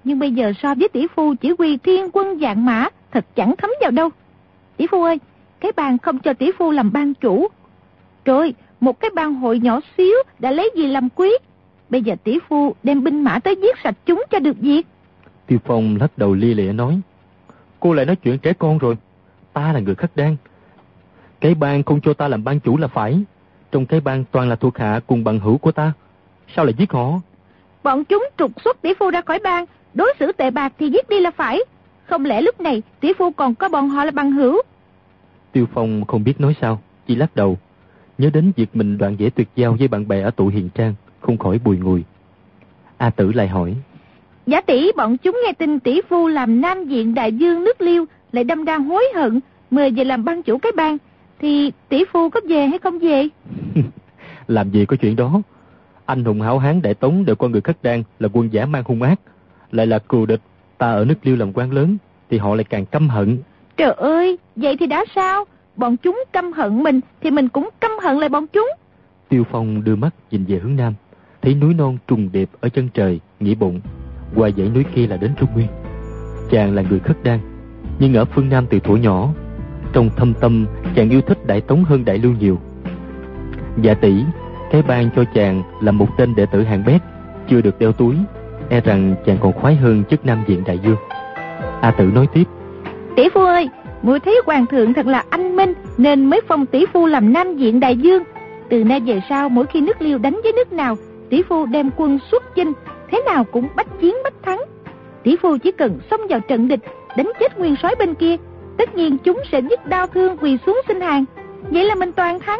Nhưng 0.04 0.20
bây 0.20 0.32
giờ 0.32 0.54
so 0.62 0.76
với 0.76 0.90
tỷ 0.90 1.08
phu 1.16 1.36
chỉ 1.36 1.54
huy 1.58 1.78
thiên 1.78 2.12
quân 2.14 2.40
dạng 2.40 2.66
mã, 2.66 2.88
thật 3.12 3.26
chẳng 3.36 3.56
thấm 3.58 3.70
vào 3.82 3.92
đâu. 3.92 4.10
Tỷ 4.80 4.88
phu 4.88 5.04
ơi, 5.04 5.20
cái 5.60 5.72
bàn 5.72 5.98
không 5.98 6.20
cho 6.20 6.34
tỷ 6.34 6.52
phu 6.52 6.72
làm 6.72 6.92
ban 6.92 7.14
chủ. 7.14 7.48
Rồi, 8.26 8.54
một 8.80 9.00
cái 9.00 9.12
ban 9.16 9.34
hội 9.34 9.60
nhỏ 9.60 9.80
xíu 9.98 10.16
đã 10.40 10.52
lấy 10.52 10.72
gì 10.76 10.88
làm 10.88 11.10
quý. 11.10 11.32
Bây 11.90 12.02
giờ 12.02 12.16
tỷ 12.24 12.40
phu 12.50 12.76
đem 12.84 13.04
binh 13.04 13.24
mã 13.24 13.40
tới 13.40 13.56
giết 13.56 13.76
sạch 13.84 13.96
chúng 14.06 14.24
cho 14.32 14.40
được 14.40 14.58
việc. 14.60 14.88
Tiêu 15.48 15.60
Phong 15.66 15.98
lắc 16.00 16.18
đầu 16.18 16.34
lia 16.34 16.54
lịa 16.54 16.72
nói. 16.72 17.02
Cô 17.80 17.94
lại 17.94 18.06
nói 18.06 18.16
chuyện 18.16 18.40
trẻ 18.40 18.54
con 18.54 18.78
rồi. 18.78 18.98
Ta 19.54 19.74
là 19.74 19.80
người 19.80 19.96
khất 19.96 20.16
đan. 20.16 20.36
Cái 21.40 21.56
bang 21.56 21.84
không 21.84 22.02
cho 22.02 22.14
ta 22.14 22.28
làm 22.28 22.44
ban 22.44 22.60
chủ 22.60 22.78
là 22.78 22.88
phải. 22.88 23.24
Trong 23.72 23.86
cái 23.86 24.00
bang 24.00 24.24
toàn 24.32 24.50
là 24.50 24.56
thuộc 24.56 24.78
hạ 24.78 25.00
cùng 25.08 25.24
bằng 25.24 25.40
hữu 25.40 25.58
của 25.58 25.72
ta. 25.72 25.94
Sao 26.56 26.66
lại 26.66 26.74
giết 26.78 26.92
họ? 26.92 27.12
Bọn 27.84 28.06
chúng 28.06 28.30
trục 28.38 28.52
xuất 28.64 28.82
tỷ 28.82 28.94
phu 29.00 29.10
ra 29.10 29.22
khỏi 29.22 29.40
bang. 29.44 29.66
Đối 29.94 30.14
xử 30.20 30.32
tệ 30.32 30.52
bạc 30.52 30.74
thì 30.80 30.90
giết 30.90 31.10
đi 31.10 31.20
là 31.20 31.32
phải. 31.32 31.60
Không 32.10 32.26
lẽ 32.26 32.42
lúc 32.42 32.62
này 32.62 32.82
tỷ 33.00 33.14
phu 33.14 33.32
còn 33.32 33.56
có 33.56 33.70
bọn 33.70 33.90
họ 33.90 34.06
là 34.06 34.12
bằng 34.12 34.32
hữu? 34.32 34.62
Tiêu 35.52 35.66
Phong 35.74 36.06
không 36.06 36.24
biết 36.24 36.42
nói 36.42 36.56
sao. 36.62 36.82
Chỉ 37.08 37.16
lắc 37.16 37.36
đầu. 37.36 37.58
Nhớ 38.18 38.30
đến 38.34 38.52
việc 38.56 38.76
mình 38.76 38.98
đoạn 38.98 39.16
dễ 39.20 39.30
tuyệt 39.30 39.48
giao 39.56 39.76
với 39.80 39.88
bạn 39.88 40.08
bè 40.08 40.22
ở 40.22 40.32
tụ 40.32 40.48
hiền 40.48 40.70
trang. 40.70 40.94
Không 41.22 41.38
khỏi 41.38 41.60
bùi 41.64 41.78
ngùi. 41.78 42.04
A 42.98 43.10
tử 43.10 43.32
lại 43.32 43.48
hỏi. 43.48 43.76
Giả 44.46 44.62
tỷ 44.62 44.92
bọn 44.98 45.18
chúng 45.18 45.40
nghe 45.46 45.54
tin 45.54 45.80
tỷ 45.80 46.02
phu 46.10 46.28
làm 46.28 46.62
nam 46.62 46.86
diện 46.86 47.14
đại 47.14 47.34
dương 47.34 47.64
nước 47.64 47.82
liêu 47.82 48.06
lại 48.32 48.44
đâm 48.44 48.66
ra 48.66 48.78
hối 48.78 49.04
hận 49.16 49.40
mời 49.72 49.92
về 49.92 50.04
làm 50.04 50.26
ban 50.26 50.44
chủ 50.44 50.58
cái 50.58 50.72
bang 50.76 50.98
thì 51.40 51.72
tỷ 51.90 52.04
phu 52.12 52.30
có 52.30 52.40
về 52.50 52.68
hay 52.68 52.80
không 52.80 53.00
về? 53.00 53.28
làm 54.48 54.70
gì 54.70 54.86
có 54.86 54.96
chuyện 55.02 55.16
đó. 55.16 55.42
Anh 56.06 56.26
hùng 56.26 56.42
hảo 56.42 56.60
hán 56.60 56.82
đại 56.82 56.94
tống 56.94 57.26
đều 57.26 57.36
con 57.36 57.52
người 57.52 57.62
khất 57.62 57.78
đan 57.84 58.04
là 58.20 58.30
quân 58.34 58.54
giả 58.54 58.66
mang 58.66 58.84
hung 58.86 59.02
ác. 59.02 59.20
Lại 59.72 59.88
là 59.88 60.00
cừu 60.00 60.26
địch, 60.26 60.42
ta 60.80 60.92
ở 60.92 61.06
nước 61.06 61.16
liêu 61.24 61.36
làm 61.36 61.54
quan 61.54 61.72
lớn 61.72 61.98
thì 62.30 62.38
họ 62.38 62.56
lại 62.56 62.64
càng 62.64 62.86
căm 62.86 63.10
hận. 63.10 63.38
Trời 63.78 63.92
ơi, 63.92 64.38
vậy 64.56 64.78
thì 64.80 64.88
đã 64.88 65.06
sao? 65.16 65.46
Bọn 65.76 65.98
chúng 65.98 66.24
căm 66.34 66.54
hận 66.54 66.84
mình 66.84 67.00
thì 67.22 67.32
mình 67.32 67.50
cũng 67.50 67.70
căm 67.80 67.92
hận 68.04 68.18
lại 68.18 68.30
bọn 68.30 68.46
chúng. 68.54 68.70
Tiêu 69.30 69.44
Phong 69.52 69.84
đưa 69.84 69.96
mắt 69.96 70.10
nhìn 70.32 70.46
về 70.48 70.60
hướng 70.60 70.76
nam, 70.76 70.94
thấy 71.42 71.56
núi 71.56 71.74
non 71.74 71.98
trùng 72.08 72.30
điệp 72.32 72.50
ở 72.62 72.70
chân 72.70 72.90
trời, 72.94 73.20
nghĩ 73.40 73.56
bụng 73.56 73.80
qua 74.36 74.50
dãy 74.58 74.70
núi 74.70 74.86
kia 74.96 75.08
là 75.08 75.18
đến 75.18 75.32
Trung 75.40 75.50
Nguyên. 75.54 75.68
Chàng 76.52 76.76
là 76.76 76.82
người 76.82 77.00
khất 77.00 77.24
đan, 77.24 77.40
nhưng 78.00 78.14
ở 78.14 78.26
phương 78.26 78.50
Nam 78.50 78.66
từ 78.70 78.80
thuở 78.80 78.96
nhỏ, 78.96 79.30
trong 79.94 80.10
thâm 80.16 80.34
tâm 80.34 80.66
chàng 80.96 81.10
yêu 81.10 81.22
thích 81.22 81.48
Đại 81.48 81.62
Tống 81.62 81.84
hơn 81.84 82.06
Đại 82.06 82.18
Lưu 82.18 82.34
nhiều. 82.40 82.60
Dạ 83.82 83.94
tỷ, 83.94 84.14
cái 84.72 84.82
ban 84.82 85.10
cho 85.16 85.24
chàng 85.34 85.64
là 85.82 85.92
một 85.92 86.08
tên 86.18 86.36
đệ 86.36 86.46
tử 86.46 86.64
hạng 86.64 86.86
bét, 86.86 87.02
chưa 87.50 87.62
được 87.62 87.80
đeo 87.80 87.92
túi, 87.92 88.16
e 88.70 88.82
rằng 88.82 89.16
chàng 89.26 89.38
còn 89.42 89.54
khoái 89.54 89.76
hơn 89.76 90.04
chức 90.10 90.26
Nam 90.26 90.44
Diện 90.48 90.64
Đại 90.66 90.80
Dương. 90.80 90.98
A 91.82 91.92
Tử 91.92 92.06
nói 92.14 92.28
tiếp. 92.34 92.44
Tỷ 93.16 93.30
phu 93.30 93.42
ơi, 93.42 93.70
muội 94.02 94.20
thấy 94.20 94.42
hoàng 94.46 94.66
thượng 94.66 94.94
thật 94.94 95.06
là 95.06 95.24
anh 95.30 95.56
minh 95.56 95.74
nên 95.98 96.26
mới 96.26 96.42
phong 96.48 96.66
tỷ 96.66 96.86
phu 96.94 97.06
làm 97.06 97.34
Nam 97.34 97.58
Diện 97.58 97.80
Đại 97.80 97.98
Dương. 97.98 98.24
Từ 98.70 98.84
nay 98.84 99.00
về 99.00 99.22
sau 99.30 99.50
mỗi 99.50 99.66
khi 99.66 99.82
nước 99.82 100.02
liêu 100.02 100.18
đánh 100.18 100.40
với 100.44 100.52
nước 100.52 100.74
nào, 100.74 100.96
tỷ 101.30 101.42
phu 101.44 101.66
đem 101.66 101.90
quân 101.98 102.20
xuất 102.32 102.44
chinh, 102.56 102.74
thế 103.12 103.22
nào 103.26 103.44
cũng 103.44 103.68
bách 103.76 103.88
chiến 104.02 104.16
bách 104.24 104.34
thắng. 104.44 104.60
Tỷ 105.24 105.36
phu 105.42 105.58
chỉ 105.58 105.72
cần 105.72 106.00
xông 106.12 106.22
vào 106.30 106.40
trận 106.40 106.68
địch, 106.68 106.80
đánh 107.18 107.32
chết 107.40 107.60
nguyên 107.60 107.76
soái 107.82 107.96
bên 108.00 108.16
kia, 108.16 108.36
tất 108.78 108.96
nhiên 108.96 109.18
chúng 109.18 109.42
sẽ 109.52 109.62
dứt 109.70 109.86
đau 109.88 110.08
thương 110.08 110.38
quỳ 110.38 110.58
xuống 110.66 110.82
xin 110.88 111.02
hàng. 111.02 111.26
Vậy 111.62 111.86
là 111.86 111.96
mình 111.96 112.12
toàn 112.12 112.40
thắng. 112.40 112.60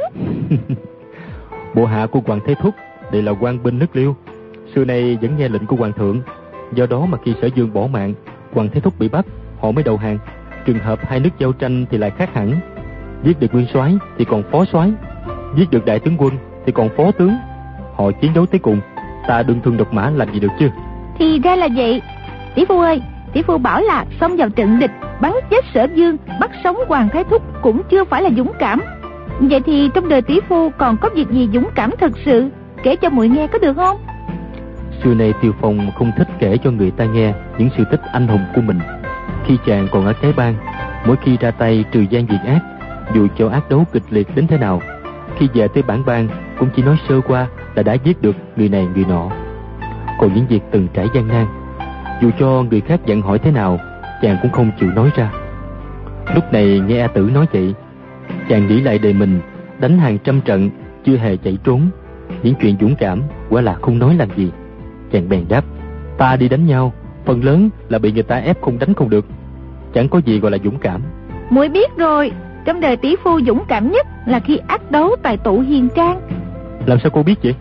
Bộ 1.76 1.86
hạ 1.86 2.08
của 2.12 2.20
Hoàng 2.26 2.40
Thế 2.46 2.56
Thúc 2.62 2.74
đây 3.12 3.22
là 3.22 3.32
quan 3.42 3.64
binh 3.64 3.80
nước 3.80 3.96
liêu. 3.96 4.16
Xưa 4.76 4.86
nay 4.86 5.18
vẫn 5.22 5.38
nghe 5.38 5.50
lệnh 5.50 5.66
của 5.66 5.76
Hoàng 5.76 5.94
thượng. 5.94 6.22
Do 6.74 6.86
đó 6.86 7.06
mà 7.06 7.18
khi 7.26 7.34
sở 7.42 7.50
dương 7.56 7.74
bỏ 7.74 7.88
mạng, 7.88 8.14
Hoàng 8.54 8.70
Thế 8.74 8.82
Thúc 8.82 8.94
bị 9.00 9.10
bắt, 9.10 9.26
họ 9.60 9.72
mới 9.72 9.84
đầu 9.84 9.98
hàng. 9.98 10.18
Trường 10.66 10.80
hợp 10.80 11.00
hai 11.04 11.20
nước 11.20 11.30
giao 11.40 11.52
tranh 11.52 11.86
thì 11.90 11.98
lại 11.98 12.12
khác 12.18 12.30
hẳn. 12.34 12.60
Giết 13.24 13.40
được 13.40 13.54
nguyên 13.54 13.68
soái 13.74 13.98
thì 14.18 14.26
còn 14.26 14.44
phó 14.52 14.66
soái, 14.66 14.92
giết 15.56 15.72
được 15.72 15.86
đại 15.86 16.00
tướng 16.00 16.18
quân 16.18 16.34
thì 16.66 16.72
còn 16.72 16.90
phó 16.98 17.12
tướng. 17.12 17.36
Họ 17.96 18.12
chiến 18.12 18.34
đấu 18.34 18.46
tới 18.46 18.60
cùng, 18.60 18.80
ta 19.28 19.44
đương 19.44 19.60
thương 19.64 19.78
độc 19.78 19.94
mã 19.94 20.10
làm 20.10 20.34
gì 20.34 20.40
được 20.40 20.52
chứ? 20.60 20.70
Thì 21.20 21.40
ra 21.40 21.56
là 21.56 21.68
vậy. 21.76 22.02
Tỷ 22.56 22.66
phu 22.66 22.80
ơi, 22.80 23.02
tỷ 23.34 23.42
phu 23.42 23.58
bảo 23.58 23.82
là 23.82 24.06
xông 24.20 24.38
vào 24.38 24.50
trận 24.50 24.80
địch, 24.80 24.92
bắn 25.22 25.34
chết 25.50 25.66
sở 25.74 25.88
dương, 25.96 26.18
bắt 26.40 26.52
sống 26.64 26.78
Hoàng 26.88 27.10
Thái 27.10 27.24
Thúc 27.24 27.44
cũng 27.62 27.82
chưa 27.90 28.04
phải 28.04 28.22
là 28.22 28.30
dũng 28.38 28.52
cảm. 28.60 28.82
Vậy 29.40 29.62
thì 29.66 29.90
trong 29.94 30.10
đời 30.10 30.22
tỷ 30.22 30.40
phu 30.50 30.70
còn 30.78 30.98
có 30.98 31.10
việc 31.16 31.30
gì 31.30 31.50
dũng 31.54 31.68
cảm 31.76 31.92
thật 32.00 32.12
sự, 32.26 32.50
kể 32.84 32.96
cho 32.96 33.10
muội 33.10 33.30
nghe 33.30 33.48
có 33.48 33.58
được 33.58 33.74
không? 33.74 33.98
Xưa 35.04 35.14
nay 35.14 35.34
Tiêu 35.42 35.54
Phong 35.62 35.92
không 35.96 36.12
thích 36.18 36.28
kể 36.40 36.58
cho 36.64 36.72
người 36.72 36.92
ta 36.92 37.06
nghe 37.06 37.34
những 37.58 37.70
sự 37.78 37.84
tích 37.92 38.02
anh 38.12 38.28
hùng 38.28 38.46
của 38.56 38.62
mình. 38.62 38.80
Khi 39.46 39.58
chàng 39.66 39.88
còn 39.92 40.06
ở 40.06 40.14
cái 40.22 40.34
bang, 40.34 40.56
mỗi 41.06 41.16
khi 41.24 41.38
ra 41.38 41.52
tay 41.52 41.86
trừ 41.92 42.06
gian 42.10 42.26
diệt 42.30 42.40
ác, 42.46 42.60
dù 43.16 43.28
cho 43.38 43.50
ác 43.50 43.70
đấu 43.70 43.86
kịch 43.92 44.04
liệt 44.10 44.36
đến 44.36 44.48
thế 44.48 44.58
nào, 44.58 44.82
khi 45.38 45.48
về 45.54 45.68
tới 45.68 45.84
bản 45.84 46.06
bang 46.06 46.28
cũng 46.60 46.70
chỉ 46.76 46.82
nói 46.82 46.98
sơ 47.10 47.22
qua 47.22 47.48
là 47.76 47.84
đã 47.84 47.94
giết 47.94 48.22
được 48.22 48.36
người 48.56 48.70
này 48.70 48.88
người 48.96 49.06
nọ. 49.06 49.30
Còn 50.20 50.34
những 50.34 50.48
việc 50.48 50.62
từng 50.72 50.88
trải 50.94 51.08
gian 51.14 51.28
nan, 51.28 51.46
dù 52.22 52.30
cho 52.40 52.64
người 52.70 52.82
khác 52.82 53.00
dặn 53.06 53.22
hỏi 53.22 53.40
thế 53.40 53.52
nào, 53.52 53.80
chàng 54.22 54.38
cũng 54.42 54.52
không 54.52 54.72
chịu 54.80 54.90
nói 54.90 55.12
ra. 55.16 55.32
Lúc 56.36 56.54
này 56.54 56.82
nghe 56.88 57.00
A 57.00 57.08
Tử 57.08 57.30
nói 57.34 57.46
vậy, 57.52 57.74
chàng 58.50 58.68
nghĩ 58.68 58.82
lại 58.82 59.00
đời 59.00 59.14
mình 59.14 59.42
đánh 59.80 60.00
hàng 60.00 60.18
trăm 60.24 60.42
trận 60.42 60.70
chưa 61.06 61.18
hề 61.18 61.38
chạy 61.38 61.58
trốn, 61.64 61.82
những 62.44 62.56
chuyện 62.62 62.76
dũng 62.82 62.96
cảm 62.96 63.22
quả 63.50 63.62
là 63.62 63.74
không 63.82 64.00
nói 64.00 64.16
làm 64.16 64.30
gì. 64.36 64.52
Chàng 65.12 65.30
bèn 65.30 65.46
đáp, 65.50 65.64
ta 66.18 66.36
đi 66.36 66.50
đánh 66.50 66.66
nhau, 66.68 66.94
phần 67.26 67.44
lớn 67.44 67.70
là 67.90 68.00
bị 68.00 68.12
người 68.12 68.24
ta 68.24 68.36
ép 68.36 68.62
không 68.62 68.80
đánh 68.80 68.94
không 68.94 69.10
được, 69.10 69.26
chẳng 69.94 70.10
có 70.10 70.22
gì 70.26 70.40
gọi 70.40 70.52
là 70.52 70.58
dũng 70.64 70.80
cảm. 70.80 71.02
Muội 71.50 71.70
biết 71.70 71.98
rồi, 71.98 72.32
trong 72.66 72.80
đời 72.80 72.98
tỷ 72.98 73.16
phu 73.24 73.42
dũng 73.48 73.64
cảm 73.68 73.92
nhất 73.92 74.08
là 74.26 74.40
khi 74.40 74.58
ác 74.68 74.92
đấu 74.92 75.16
tại 75.24 75.38
tụ 75.38 75.60
hiền 75.60 75.90
trang. 75.96 76.22
Làm 76.86 77.00
sao 77.00 77.10
cô 77.14 77.24
biết 77.24 77.36
vậy? 77.44 77.56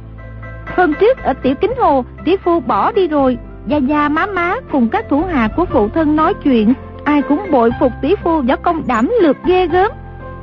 Hôm 0.76 0.94
trước 1.00 1.18
ở 1.22 1.32
tiểu 1.32 1.54
kính 1.54 1.72
hồ, 1.78 2.04
tỷ 2.24 2.36
phu 2.36 2.60
bỏ 2.60 2.92
đi 2.92 3.08
rồi, 3.08 3.38
gia 3.66 3.76
gia 3.76 4.08
má 4.08 4.26
má 4.26 4.54
cùng 4.72 4.88
các 4.88 5.08
thủ 5.08 5.22
hạ 5.22 5.48
của 5.56 5.64
phụ 5.64 5.88
thân 5.88 6.16
nói 6.16 6.34
chuyện, 6.34 6.74
ai 7.04 7.22
cũng 7.22 7.40
bội 7.50 7.70
phục 7.80 7.92
tỷ 8.02 8.14
phu 8.22 8.42
võ 8.42 8.56
công 8.56 8.82
đảm 8.86 9.10
lược 9.22 9.36
ghê 9.44 9.66
gớm. 9.66 9.92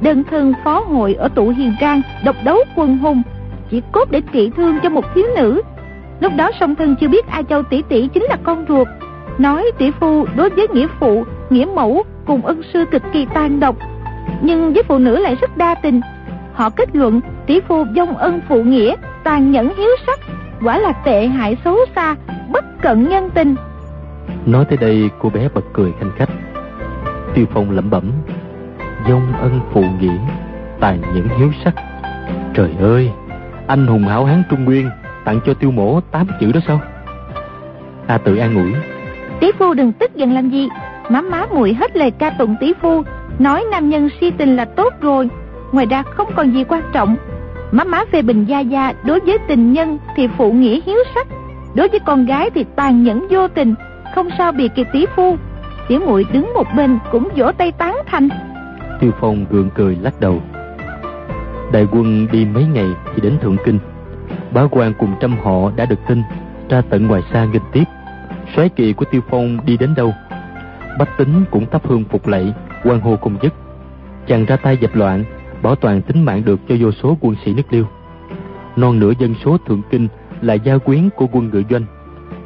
Đơn 0.02 0.24
thân 0.24 0.54
phó 0.64 0.80
hội 0.80 1.14
ở 1.14 1.28
tụ 1.28 1.50
hiền 1.50 1.74
trang, 1.80 2.02
độc 2.26 2.36
đấu 2.44 2.58
quân 2.76 2.98
hùng, 2.98 3.22
chỉ 3.70 3.82
cốt 3.92 4.12
để 4.12 4.22
trị 4.32 4.52
thương 4.58 4.80
cho 4.84 4.90
một 4.90 5.06
thiếu 5.16 5.26
nữ. 5.36 5.62
Lúc 6.20 6.34
đó 6.38 6.52
song 6.60 6.76
thân 6.76 6.96
chưa 6.96 7.08
biết 7.08 7.28
A 7.28 7.42
Châu 7.42 7.64
tỷ 7.64 7.82
tỷ 7.82 8.08
chính 8.08 8.24
là 8.24 8.38
con 8.44 8.66
ruột. 8.68 8.88
Nói 9.38 9.72
tỷ 9.78 9.92
phu 9.92 10.26
đối 10.36 10.50
với 10.50 10.68
nghĩa 10.68 10.88
phụ, 11.00 11.24
nghĩa 11.50 11.66
mẫu 11.76 12.04
cùng 12.26 12.46
ân 12.46 12.62
sư 12.74 12.86
cực 12.92 13.02
kỳ 13.14 13.26
tàn 13.34 13.60
độc. 13.60 13.76
Nhưng 14.42 14.74
với 14.74 14.84
phụ 14.84 14.98
nữ 14.98 15.20
lại 15.20 15.36
rất 15.42 15.58
đa 15.58 15.76
tình. 15.76 16.02
Họ 16.54 16.70
kết 16.70 16.96
luận 16.96 17.22
tỷ 17.46 17.60
phu 17.68 17.86
dông 17.96 18.18
ân 18.18 18.42
phụ 18.50 18.64
nghĩa, 18.64 18.96
tàn 19.24 19.52
nhẫn 19.52 19.74
hiếu 19.78 19.90
sắc, 20.08 20.20
quả 20.64 20.78
là 20.78 20.92
tệ 20.92 21.28
hại 21.28 21.58
xấu 21.64 21.78
xa, 21.96 22.16
bất 22.52 22.66
cận 22.82 23.10
nhân 23.10 23.30
tình. 23.34 23.56
Nói 24.46 24.66
tới 24.66 24.78
đây 24.78 25.10
cô 25.20 25.30
bé 25.30 25.50
bật 25.54 25.66
cười 25.74 25.94
khanh 26.00 26.12
khách. 26.16 26.30
Tiêu 27.34 27.46
Phong 27.54 27.72
lẩm 27.72 27.90
bẩm, 27.90 28.12
dông 29.10 29.34
ân 29.42 29.60
phụ 29.74 29.84
nghĩa, 30.00 30.18
tàn 30.80 31.02
nhẫn 31.02 31.28
hiếu 31.38 31.52
sắc. 31.64 31.74
Trời 32.54 32.70
ơi, 32.80 33.12
anh 33.68 33.88
hùng 33.88 34.04
hảo 34.04 34.26
hán 34.26 34.44
Trung 34.50 34.66
Nguyên 34.66 34.90
tặng 35.26 35.40
cho 35.46 35.54
tiêu 35.54 35.72
mổ 35.72 36.00
tám 36.12 36.28
chữ 36.40 36.52
đó 36.52 36.60
sao? 36.68 36.82
A 38.08 38.18
tự 38.18 38.36
an 38.36 38.56
ủi. 38.56 38.74
Tỷ 39.40 39.52
phu 39.60 39.74
đừng 39.74 39.92
tức 39.92 40.16
giận 40.16 40.34
làm 40.34 40.50
gì, 40.50 40.70
má 41.10 41.22
má 41.22 41.46
muội 41.54 41.74
hết 41.74 41.98
lời 41.98 42.12
ca 42.12 42.30
tụng 42.30 42.56
tỷ 42.60 42.74
phu, 42.82 43.04
nói 43.40 43.64
nam 43.72 43.90
nhân 43.90 44.10
si 44.22 44.32
tình 44.32 44.56
là 44.56 44.66
tốt 44.66 44.94
rồi, 45.02 45.30
ngoài 45.72 45.86
ra 45.86 46.04
không 46.04 46.28
còn 46.36 46.54
gì 46.54 46.64
quan 46.64 46.82
trọng. 46.94 47.16
Má 47.72 47.84
má 47.84 48.04
phê 48.12 48.22
bình 48.22 48.46
gia 48.46 48.60
gia 48.60 48.94
đối 49.04 49.20
với 49.20 49.38
tình 49.48 49.74
nhân 49.74 49.98
thì 50.16 50.28
phụ 50.38 50.52
nghĩa 50.52 50.80
hiếu 50.86 50.98
sắc, 51.16 51.28
đối 51.76 51.88
với 51.88 52.00
con 52.06 52.26
gái 52.26 52.50
thì 52.50 52.66
tàn 52.76 53.04
nhẫn 53.04 53.28
vô 53.30 53.48
tình, 53.48 53.76
không 54.16 54.30
sao 54.38 54.52
bị 54.52 54.70
kịp 54.76 54.88
tỷ 54.94 55.06
phu. 55.16 55.38
Tiểu 55.88 56.00
muội 56.06 56.26
đứng 56.34 56.54
một 56.54 56.68
bên 56.76 57.00
cũng 57.12 57.30
vỗ 57.36 57.52
tay 57.58 57.72
tán 57.72 57.96
thành. 58.06 58.30
Tiêu 59.00 59.12
Phong 59.20 59.46
gượng 59.52 59.70
cười 59.76 59.98
lắc 60.02 60.20
đầu. 60.20 60.42
Đại 61.72 61.88
quân 61.92 62.28
đi 62.32 62.46
mấy 62.46 62.66
ngày 62.74 62.88
thì 63.16 63.22
đến 63.22 63.38
Thượng 63.42 63.58
Kinh. 63.66 63.80
Bá 64.54 64.68
quan 64.72 64.94
cùng 65.00 65.16
trăm 65.20 65.38
họ 65.38 65.72
đã 65.76 65.86
được 65.86 66.00
tin, 66.08 66.22
ra 66.70 66.82
tận 66.90 67.08
ngoài 67.08 67.22
xa 67.34 67.46
nghênh 67.46 67.62
tiếp. 67.72 67.84
soái 68.56 68.70
kỳ 68.70 68.94
của 68.94 69.06
Tiêu 69.12 69.22
Phong 69.30 69.66
đi 69.66 69.78
đến 69.78 69.96
đâu? 69.96 70.14
Bách 71.00 71.18
tính 71.18 71.44
cũng 71.52 71.66
thắp 71.66 71.88
hương 71.88 72.04
phục 72.04 72.28
lạy, 72.28 72.54
quan 72.84 73.00
hô 73.00 73.16
công 73.16 73.38
dứt. 73.42 73.54
Chàng 74.28 74.46
ra 74.46 74.56
tay 74.56 74.78
dập 74.78 74.96
loạn, 74.96 75.24
bảo 75.62 75.76
toàn 75.76 76.02
tính 76.02 76.26
mạng 76.26 76.46
được 76.46 76.60
cho 76.70 76.76
vô 76.80 76.92
số 76.92 77.18
quân 77.22 77.36
sĩ 77.46 77.54
nước 77.54 77.64
liêu. 77.70 77.86
Non 78.76 79.00
nửa 79.00 79.12
dân 79.20 79.36
số 79.46 79.58
Thượng 79.68 79.82
Kinh 79.90 80.08
là 80.42 80.54
gia 80.54 80.78
quyến 80.78 81.10
của 81.16 81.28
quân 81.32 81.50
ngựa 81.50 81.62
doanh. 81.70 81.86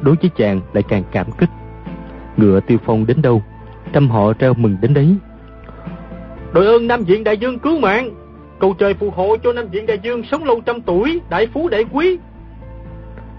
Đối 0.00 0.16
với 0.16 0.30
chàng 0.36 0.60
lại 0.72 0.82
càng 0.82 1.02
cảm 1.12 1.26
kích. 1.38 1.50
Ngựa 2.36 2.60
Tiêu 2.60 2.78
Phong 2.86 3.06
đến 3.06 3.22
đâu, 3.22 3.42
trăm 3.92 4.10
họ 4.10 4.32
treo 4.32 4.54
mừng 4.54 4.76
đến 4.80 4.94
đấy. 4.94 5.16
Đội 6.52 6.66
ơn 6.66 6.86
Nam 6.86 7.02
Diện 7.02 7.24
Đại 7.24 7.36
Dương 7.36 7.58
cứu 7.58 7.78
mạng 7.78 8.10
Cầu 8.60 8.74
trời 8.74 8.94
phù 8.94 9.10
hộ 9.10 9.36
cho 9.36 9.52
Nam 9.52 9.68
Diện 9.70 9.86
Đại 9.86 9.98
Dương 10.02 10.22
sống 10.30 10.44
lâu 10.44 10.60
trăm 10.60 10.80
tuổi, 10.80 11.20
đại 11.30 11.46
phú 11.46 11.68
đại 11.68 11.84
quý. 11.92 12.18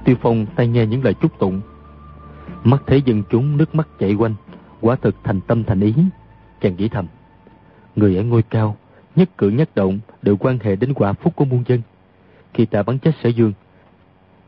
Tiêu 0.06 0.16
Phong 0.22 0.46
tay 0.56 0.68
nghe 0.68 0.86
những 0.86 1.04
lời 1.04 1.14
chúc 1.14 1.40
tụng. 1.40 1.62
Mắt 2.64 2.84
thấy 2.88 3.02
dân 3.06 3.24
chúng 3.30 3.58
nước 3.58 3.76
mắt 3.76 3.88
chảy 4.00 4.14
quanh, 4.14 4.36
quả 4.82 4.96
thực 4.96 5.16
thành 5.24 5.42
tâm 5.42 5.64
thành 5.64 5.80
ý. 5.80 5.94
Chàng 6.62 6.76
nghĩ 6.76 6.88
thầm, 6.90 7.08
người 7.96 8.18
ở 8.18 8.24
ngôi 8.24 8.42
cao, 8.42 8.78
nhất 9.16 9.30
cử 9.38 9.50
nhất 9.50 9.70
động 9.76 10.00
đều 10.22 10.38
quan 10.38 10.60
hệ 10.60 10.76
đến 10.76 10.94
quả 10.94 11.14
phúc 11.14 11.34
của 11.36 11.46
muôn 11.46 11.64
dân. 11.68 11.82
Khi 12.54 12.66
ta 12.66 12.84
bắn 12.84 13.00
chết 13.00 13.12
sở 13.24 13.30
dương, 13.30 13.54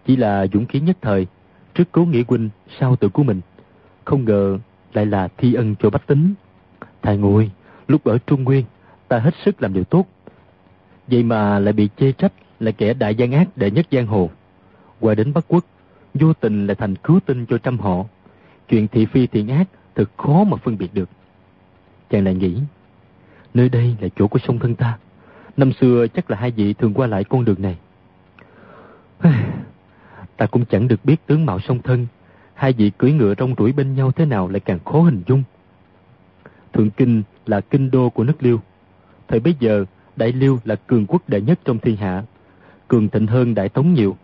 chỉ 0.05 0.15
là 0.15 0.47
dũng 0.53 0.65
khí 0.65 0.79
nhất 0.79 0.97
thời, 1.01 1.27
trước 1.73 1.83
cố 1.91 2.05
nghĩa 2.05 2.23
huynh 2.27 2.49
sau 2.79 2.95
tự 2.95 3.09
của 3.09 3.23
mình. 3.23 3.41
Không 4.05 4.25
ngờ 4.25 4.57
lại 4.93 5.05
là 5.05 5.27
thi 5.37 5.53
ân 5.53 5.75
cho 5.79 5.89
bách 5.89 6.07
tính. 6.07 6.33
Thầy 7.01 7.17
ngồi, 7.17 7.51
lúc 7.87 8.03
ở 8.03 8.17
Trung 8.17 8.43
Nguyên, 8.43 8.65
ta 9.07 9.19
hết 9.19 9.33
sức 9.45 9.61
làm 9.61 9.73
điều 9.73 9.83
tốt, 9.83 10.05
Vậy 11.07 11.23
mà 11.23 11.59
lại 11.59 11.73
bị 11.73 11.89
chê 11.97 12.11
trách 12.11 12.33
là 12.59 12.71
kẻ 12.71 12.93
đại 12.93 13.15
gian 13.15 13.31
ác 13.31 13.57
đệ 13.57 13.71
nhất 13.71 13.85
giang 13.91 14.07
hồ. 14.07 14.29
Qua 14.99 15.15
đến 15.15 15.33
Bắc 15.33 15.45
Quốc, 15.47 15.65
vô 16.13 16.33
tình 16.33 16.67
lại 16.67 16.75
thành 16.75 16.95
cứu 16.95 17.19
tinh 17.25 17.45
cho 17.45 17.57
trăm 17.57 17.79
họ. 17.79 18.03
Chuyện 18.69 18.87
thị 18.87 19.05
phi 19.05 19.27
thiện 19.27 19.47
ác 19.47 19.67
thật 19.95 20.09
khó 20.17 20.43
mà 20.43 20.57
phân 20.57 20.77
biệt 20.77 20.93
được. 20.93 21.09
Chàng 22.09 22.23
lại 22.23 22.35
nghĩ, 22.35 22.57
nơi 23.53 23.69
đây 23.69 23.95
là 24.01 24.07
chỗ 24.15 24.27
của 24.27 24.39
sông 24.39 24.59
thân 24.59 24.75
ta. 24.75 24.97
Năm 25.57 25.71
xưa 25.71 26.07
chắc 26.07 26.31
là 26.31 26.37
hai 26.37 26.51
vị 26.51 26.73
thường 26.73 26.93
qua 26.93 27.07
lại 27.07 27.23
con 27.23 27.45
đường 27.45 27.61
này. 27.61 27.77
ta 30.37 30.45
cũng 30.45 30.65
chẳng 30.65 30.87
được 30.87 31.05
biết 31.05 31.27
tướng 31.27 31.45
mạo 31.45 31.59
song 31.59 31.79
thân, 31.81 32.07
hai 32.53 32.73
vị 32.73 32.91
cưỡi 32.97 33.11
ngựa 33.11 33.33
rong 33.37 33.55
ruổi 33.57 33.71
bên 33.71 33.95
nhau 33.95 34.11
thế 34.11 34.25
nào 34.25 34.47
lại 34.47 34.59
càng 34.59 34.79
khó 34.85 35.01
hình 35.01 35.23
dung. 35.27 35.43
Thượng 36.73 36.89
Kinh 36.89 37.23
là 37.45 37.61
kinh 37.61 37.91
đô 37.91 38.09
của 38.09 38.23
nước 38.23 38.43
Liêu. 38.43 38.59
Thời 39.27 39.39
bấy 39.39 39.55
giờ, 39.59 39.85
Đại 40.15 40.31
Liêu 40.31 40.59
là 40.65 40.75
cường 40.75 41.05
quốc 41.05 41.29
đệ 41.29 41.41
nhất 41.41 41.59
trong 41.65 41.79
thiên 41.79 41.95
hạ, 41.95 42.23
cường 42.87 43.09
thịnh 43.09 43.27
hơn 43.27 43.55
Đại 43.55 43.69
Tống 43.69 43.93
nhiều. 43.93 44.17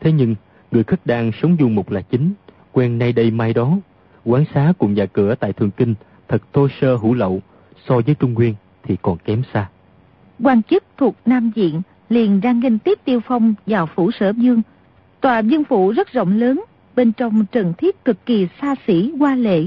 Thế 0.00 0.12
nhưng, 0.12 0.34
người 0.70 0.84
khất 0.84 1.06
đan 1.06 1.30
sống 1.42 1.56
du 1.60 1.68
mục 1.68 1.90
là 1.90 2.00
chính, 2.00 2.32
quen 2.72 2.98
nay 2.98 3.12
đây 3.12 3.30
mai 3.30 3.52
đó. 3.52 3.78
Quán 4.24 4.44
xá 4.54 4.72
cùng 4.78 4.94
nhà 4.94 5.06
cửa 5.06 5.34
tại 5.34 5.52
Thường 5.52 5.70
Kinh 5.70 5.94
thật 6.28 6.42
thô 6.52 6.68
sơ 6.80 6.96
hủ 6.96 7.14
lậu, 7.14 7.40
so 7.88 8.00
với 8.06 8.14
Trung 8.14 8.34
Nguyên 8.34 8.54
thì 8.82 8.96
còn 9.02 9.18
kém 9.18 9.42
xa. 9.52 9.68
quan 10.42 10.62
chức 10.62 10.84
thuộc 10.96 11.16
Nam 11.26 11.50
Diện 11.54 11.82
liền 12.08 12.40
ra 12.40 12.52
nghênh 12.52 12.78
tiếp 12.78 12.98
Tiêu 13.04 13.20
Phong 13.26 13.54
vào 13.66 13.86
phủ 13.86 14.10
sở 14.10 14.32
dương. 14.36 14.62
Tòa 15.20 15.38
dương 15.38 15.64
phủ 15.64 15.90
rất 15.90 16.12
rộng 16.12 16.38
lớn, 16.38 16.64
bên 16.96 17.12
trong 17.12 17.46
trần 17.52 17.72
thiết 17.78 18.04
cực 18.04 18.26
kỳ 18.26 18.48
xa 18.60 18.74
xỉ, 18.86 19.12
hoa 19.18 19.34
lệ. 19.34 19.64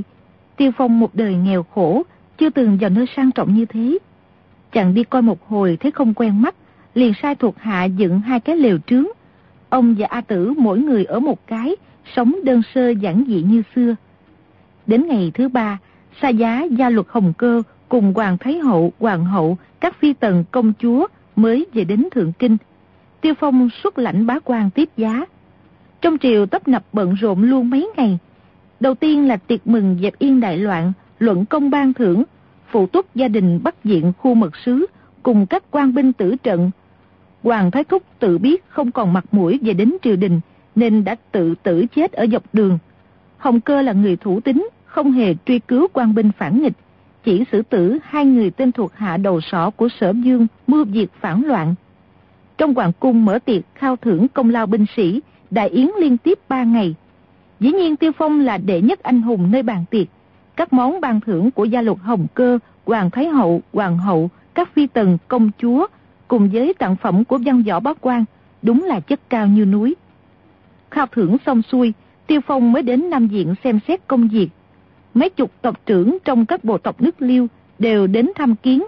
Tiêu 0.57 0.71
Phong 0.77 0.99
một 0.99 1.15
đời 1.15 1.35
nghèo 1.35 1.63
khổ, 1.63 2.03
chưa 2.37 2.49
từng 2.49 2.77
vào 2.81 2.89
nơi 2.89 3.05
sang 3.15 3.31
trọng 3.31 3.53
như 3.53 3.65
thế. 3.65 3.97
Chàng 4.73 4.93
đi 4.93 5.03
coi 5.03 5.21
một 5.21 5.47
hồi 5.47 5.77
thấy 5.79 5.91
không 5.91 6.13
quen 6.13 6.41
mắt, 6.41 6.55
liền 6.93 7.13
sai 7.21 7.35
thuộc 7.35 7.55
hạ 7.59 7.83
dựng 7.83 8.19
hai 8.19 8.39
cái 8.39 8.57
lều 8.57 8.77
trướng. 8.87 9.05
Ông 9.69 9.95
và 9.97 10.07
A 10.09 10.21
Tử 10.21 10.53
mỗi 10.57 10.79
người 10.79 11.05
ở 11.05 11.19
một 11.19 11.47
cái, 11.47 11.75
sống 12.15 12.35
đơn 12.43 12.61
sơ 12.73 12.89
giản 12.89 13.23
dị 13.27 13.41
như 13.41 13.63
xưa. 13.75 13.95
Đến 14.85 15.07
ngày 15.07 15.31
thứ 15.33 15.49
ba, 15.49 15.79
sa 16.21 16.29
giá 16.29 16.63
gia 16.63 16.89
luật 16.89 17.07
Hồng 17.09 17.33
Cơ 17.37 17.63
cùng 17.89 18.13
Hoàng 18.13 18.37
Thái 18.37 18.59
Hậu, 18.59 18.93
Hoàng 18.99 19.25
Hậu, 19.25 19.57
các 19.79 19.99
phi 19.99 20.13
tần 20.13 20.43
công 20.51 20.73
chúa 20.79 21.07
mới 21.35 21.65
về 21.73 21.83
đến 21.83 22.07
Thượng 22.11 22.33
Kinh. 22.39 22.57
Tiêu 23.21 23.33
Phong 23.39 23.69
xuất 23.83 23.97
lãnh 23.97 24.25
bá 24.25 24.39
quan 24.39 24.69
tiếp 24.69 24.89
giá. 24.97 25.25
Trong 26.01 26.17
triều 26.17 26.45
tấp 26.45 26.67
nập 26.67 26.83
bận 26.93 27.13
rộn 27.13 27.43
luôn 27.43 27.69
mấy 27.69 27.89
ngày. 27.97 28.17
Đầu 28.79 28.95
tiên 28.95 29.27
là 29.27 29.37
tiệc 29.37 29.67
mừng 29.67 29.97
dẹp 30.01 30.19
yên 30.19 30.39
đại 30.39 30.57
loạn, 30.57 30.93
luận 31.19 31.45
công 31.45 31.69
ban 31.69 31.93
thưởng, 31.93 32.23
phụ 32.73 32.87
túc 32.87 33.15
gia 33.15 33.27
đình 33.27 33.59
bắt 33.63 33.75
diện 33.83 34.13
khu 34.17 34.33
mật 34.33 34.57
sứ 34.65 34.85
cùng 35.23 35.45
các 35.45 35.63
quan 35.71 35.93
binh 35.93 36.13
tử 36.13 36.35
trận. 36.43 36.71
Hoàng 37.43 37.71
Thái 37.71 37.83
Thúc 37.83 38.03
tự 38.19 38.37
biết 38.37 38.63
không 38.69 38.91
còn 38.91 39.13
mặt 39.13 39.25
mũi 39.31 39.59
về 39.61 39.73
đến 39.73 39.93
triều 40.03 40.15
đình 40.15 40.39
nên 40.75 41.03
đã 41.03 41.15
tự 41.31 41.55
tử 41.63 41.85
chết 41.95 42.11
ở 42.11 42.25
dọc 42.31 42.43
đường. 42.53 42.79
Hồng 43.37 43.61
Cơ 43.61 43.81
là 43.81 43.93
người 43.93 44.15
thủ 44.15 44.39
tính, 44.39 44.69
không 44.85 45.11
hề 45.11 45.35
truy 45.45 45.59
cứu 45.59 45.87
quan 45.93 46.15
binh 46.15 46.31
phản 46.37 46.61
nghịch, 46.61 46.73
chỉ 47.23 47.43
xử 47.51 47.61
tử 47.61 47.97
hai 48.03 48.25
người 48.25 48.51
tên 48.51 48.71
thuộc 48.71 48.93
hạ 48.95 49.17
đầu 49.17 49.41
sỏ 49.41 49.69
của 49.69 49.89
sở 49.99 50.13
dương 50.23 50.47
mưu 50.67 50.85
diệt 50.93 51.09
phản 51.19 51.45
loạn. 51.45 51.75
Trong 52.57 52.73
hoàng 52.73 52.91
cung 52.99 53.25
mở 53.25 53.39
tiệc 53.39 53.63
khao 53.75 53.95
thưởng 53.95 54.27
công 54.27 54.49
lao 54.49 54.65
binh 54.65 54.85
sĩ, 54.95 55.21
đại 55.51 55.69
yến 55.69 55.87
liên 55.99 56.17
tiếp 56.17 56.39
ba 56.49 56.63
ngày. 56.63 56.95
Dĩ 57.59 57.71
nhiên 57.71 57.95
Tiêu 57.95 58.11
Phong 58.17 58.39
là 58.39 58.57
đệ 58.57 58.81
nhất 58.81 59.03
anh 59.03 59.21
hùng 59.21 59.51
nơi 59.51 59.63
bàn 59.63 59.85
tiệc. 59.91 60.07
Các 60.55 60.73
món 60.73 61.01
ban 61.01 61.21
thưởng 61.21 61.51
của 61.51 61.65
gia 61.65 61.81
luật 61.81 61.97
Hồng 62.01 62.27
Cơ, 62.33 62.59
Hoàng 62.85 63.09
Thái 63.09 63.27
Hậu, 63.27 63.61
Hoàng 63.73 63.97
Hậu, 63.97 64.29
các 64.53 64.69
phi 64.73 64.87
tần, 64.87 65.17
công 65.27 65.51
chúa, 65.57 65.87
cùng 66.27 66.49
với 66.53 66.73
tặng 66.73 66.95
phẩm 66.95 67.23
của 67.23 67.39
văn 67.45 67.63
võ 67.67 67.79
bá 67.79 67.93
quan, 68.01 68.25
đúng 68.61 68.83
là 68.83 68.99
chất 68.99 69.19
cao 69.29 69.47
như 69.47 69.65
núi. 69.65 69.95
Khao 70.91 71.05
thưởng 71.07 71.37
xong 71.45 71.61
xuôi, 71.61 71.93
Tiêu 72.27 72.41
Phong 72.47 72.71
mới 72.71 72.83
đến 72.83 73.09
Nam 73.09 73.27
Diện 73.27 73.55
xem 73.63 73.79
xét 73.87 74.07
công 74.07 74.27
việc. 74.27 74.49
Mấy 75.13 75.29
chục 75.29 75.51
tộc 75.61 75.79
trưởng 75.85 76.17
trong 76.25 76.45
các 76.45 76.63
bộ 76.63 76.77
tộc 76.77 77.01
nước 77.01 77.21
liêu 77.21 77.47
đều 77.79 78.07
đến 78.07 78.29
thăm 78.35 78.55
kiến, 78.55 78.83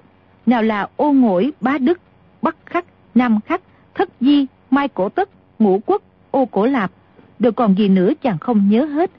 nào 0.45 0.63
là 0.63 0.88
ô 0.95 1.12
ngỗi, 1.12 1.51
bá 1.62 1.78
đức, 1.78 1.99
bắc 2.41 2.56
khắc, 2.65 2.86
nam 3.15 3.39
khắc, 3.45 3.62
thất 3.93 4.10
di, 4.21 4.45
mai 4.71 4.88
cổ 4.88 5.10
tất, 5.10 5.30
ngũ 5.60 5.82
quốc, 5.86 6.01
ô 6.32 6.45
cổ 6.45 6.65
lạp, 6.65 6.91
rồi 7.39 7.51
còn 7.51 7.78
gì 7.78 7.89
nữa 7.89 8.12
chàng 8.21 8.38
không 8.38 8.69
nhớ 8.69 8.86
hết. 8.86 9.12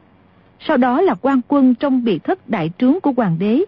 Sau 0.60 0.76
đó 0.76 1.00
là 1.00 1.14
quan 1.14 1.40
quân 1.48 1.74
trong 1.74 2.04
biệt 2.04 2.24
thất 2.24 2.48
đại 2.48 2.70
trướng 2.78 3.00
của 3.00 3.12
hoàng 3.16 3.36
đế, 3.38 3.64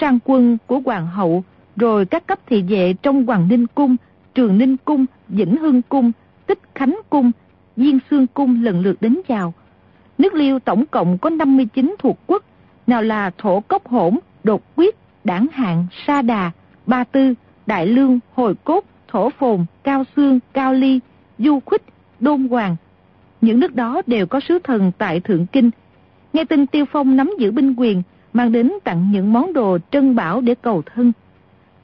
sang 0.00 0.18
quân 0.24 0.58
của 0.66 0.80
hoàng 0.84 1.06
hậu, 1.06 1.44
rồi 1.76 2.06
các 2.06 2.26
cấp 2.26 2.38
thị 2.46 2.62
vệ 2.62 2.94
trong 3.02 3.26
Hoàng 3.26 3.48
Ninh 3.48 3.66
Cung, 3.66 3.96
Trường 4.34 4.58
Ninh 4.58 4.76
Cung, 4.76 5.06
Vĩnh 5.28 5.56
Hưng 5.56 5.82
Cung, 5.82 6.12
Tích 6.46 6.58
Khánh 6.74 7.00
Cung, 7.10 7.30
Diên 7.76 7.98
Sương 8.10 8.26
Cung 8.26 8.64
lần 8.64 8.80
lượt 8.80 8.96
đến 9.00 9.20
chào. 9.28 9.54
Nước 10.18 10.34
Liêu 10.34 10.58
tổng 10.58 10.86
cộng 10.86 11.18
có 11.18 11.30
59 11.30 11.94
thuộc 11.98 12.18
quốc, 12.26 12.44
nào 12.86 13.02
là 13.02 13.30
Thổ 13.38 13.60
Cốc 13.60 13.88
Hỗn, 13.88 14.18
Đột 14.44 14.62
Quyết, 14.76 14.96
Đảng 15.24 15.46
Hạng, 15.52 15.86
Sa 16.06 16.22
Đà, 16.22 16.50
Ba 16.86 17.04
Tư, 17.04 17.34
Đại 17.66 17.86
Lương, 17.86 18.18
Hồi 18.34 18.54
Cốt, 18.64 18.84
Thổ 19.08 19.30
Phồn, 19.30 19.64
Cao 19.82 20.04
Xương, 20.16 20.38
Cao 20.52 20.72
Ly, 20.72 21.00
Du 21.38 21.60
Khuích, 21.60 21.82
Đôn 22.20 22.48
Hoàng. 22.48 22.76
Những 23.40 23.60
nước 23.60 23.74
đó 23.74 24.02
đều 24.06 24.26
có 24.26 24.40
sứ 24.40 24.58
thần 24.58 24.92
tại 24.98 25.20
Thượng 25.20 25.46
Kinh. 25.46 25.70
Nghe 26.32 26.44
tin 26.44 26.66
Tiêu 26.66 26.84
Phong 26.92 27.16
nắm 27.16 27.30
giữ 27.38 27.50
binh 27.50 27.74
quyền, 27.76 28.02
mang 28.32 28.52
đến 28.52 28.72
tặng 28.84 29.10
những 29.12 29.32
món 29.32 29.52
đồ 29.52 29.78
trân 29.90 30.14
bảo 30.14 30.40
để 30.40 30.54
cầu 30.54 30.82
thân. 30.94 31.12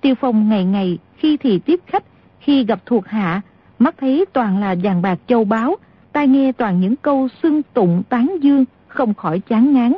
Tiêu 0.00 0.14
Phong 0.20 0.48
ngày 0.48 0.64
ngày 0.64 0.98
khi 1.16 1.36
thì 1.36 1.58
tiếp 1.58 1.80
khách, 1.86 2.04
khi 2.40 2.64
gặp 2.64 2.80
thuộc 2.86 3.06
hạ, 3.06 3.40
mắt 3.78 3.94
thấy 3.98 4.24
toàn 4.32 4.60
là 4.60 4.74
vàng 4.82 5.02
bạc 5.02 5.18
châu 5.26 5.44
báu, 5.44 5.76
tai 6.12 6.28
nghe 6.28 6.52
toàn 6.52 6.80
những 6.80 6.96
câu 6.96 7.28
xưng 7.42 7.62
tụng 7.62 8.02
tán 8.08 8.36
dương, 8.40 8.64
không 8.88 9.14
khỏi 9.14 9.38
chán 9.38 9.72
ngán. 9.72 9.92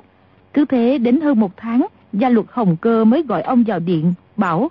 Cứ 0.54 0.64
thế 0.64 0.98
đến 0.98 1.20
hơn 1.20 1.40
một 1.40 1.52
tháng, 1.56 1.86
gia 2.12 2.28
luật 2.28 2.46
Hồng 2.50 2.76
Cơ 2.76 3.04
mới 3.04 3.22
gọi 3.22 3.42
ông 3.42 3.64
vào 3.66 3.78
điện, 3.78 4.14
bảo 4.36 4.70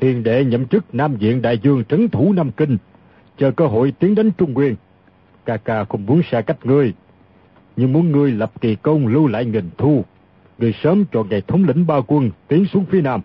Hiền 0.00 0.22
đệ 0.22 0.44
nhậm 0.44 0.66
chức 0.66 0.94
Nam 0.94 1.16
Diện 1.16 1.42
Đại 1.42 1.58
Dương 1.58 1.84
trấn 1.88 2.08
thủ 2.08 2.32
Nam 2.32 2.50
Kinh, 2.50 2.76
chờ 3.38 3.50
cơ 3.50 3.66
hội 3.66 3.92
tiến 3.98 4.14
đến 4.14 4.30
Trung 4.38 4.52
Nguyên. 4.52 4.74
Ca 5.44 5.56
ca 5.56 5.84
không 5.84 6.06
muốn 6.06 6.22
xa 6.30 6.40
cách 6.40 6.66
ngươi, 6.66 6.94
nhưng 7.78 7.92
muốn 7.92 8.12
ngươi 8.12 8.32
lập 8.32 8.52
kỳ 8.60 8.76
công 8.76 9.06
lưu 9.06 9.26
lại 9.26 9.44
nghìn 9.44 9.70
thu. 9.78 10.04
Ngươi 10.58 10.74
sớm 10.82 11.04
chọn 11.12 11.28
ngày 11.28 11.42
thống 11.48 11.64
lĩnh 11.64 11.86
ba 11.86 12.00
quân 12.06 12.30
tiến 12.48 12.66
xuống 12.66 12.84
phía 12.84 13.00
Nam. 13.00 13.20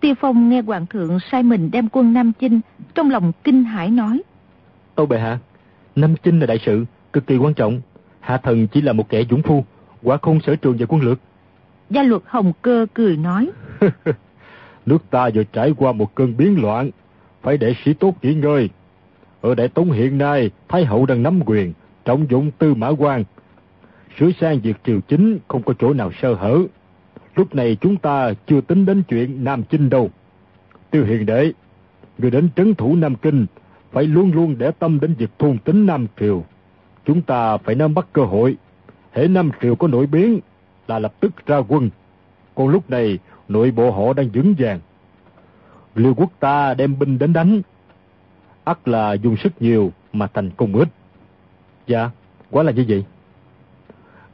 Tiêu 0.00 0.14
Phong 0.20 0.48
nghe 0.48 0.62
Hoàng 0.62 0.86
thượng 0.86 1.18
sai 1.30 1.42
mình 1.42 1.70
đem 1.70 1.88
quân 1.88 2.12
Nam 2.12 2.32
Chinh, 2.38 2.60
trong 2.94 3.10
lòng 3.10 3.32
kinh 3.44 3.64
hãi 3.64 3.90
nói. 3.90 4.22
Tâu 4.94 5.06
bệ 5.06 5.18
hạ, 5.18 5.38
Nam 5.96 6.14
Chinh 6.22 6.40
là 6.40 6.46
đại 6.46 6.58
sự, 6.66 6.84
cực 7.12 7.26
kỳ 7.26 7.36
quan 7.36 7.54
trọng. 7.54 7.80
Hạ 8.20 8.36
thần 8.36 8.66
chỉ 8.66 8.80
là 8.80 8.92
một 8.92 9.08
kẻ 9.08 9.22
dũng 9.30 9.42
phu, 9.42 9.64
quả 10.02 10.16
không 10.16 10.40
sở 10.40 10.56
trường 10.56 10.76
về 10.76 10.86
quân 10.88 11.02
lược. 11.02 11.18
Gia 11.90 12.02
luật 12.02 12.22
Hồng 12.26 12.52
Cơ 12.62 12.86
cười 12.94 13.16
nói. 13.16 13.50
Nước 14.86 15.10
ta 15.10 15.30
vừa 15.34 15.44
trải 15.44 15.72
qua 15.76 15.92
một 15.92 16.14
cơn 16.14 16.36
biến 16.36 16.62
loạn, 16.62 16.90
phải 17.42 17.58
để 17.58 17.74
sĩ 17.84 17.92
tốt 17.92 18.14
nghỉ 18.22 18.34
ngơi. 18.34 18.68
Ở 19.40 19.54
Đại 19.54 19.68
Tống 19.68 19.90
hiện 19.90 20.18
nay, 20.18 20.50
Thái 20.68 20.84
Hậu 20.84 21.06
đang 21.06 21.22
nắm 21.22 21.40
quyền, 21.46 21.72
trọng 22.04 22.26
dụng 22.30 22.50
tư 22.58 22.74
mã 22.74 22.88
quan. 22.88 23.24
Sửa 24.18 24.30
sang 24.40 24.60
việc 24.60 24.76
triều 24.84 25.00
chính 25.00 25.38
không 25.48 25.62
có 25.62 25.74
chỗ 25.78 25.92
nào 25.92 26.12
sơ 26.22 26.34
hở. 26.34 26.62
Lúc 27.34 27.54
này 27.54 27.76
chúng 27.80 27.96
ta 27.96 28.32
chưa 28.46 28.60
tính 28.60 28.86
đến 28.86 29.02
chuyện 29.08 29.44
Nam 29.44 29.62
Chinh 29.62 29.90
đâu. 29.90 30.10
Tiêu 30.90 31.04
hiền 31.04 31.26
đệ, 31.26 31.52
người 32.18 32.30
đến 32.30 32.48
trấn 32.56 32.74
thủ 32.74 32.96
Nam 32.96 33.14
Kinh, 33.14 33.46
phải 33.92 34.04
luôn 34.04 34.32
luôn 34.32 34.58
để 34.58 34.70
tâm 34.70 35.00
đến 35.00 35.14
việc 35.14 35.30
thôn 35.38 35.58
tính 35.58 35.86
Nam 35.86 36.06
Triều. 36.20 36.44
Chúng 37.04 37.22
ta 37.22 37.56
phải 37.56 37.74
nắm 37.74 37.94
bắt 37.94 38.06
cơ 38.12 38.24
hội. 38.24 38.56
Hễ 39.12 39.28
Nam 39.28 39.50
Triều 39.62 39.76
có 39.76 39.88
nổi 39.88 40.06
biến 40.06 40.40
là 40.88 40.98
lập 40.98 41.14
tức 41.20 41.46
ra 41.46 41.58
quân. 41.68 41.90
Còn 42.54 42.68
lúc 42.68 42.90
này, 42.90 43.18
nội 43.48 43.70
bộ 43.70 43.90
họ 43.90 44.12
đang 44.12 44.28
vững 44.28 44.54
vàng. 44.58 44.80
Liêu 45.94 46.14
quốc 46.14 46.30
ta 46.40 46.74
đem 46.74 46.98
binh 46.98 47.18
đến 47.18 47.32
đánh. 47.32 47.62
ắt 48.64 48.88
là 48.88 49.12
dùng 49.12 49.36
sức 49.36 49.52
nhiều 49.60 49.92
mà 50.12 50.26
thành 50.26 50.50
công 50.50 50.74
ít. 50.74 50.88
Dạ, 51.86 52.10
quá 52.50 52.62
là 52.62 52.72
như 52.72 52.84
vậy 52.88 53.04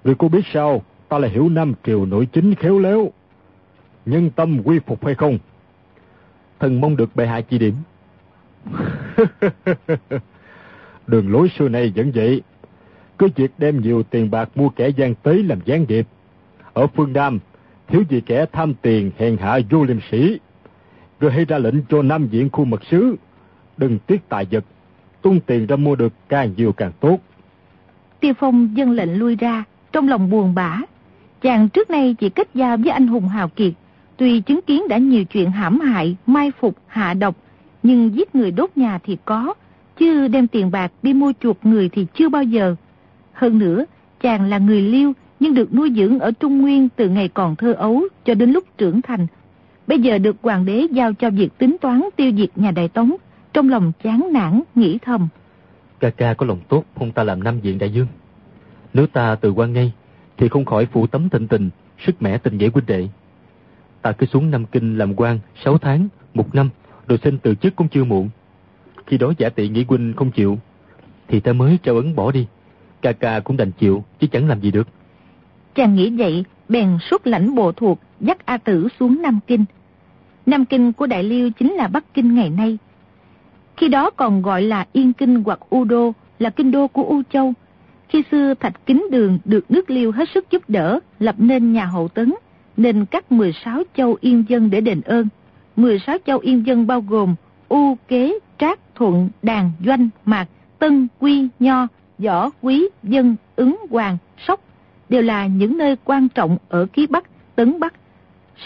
vì 0.05 0.15
cô 0.19 0.29
biết 0.29 0.45
sao, 0.53 0.83
ta 1.09 1.19
là 1.19 1.29
hiểu 1.29 1.49
Nam 1.49 1.75
Triều 1.85 2.07
nội 2.07 2.27
chính 2.27 2.55
khéo 2.55 2.79
léo. 2.79 3.13
Nhân 4.07 4.31
tâm 4.31 4.63
quy 4.65 4.79
phục 4.79 5.05
hay 5.05 5.15
không? 5.15 5.39
Thần 6.61 6.81
mong 6.81 6.97
được 6.97 7.17
bệ 7.17 7.27
hạ 7.27 7.41
chỉ 7.41 7.59
điểm. 7.59 7.75
Đường 11.07 11.33
lối 11.33 11.49
xưa 11.59 11.69
này 11.69 11.93
vẫn 11.97 12.13
vậy. 12.15 12.43
Cứ 13.19 13.29
việc 13.37 13.53
đem 13.59 13.81
nhiều 13.81 14.03
tiền 14.03 14.31
bạc 14.31 14.49
mua 14.55 14.69
kẻ 14.69 14.89
gian 14.89 15.15
tế 15.15 15.35
làm 15.35 15.59
gián 15.65 15.87
điệp. 15.87 16.07
Ở 16.73 16.87
phương 16.87 17.13
Nam, 17.13 17.39
thiếu 17.89 18.03
gì 18.09 18.21
kẻ 18.21 18.47
tham 18.53 18.75
tiền 18.83 19.11
hèn 19.19 19.37
hạ 19.37 19.59
vô 19.71 19.85
liêm 19.85 19.99
sĩ. 20.11 20.39
Rồi 21.21 21.33
hay 21.33 21.45
ra 21.45 21.59
lệnh 21.59 21.83
cho 21.89 22.03
Nam 22.03 22.29
Diện 22.31 22.51
khu 22.51 22.65
mật 22.65 22.85
sứ. 22.91 23.17
Đừng 23.77 23.99
tiếc 23.99 24.29
tài 24.29 24.47
vật, 24.51 24.65
tung 25.23 25.41
tiền 25.41 25.67
ra 25.67 25.77
mua 25.77 25.97
được 25.97 26.13
càng 26.29 26.55
nhiều 26.57 26.73
càng 26.73 26.93
tốt. 27.01 27.19
Tiêu 28.21 28.33
Phong 28.39 28.77
dân 28.77 28.91
lệnh 28.91 29.19
lui 29.19 29.37
ra, 29.37 29.65
trong 29.93 30.09
lòng 30.09 30.31
buồn 30.31 30.55
bã. 30.55 30.79
Chàng 31.41 31.69
trước 31.69 31.91
nay 31.91 32.17
chỉ 32.19 32.29
kết 32.29 32.49
giao 32.55 32.77
với 32.77 32.91
anh 32.91 33.07
hùng 33.07 33.29
hào 33.29 33.49
kiệt, 33.49 33.73
tuy 34.17 34.41
chứng 34.41 34.61
kiến 34.63 34.89
đã 34.89 34.99
nhiều 34.99 35.25
chuyện 35.25 35.51
hãm 35.51 35.81
hại, 35.81 36.17
mai 36.27 36.53
phục, 36.61 36.77
hạ 36.87 37.15
độc, 37.15 37.37
nhưng 37.83 38.15
giết 38.17 38.35
người 38.35 38.51
đốt 38.51 38.71
nhà 38.77 38.99
thì 39.05 39.17
có, 39.25 39.55
chứ 39.99 40.29
đem 40.29 40.49
tiền 40.49 40.71
bạc 40.71 40.93
đi 41.03 41.15
mua 41.15 41.33
chuộc 41.41 41.67
người 41.67 41.89
thì 41.89 42.07
chưa 42.15 42.29
bao 42.29 42.43
giờ. 42.43 42.77
Hơn 43.33 43.59
nữa, 43.59 43.85
chàng 44.21 44.45
là 44.45 44.59
người 44.59 44.83
liêu 44.83 45.13
nhưng 45.41 45.55
được 45.55 45.75
nuôi 45.75 45.93
dưỡng 45.97 46.19
ở 46.19 46.31
Trung 46.31 46.63
Nguyên 46.63 46.89
từ 46.97 47.09
ngày 47.09 47.29
còn 47.29 47.57
thơ 47.57 47.73
ấu 47.73 48.03
cho 48.25 48.35
đến 48.35 48.51
lúc 48.51 48.65
trưởng 48.79 49.03
thành. 49.03 49.27
Bây 49.87 49.99
giờ 49.99 50.19
được 50.19 50.37
hoàng 50.43 50.65
đế 50.65 50.87
giao 50.91 51.13
cho 51.13 51.31
việc 51.31 51.59
tính 51.59 51.77
toán 51.81 52.03
tiêu 52.17 52.33
diệt 52.37 52.51
nhà 52.57 52.71
Đại 52.71 52.89
Tống, 52.89 53.17
trong 53.53 53.69
lòng 53.69 53.93
chán 54.03 54.29
nản, 54.33 54.63
nghĩ 54.75 54.99
thầm. 55.03 55.29
Ca 56.01 56.11
ca 56.11 56.35
có 56.35 56.47
lòng 56.47 56.61
tốt 56.69 56.85
không 56.99 57.13
ta 57.13 57.25
làm 57.25 57.45
Nam 57.45 57.61
Diện 57.61 57.79
Đại 57.79 57.91
Dương. 57.91 58.07
Nếu 58.95 59.07
ta 59.07 59.35
từ 59.35 59.51
quan 59.51 59.73
ngay, 59.73 59.93
thì 60.37 60.49
không 60.49 60.65
khỏi 60.65 60.87
phụ 60.87 61.07
tấm 61.07 61.29
thịnh 61.29 61.49
tình, 61.49 61.71
sức 62.07 62.23
mẻ 62.23 62.39
tình 62.39 62.59
nghĩa 62.59 62.71
huynh 62.71 62.87
đệ. 62.87 63.09
Ta 64.03 64.13
cứ 64.13 64.27
xuống 64.27 64.51
Nam 64.51 64.65
Kinh 64.67 64.99
làm 64.99 65.15
quan 65.15 65.39
6 65.65 65.79
tháng, 65.79 66.09
một 66.35 66.55
năm, 66.55 66.71
rồi 67.09 67.19
xin 67.25 67.39
từ 67.39 67.55
chức 67.55 67.77
cũng 67.77 67.89
chưa 67.89 68.05
muộn. 68.05 68.31
Khi 69.07 69.19
đó 69.19 69.33
giả 69.39 69.49
tị 69.49 69.69
nghĩ 69.69 69.85
huynh 69.89 70.13
không 70.17 70.31
chịu, 70.31 70.59
thì 71.29 71.41
ta 71.41 71.53
mới 71.53 71.79
trao 71.83 71.97
ấn 71.97 72.17
bỏ 72.17 72.33
đi. 72.33 72.47
Ca 73.03 73.13
ca 73.13 73.41
cũng 73.41 73.57
đành 73.57 73.73
chịu, 73.73 74.05
chứ 74.21 74.27
chẳng 74.27 74.49
làm 74.49 74.61
gì 74.61 74.71
được. 74.71 74.89
Chàng 75.75 75.95
nghĩ 75.95 76.11
vậy, 76.11 76.45
bèn 76.69 76.99
xuất 77.01 77.27
lãnh 77.27 77.55
bộ 77.55 77.73
thuộc, 77.73 78.01
dắt 78.21 78.47
A 78.47 78.57
Tử 78.57 78.89
xuống 79.01 79.23
Nam 79.23 79.39
Kinh. 79.47 79.65
Nam 80.47 80.65
Kinh 80.65 80.93
của 80.93 81.07
Đại 81.07 81.23
Liêu 81.23 81.51
chính 81.51 81.73
là 81.73 81.89
Bắc 81.89 82.15
Kinh 82.15 82.35
ngày 82.35 82.51
nay. 82.51 82.79
Khi 83.77 83.89
đó 83.89 84.11
còn 84.11 84.43
gọi 84.43 84.63
là 84.63 84.87
Yên 84.93 85.13
Kinh 85.13 85.43
hoặc 85.45 85.61
U 85.71 85.85
Đô, 85.85 86.13
là 86.39 86.51
kinh 86.51 86.71
đô 86.71 86.89
của 86.89 87.03
U 87.03 87.23
Châu. 87.33 87.53
Khi 88.13 88.23
xưa 88.31 88.55
Thạch 88.61 88.87
Kính 88.87 89.07
Đường 89.11 89.39
được 89.45 89.71
nước 89.71 89.91
Liêu 89.91 90.13
hết 90.13 90.29
sức 90.35 90.51
giúp 90.51 90.63
đỡ, 90.69 91.01
lập 91.19 91.35
nên 91.39 91.73
nhà 91.73 91.85
hậu 91.85 92.09
tấn, 92.09 92.35
nên 92.77 93.05
cắt 93.05 93.33
16 93.33 93.83
châu 93.97 94.17
yên 94.21 94.45
dân 94.49 94.71
để 94.71 94.81
đền 94.81 95.01
ơn. 95.01 95.29
16 95.77 96.17
châu 96.27 96.39
yên 96.39 96.67
dân 96.67 96.87
bao 96.87 97.01
gồm 97.01 97.35
U, 97.69 97.97
Kế, 98.09 98.39
Trác, 98.59 98.81
Thuận, 98.95 99.29
Đàn, 99.43 99.71
Doanh, 99.87 100.09
Mạc, 100.25 100.49
Tân, 100.79 101.09
Quy, 101.19 101.49
Nho, 101.59 101.87
Võ, 102.19 102.51
Quý, 102.63 102.89
Dân, 103.03 103.37
Ứng, 103.57 103.77
Hoàng, 103.91 104.19
Sóc, 104.47 104.61
đều 105.09 105.23
là 105.23 105.47
những 105.47 105.79
nơi 105.79 105.97
quan 106.05 106.29
trọng 106.29 106.59
ở 106.69 106.87
ký 106.93 107.07
Bắc, 107.07 107.25
Tấn 107.57 107.81
Bắc. 107.81 107.95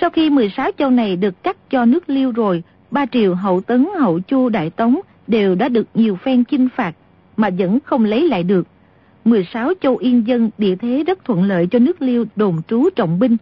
Sau 0.00 0.10
khi 0.10 0.30
16 0.30 0.70
châu 0.78 0.90
này 0.90 1.16
được 1.16 1.42
cắt 1.42 1.70
cho 1.70 1.84
nước 1.84 2.10
Liêu 2.10 2.32
rồi, 2.32 2.62
ba 2.90 3.06
triều 3.06 3.34
hậu 3.34 3.60
Tấn, 3.60 3.86
hậu 3.98 4.20
Chu, 4.20 4.48
Đại 4.48 4.70
Tống 4.70 5.00
đều 5.26 5.54
đã 5.54 5.68
được 5.68 5.86
nhiều 5.94 6.16
phen 6.16 6.44
chinh 6.44 6.68
phạt, 6.76 6.92
mà 7.36 7.50
vẫn 7.50 7.78
không 7.84 8.04
lấy 8.04 8.28
lại 8.28 8.42
được. 8.42 8.66
16 9.26 9.72
châu 9.80 9.96
yên 9.96 10.26
dân 10.26 10.50
địa 10.58 10.76
thế 10.76 11.04
rất 11.06 11.24
thuận 11.24 11.42
lợi 11.42 11.66
cho 11.66 11.78
nước 11.78 12.02
Liêu 12.02 12.24
đồn 12.36 12.62
trú 12.68 12.90
trọng 12.96 13.18
binh. 13.18 13.36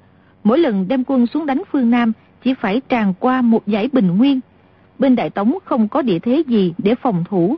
Mỗi 0.45 0.59
lần 0.59 0.89
đem 0.89 1.05
quân 1.07 1.27
xuống 1.27 1.47
đánh 1.47 1.63
phương 1.73 1.91
Nam 1.91 2.13
chỉ 2.45 2.55
phải 2.55 2.81
tràn 2.89 3.15
qua 3.21 3.43
một 3.43 3.67
giải 3.67 3.89
bình 3.93 4.17
nguyên. 4.17 4.41
Bên 4.99 5.17
Đại 5.17 5.31
Tống 5.31 5.59
không 5.65 5.89
có 5.89 6.03
địa 6.03 6.19
thế 6.19 6.43
gì 6.47 6.75
để 6.79 6.95
phòng 6.95 7.25
thủ. 7.29 7.57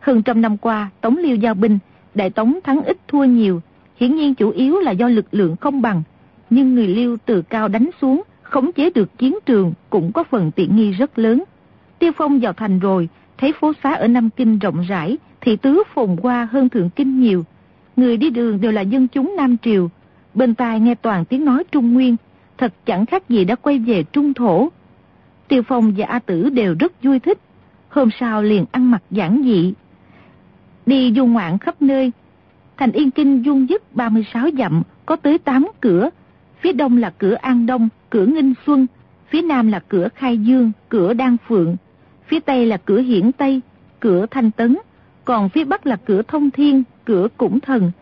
Hơn 0.00 0.22
trăm 0.22 0.40
năm 0.40 0.56
qua, 0.56 0.90
Tống 1.00 1.16
Liêu 1.16 1.36
giao 1.36 1.54
binh, 1.54 1.78
Đại 2.14 2.30
Tống 2.30 2.58
thắng 2.64 2.82
ít 2.82 2.96
thua 3.08 3.24
nhiều, 3.24 3.60
hiển 3.96 4.16
nhiên 4.16 4.34
chủ 4.34 4.50
yếu 4.50 4.78
là 4.80 4.92
do 4.92 5.08
lực 5.08 5.26
lượng 5.32 5.56
không 5.56 5.82
bằng. 5.82 6.02
Nhưng 6.50 6.74
người 6.74 6.88
Liêu 6.88 7.16
từ 7.26 7.42
cao 7.42 7.68
đánh 7.68 7.90
xuống, 8.00 8.22
khống 8.42 8.72
chế 8.72 8.90
được 8.90 9.18
chiến 9.18 9.38
trường 9.46 9.72
cũng 9.90 10.12
có 10.12 10.24
phần 10.24 10.50
tiện 10.50 10.76
nghi 10.76 10.92
rất 10.92 11.18
lớn. 11.18 11.44
Tiêu 11.98 12.12
Phong 12.16 12.40
vào 12.40 12.52
thành 12.52 12.78
rồi, 12.78 13.08
thấy 13.38 13.52
phố 13.52 13.72
xá 13.82 13.94
ở 13.94 14.08
Nam 14.08 14.30
Kinh 14.30 14.58
rộng 14.58 14.84
rãi, 14.88 15.18
thị 15.40 15.56
tứ 15.56 15.82
phồn 15.94 16.16
qua 16.22 16.48
hơn 16.52 16.68
Thượng 16.68 16.90
Kinh 16.90 17.20
nhiều. 17.20 17.44
Người 18.00 18.16
đi 18.16 18.30
đường 18.30 18.60
đều 18.60 18.72
là 18.72 18.80
dân 18.80 19.08
chúng 19.08 19.34
Nam 19.36 19.56
Triều, 19.62 19.90
bên 20.34 20.54
tai 20.54 20.80
nghe 20.80 20.94
toàn 20.94 21.24
tiếng 21.24 21.44
nói 21.44 21.64
Trung 21.72 21.94
Nguyên, 21.94 22.16
thật 22.58 22.72
chẳng 22.86 23.06
khác 23.06 23.28
gì 23.28 23.44
đã 23.44 23.54
quay 23.54 23.78
về 23.78 24.02
Trung 24.02 24.34
Thổ. 24.34 24.68
Tiêu 25.48 25.62
Phong 25.62 25.92
và 25.96 26.06
A 26.06 26.18
Tử 26.18 26.50
đều 26.50 26.74
rất 26.80 27.02
vui 27.02 27.18
thích, 27.18 27.38
hôm 27.88 28.08
sau 28.20 28.42
liền 28.42 28.64
ăn 28.72 28.90
mặc 28.90 29.02
giản 29.10 29.42
dị. 29.44 29.74
Đi 30.86 31.12
du 31.16 31.26
ngoạn 31.26 31.58
khắp 31.58 31.82
nơi, 31.82 32.12
thành 32.76 32.92
Yên 32.92 33.10
Kinh 33.10 33.42
dung 33.44 33.68
dứt 33.68 33.96
36 33.96 34.48
dặm, 34.58 34.82
có 35.06 35.16
tới 35.16 35.38
8 35.38 35.66
cửa, 35.80 36.10
phía 36.60 36.72
đông 36.72 36.96
là 36.96 37.10
cửa 37.10 37.34
An 37.34 37.66
Đông, 37.66 37.88
cửa 38.10 38.26
Nghinh 38.26 38.54
Xuân, 38.66 38.86
phía 39.30 39.42
nam 39.42 39.68
là 39.68 39.78
cửa 39.88 40.08
Khai 40.14 40.38
Dương, 40.38 40.72
cửa 40.88 41.12
Đan 41.12 41.36
Phượng, 41.48 41.76
phía 42.26 42.40
tây 42.40 42.66
là 42.66 42.76
cửa 42.76 43.00
Hiển 43.00 43.32
Tây, 43.32 43.60
cửa 44.00 44.26
Thanh 44.30 44.50
Tấn, 44.50 44.76
còn 45.24 45.48
phía 45.48 45.64
bắc 45.64 45.86
là 45.86 45.96
cửa 45.96 46.22
Thông 46.22 46.50
Thiên, 46.50 46.82
cửa 47.04 47.28
cũng 47.36 47.60
Thần. 47.60 47.92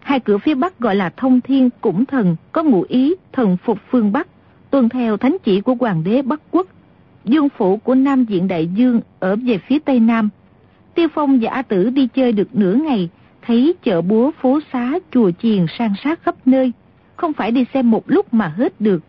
Hai 0.00 0.20
cửa 0.20 0.38
phía 0.38 0.54
bắc 0.54 0.78
gọi 0.78 0.96
là 0.96 1.10
Thông 1.16 1.40
Thiên, 1.40 1.70
cũng 1.80 2.06
Thần, 2.06 2.36
có 2.52 2.62
ngụ 2.62 2.84
ý 2.88 3.14
thần 3.32 3.56
phục 3.64 3.78
phương 3.90 4.12
Bắc, 4.12 4.28
tuân 4.70 4.88
theo 4.88 5.16
thánh 5.16 5.36
chỉ 5.42 5.60
của 5.60 5.74
Hoàng 5.80 6.04
đế 6.04 6.22
Bắc 6.22 6.40
Quốc. 6.50 6.66
Dương 7.24 7.48
phủ 7.48 7.76
của 7.76 7.94
Nam 7.94 8.24
Diện 8.24 8.48
Đại 8.48 8.66
Dương 8.66 9.00
ở 9.18 9.36
về 9.36 9.58
phía 9.58 9.78
tây 9.78 10.00
nam. 10.00 10.28
Tiêu 10.94 11.08
Phong 11.14 11.38
và 11.40 11.50
A 11.50 11.62
Tử 11.62 11.90
đi 11.90 12.08
chơi 12.14 12.32
được 12.32 12.54
nửa 12.54 12.74
ngày, 12.74 13.08
thấy 13.42 13.74
chợ 13.82 14.02
búa 14.02 14.30
phố 14.40 14.60
xá 14.72 14.98
chùa 15.12 15.30
chiền 15.42 15.66
sang 15.78 15.94
sát 16.04 16.22
khắp 16.22 16.34
nơi, 16.46 16.72
không 17.16 17.32
phải 17.32 17.50
đi 17.50 17.64
xem 17.74 17.90
một 17.90 18.10
lúc 18.10 18.34
mà 18.34 18.48
hết 18.48 18.80
được. 18.80 19.02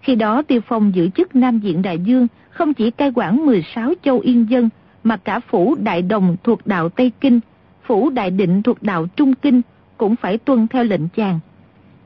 Khi 0.00 0.14
đó 0.14 0.42
Tiêu 0.42 0.60
Phong 0.68 0.94
giữ 0.94 1.08
chức 1.08 1.36
Nam 1.36 1.58
Diện 1.58 1.82
Đại 1.82 1.98
Dương 1.98 2.26
không 2.50 2.74
chỉ 2.74 2.90
cai 2.90 3.12
quản 3.14 3.46
16 3.46 3.92
châu 4.02 4.18
yên 4.18 4.46
dân, 4.50 4.68
mà 5.04 5.16
cả 5.16 5.40
phủ 5.40 5.74
Đại 5.74 6.02
Đồng 6.02 6.36
thuộc 6.44 6.66
đạo 6.66 6.88
Tây 6.88 7.12
Kinh, 7.20 7.40
phủ 7.82 8.10
Đại 8.10 8.30
Định 8.30 8.62
thuộc 8.62 8.82
đạo 8.82 9.06
Trung 9.16 9.34
Kinh 9.34 9.62
cũng 9.96 10.16
phải 10.16 10.38
tuân 10.38 10.68
theo 10.68 10.84
lệnh 10.84 11.08
chàng. 11.08 11.40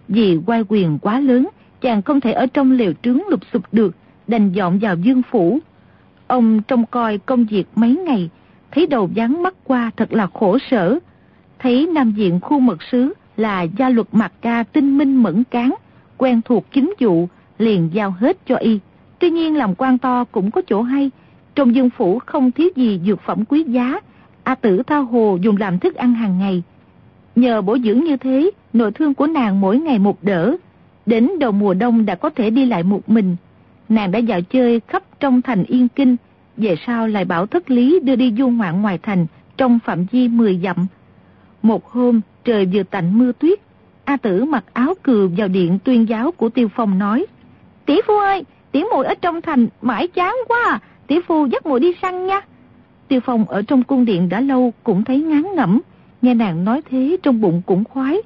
Vì 0.09 0.39
quay 0.47 0.65
quyền 0.69 0.99
quá 0.99 1.21
lớn, 1.21 1.49
chàng 1.81 2.03
không 2.03 2.21
thể 2.21 2.33
ở 2.33 2.47
trong 2.47 2.73
liều 2.73 2.93
trướng 3.03 3.29
lục 3.29 3.41
sụp 3.53 3.63
được, 3.73 3.97
đành 4.27 4.53
dọn 4.53 4.79
vào 4.79 4.97
dương 4.97 5.23
phủ. 5.31 5.59
Ông 6.27 6.63
trông 6.63 6.87
coi 6.87 7.19
công 7.19 7.45
việc 7.45 7.67
mấy 7.75 7.97
ngày, 7.97 8.31
thấy 8.71 8.87
đầu 8.87 9.11
dáng 9.15 9.43
mắt 9.43 9.55
qua 9.65 9.91
thật 9.97 10.13
là 10.13 10.27
khổ 10.27 10.59
sở. 10.71 10.99
Thấy 11.59 11.87
Nam 11.95 12.11
Diện 12.11 12.41
khu 12.41 12.61
mật 12.61 12.83
sứ 12.83 13.15
là 13.37 13.63
gia 13.63 13.89
luật 13.89 14.07
mặt 14.13 14.33
ca 14.41 14.63
tinh 14.63 14.99
minh 14.99 15.23
mẫn 15.23 15.45
cán, 15.45 15.75
quen 16.17 16.41
thuộc 16.45 16.65
chính 16.73 16.95
vụ, 17.01 17.29
liền 17.59 17.91
giao 17.93 18.11
hết 18.11 18.37
cho 18.47 18.57
y. 18.57 18.79
Tuy 19.19 19.31
nhiên 19.31 19.57
làm 19.57 19.75
quan 19.75 19.99
to 19.99 20.25
cũng 20.25 20.51
có 20.51 20.63
chỗ 20.67 20.83
hay, 20.83 21.11
trong 21.59 21.75
dương 21.75 21.91
phủ 21.91 22.19
không 22.19 22.53
thiếu 22.53 22.69
gì 22.77 23.01
dược 23.07 23.21
phẩm 23.21 23.45
quý 23.45 23.63
giá, 23.63 24.01
A 24.43 24.55
tử 24.55 24.83
thao 24.87 25.05
hồ 25.05 25.39
dùng 25.41 25.57
làm 25.57 25.79
thức 25.79 25.95
ăn 25.95 26.15
hàng 26.15 26.39
ngày. 26.39 26.63
Nhờ 27.37 27.63
bổ 27.63 27.79
dưỡng 27.79 28.05
như 28.05 28.17
thế, 28.17 28.51
nội 28.73 28.93
thương 28.93 29.15
của 29.15 29.27
nàng 29.27 29.61
mỗi 29.61 29.79
ngày 29.79 29.99
một 29.99 30.23
đỡ. 30.23 30.57
Đến 31.07 31.31
đầu 31.39 31.53
mùa 31.53 31.75
đông 31.75 32.07
đã 32.07 32.15
có 32.15 32.31
thể 32.31 32.51
đi 32.51 32.67
lại 32.67 32.83
một 32.83 33.09
mình. 33.09 33.37
Nàng 33.89 34.11
đã 34.11 34.19
dạo 34.19 34.41
chơi 34.41 34.81
khắp 34.89 35.03
trong 35.21 35.43
thành 35.43 35.65
Yên 35.65 35.89
Kinh, 35.89 36.17
về 36.57 36.77
sau 36.87 37.07
lại 37.07 37.25
bảo 37.25 37.47
thất 37.47 37.71
lý 37.71 38.01
đưa 38.01 38.17
đi 38.17 38.35
du 38.39 38.49
ngoạn 38.49 38.83
ngoài 38.83 38.99
thành 39.03 39.27
trong 39.57 39.79
phạm 39.85 40.07
vi 40.13 40.29
10 40.29 40.61
dặm. 40.63 40.87
Một 41.63 41.87
hôm, 41.87 42.21
trời 42.45 42.67
vừa 42.73 42.83
tạnh 42.83 43.19
mưa 43.19 43.33
tuyết, 43.33 43.59
A 44.05 44.17
tử 44.17 44.45
mặc 44.45 44.65
áo 44.73 44.95
cừu 45.03 45.31
vào 45.37 45.49
điện 45.49 45.79
tuyên 45.85 46.09
giáo 46.09 46.33
của 46.33 46.49
Tiêu 46.49 46.69
Phong 46.75 46.99
nói, 46.99 47.27
Tỷ 47.87 48.01
phu 48.07 48.19
ơi, 48.19 48.45
tỷ 48.73 48.85
muội 48.93 49.07
ở 49.07 49.15
trong 49.15 49.43
thành 49.43 49.69
mãi 49.83 50.09
chán 50.09 50.37
quá 50.49 50.59
à, 50.71 50.81
tỷ 51.09 51.21
phu 51.27 51.47
dắt 51.47 51.67
muội 51.67 51.81
đi 51.81 51.93
săn 52.03 52.27
nha. 52.27 52.41
Tiêu 53.09 53.21
Phong 53.21 53.45
ở 53.45 53.63
trong 53.63 53.83
cung 53.83 54.05
điện 54.05 54.29
đã 54.29 54.41
lâu 54.41 54.73
cũng 54.83 55.05
thấy 55.05 55.21
ngán 55.21 55.43
ngẩm, 55.55 55.81
nghe 56.23 56.35
nàng 56.35 56.65
nói 56.65 56.83
thế 56.91 57.17
trong 57.23 57.41
bụng 57.41 57.63
cũng 57.67 57.85
khoái. 57.85 58.17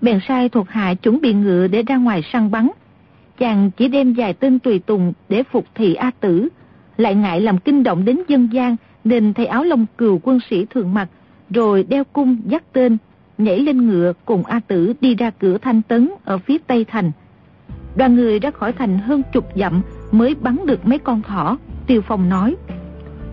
Bèn 0.00 0.18
sai 0.28 0.48
thuộc 0.48 0.68
hạ 0.68 0.94
chuẩn 0.94 1.20
bị 1.20 1.32
ngựa 1.32 1.66
để 1.66 1.82
ra 1.82 1.96
ngoài 1.96 2.22
săn 2.32 2.50
bắn. 2.50 2.68
Chàng 3.38 3.70
chỉ 3.76 3.88
đem 3.88 4.12
vài 4.12 4.34
tên 4.34 4.58
tùy 4.58 4.78
tùng 4.78 5.12
để 5.28 5.42
phục 5.42 5.64
thị 5.74 5.94
A 5.94 6.10
Tử. 6.20 6.48
Lại 6.96 7.14
ngại 7.14 7.40
làm 7.40 7.58
kinh 7.58 7.82
động 7.82 8.04
đến 8.04 8.18
dân 8.28 8.48
gian 8.52 8.76
nên 9.04 9.34
thay 9.34 9.46
áo 9.46 9.64
lông 9.64 9.86
cừu 9.98 10.20
quân 10.22 10.38
sĩ 10.50 10.64
thường 10.70 10.94
mặc, 10.94 11.08
rồi 11.50 11.82
đeo 11.88 12.04
cung 12.04 12.36
dắt 12.44 12.62
tên, 12.72 12.96
nhảy 13.38 13.60
lên 13.60 13.86
ngựa 13.86 14.12
cùng 14.24 14.44
A 14.44 14.60
Tử 14.60 14.92
đi 15.00 15.14
ra 15.14 15.30
cửa 15.30 15.58
thanh 15.58 15.82
tấn 15.82 16.10
ở 16.24 16.38
phía 16.38 16.58
tây 16.58 16.84
thành. 16.84 17.10
Đoàn 17.96 18.14
người 18.14 18.38
ra 18.38 18.50
khỏi 18.50 18.72
thành 18.72 18.98
hơn 18.98 19.22
chục 19.32 19.48
dặm 19.54 19.82
mới 20.12 20.34
bắn 20.34 20.66
được 20.66 20.86
mấy 20.86 20.98
con 20.98 21.22
thỏ. 21.22 21.58
Tiêu 21.88 22.02
Phong 22.02 22.28
nói. 22.28 22.56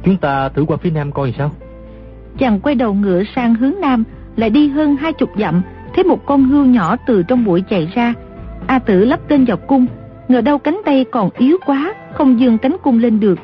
Chúng 0.03 0.17
ta 0.17 0.49
thử 0.49 0.65
qua 0.65 0.77
phía 0.77 0.89
nam 0.89 1.11
coi 1.11 1.33
sao? 1.37 1.51
Chàng 2.37 2.59
quay 2.59 2.75
đầu 2.75 2.93
ngựa 2.93 3.23
sang 3.35 3.55
hướng 3.55 3.73
nam, 3.81 4.03
lại 4.35 4.49
đi 4.49 4.67
hơn 4.67 4.95
hai 4.95 5.13
chục 5.13 5.29
dặm, 5.37 5.61
thấy 5.93 6.03
một 6.03 6.25
con 6.25 6.43
hươu 6.43 6.65
nhỏ 6.65 6.95
từ 7.07 7.23
trong 7.23 7.45
bụi 7.45 7.63
chạy 7.69 7.91
ra. 7.95 8.13
A 8.67 8.79
tử 8.79 9.05
lắp 9.05 9.19
tên 9.27 9.45
vào 9.45 9.57
cung, 9.57 9.85
ngờ 10.27 10.41
đâu 10.41 10.57
cánh 10.57 10.81
tay 10.85 11.05
còn 11.11 11.29
yếu 11.37 11.57
quá, 11.65 11.93
không 12.13 12.39
dương 12.39 12.57
cánh 12.57 12.75
cung 12.83 12.99
lên 12.99 13.19
được. 13.19 13.39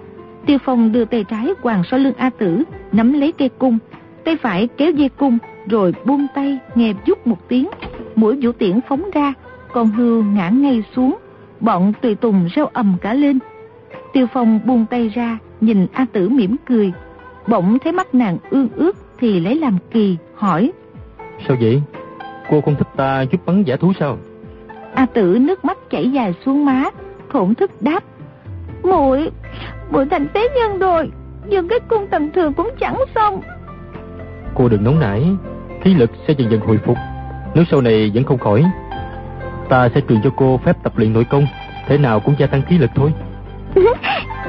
Tiêu 0.46 0.58
Phong 0.66 0.92
đưa 0.92 1.06
tay 1.06 1.24
trái 1.24 1.54
quàng 1.62 1.84
sau 1.92 2.00
lưng 2.00 2.14
A 2.18 2.30
tử, 2.30 2.64
nắm 2.92 3.14
lấy 3.14 3.32
cây 3.32 3.50
cung, 3.58 3.78
tay 4.26 4.38
phải 4.42 4.68
kéo 4.78 4.92
dây 4.92 5.10
cung, 5.10 5.38
rồi 5.70 5.94
buông 6.06 6.28
tay 6.36 6.58
nghe 6.76 6.94
chút 7.06 7.28
một 7.28 7.48
tiếng, 7.48 7.70
mũi 8.16 8.40
vũ 8.42 8.52
tiễn 8.52 8.80
phóng 8.90 9.10
ra, 9.14 9.34
con 9.74 9.88
hươu 9.88 10.24
ngã 10.24 10.50
ngay 10.50 10.84
xuống, 10.96 11.18
bọn 11.60 11.94
tùy 12.02 12.16
tùng 12.16 12.48
reo 12.56 12.66
ầm 12.66 12.96
cả 13.02 13.14
lên. 13.14 13.40
Tiêu 14.14 14.28
Phong 14.34 14.60
buông 14.66 14.86
tay 14.86 15.10
ra, 15.10 15.38
nhìn 15.62 15.88
A 15.94 16.06
Tử 16.14 16.30
mỉm 16.30 16.56
cười. 16.66 16.92
Bỗng 17.48 17.80
thấy 17.80 17.92
mắt 17.92 18.16
nàng 18.16 18.38
ương 18.50 18.70
ướt 18.76 18.96
thì 19.20 19.40
lấy 19.40 19.56
làm 19.56 19.78
kỳ, 19.92 20.18
hỏi. 20.36 20.72
Sao 21.48 21.58
vậy? 21.62 21.82
Cô 22.50 22.62
không 22.62 22.76
thích 22.76 22.88
ta 22.96 23.22
giúp 23.22 23.42
bắn 23.46 23.64
giả 23.64 23.76
thú 23.76 23.94
sao? 24.00 24.18
A 24.94 25.06
Tử 25.06 25.38
nước 25.42 25.66
mắt 25.66 25.78
chảy 25.90 26.12
dài 26.12 26.34
xuống 26.46 26.66
má, 26.66 26.84
thổn 27.30 27.56
thức 27.56 27.72
đáp. 27.82 28.04
muội 28.84 29.32
muội 29.92 30.06
thành 30.06 30.28
tế 30.28 30.50
nhân 30.56 30.80
rồi, 30.80 31.12
nhưng 31.48 31.68
cái 31.68 31.80
cung 31.80 32.08
tầm 32.08 32.32
thường 32.32 32.54
cũng 32.54 32.70
chẳng 32.80 33.00
xong. 33.16 33.42
Cô 34.56 34.70
đừng 34.70 34.84
nóng 34.84 35.00
nảy, 35.00 35.26
khí 35.82 35.94
lực 35.94 36.12
sẽ 36.28 36.34
dần 36.38 36.52
dần 36.52 36.60
hồi 36.60 36.80
phục. 36.86 36.98
Nếu 37.56 37.64
sau 37.72 37.82
này 37.82 38.12
vẫn 38.14 38.24
không 38.24 38.38
khỏi, 38.38 38.66
ta 39.70 39.90
sẽ 39.96 40.02
truyền 40.10 40.22
cho 40.24 40.30
cô 40.38 40.60
phép 40.66 40.78
tập 40.84 40.94
luyện 40.96 41.14
nội 41.14 41.26
công, 41.30 41.46
thế 41.88 41.98
nào 41.98 42.20
cũng 42.20 42.36
gia 42.40 42.48
tăng 42.48 42.62
khí 42.62 42.78
lực 42.78 42.90
thôi. 42.96 43.12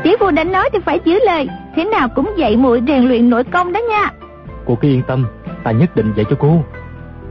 Tỷ 0.02 0.10
phu 0.20 0.30
đã 0.30 0.44
nói 0.44 0.70
thì 0.72 0.78
phải 0.84 1.00
giữ 1.04 1.18
lời. 1.26 1.48
Thế 1.76 1.84
nào 1.84 2.08
cũng 2.08 2.30
dạy 2.36 2.56
muội 2.56 2.82
rèn 2.86 3.08
luyện 3.08 3.30
nội 3.30 3.44
công 3.44 3.72
đó 3.72 3.80
nha. 3.88 4.10
Cô 4.66 4.74
cứ 4.74 4.88
yên 4.88 5.02
tâm 5.06 5.26
Ta 5.64 5.70
nhất 5.70 5.96
định 5.96 6.12
dạy 6.16 6.24
cho 6.30 6.36
cô. 6.38 6.64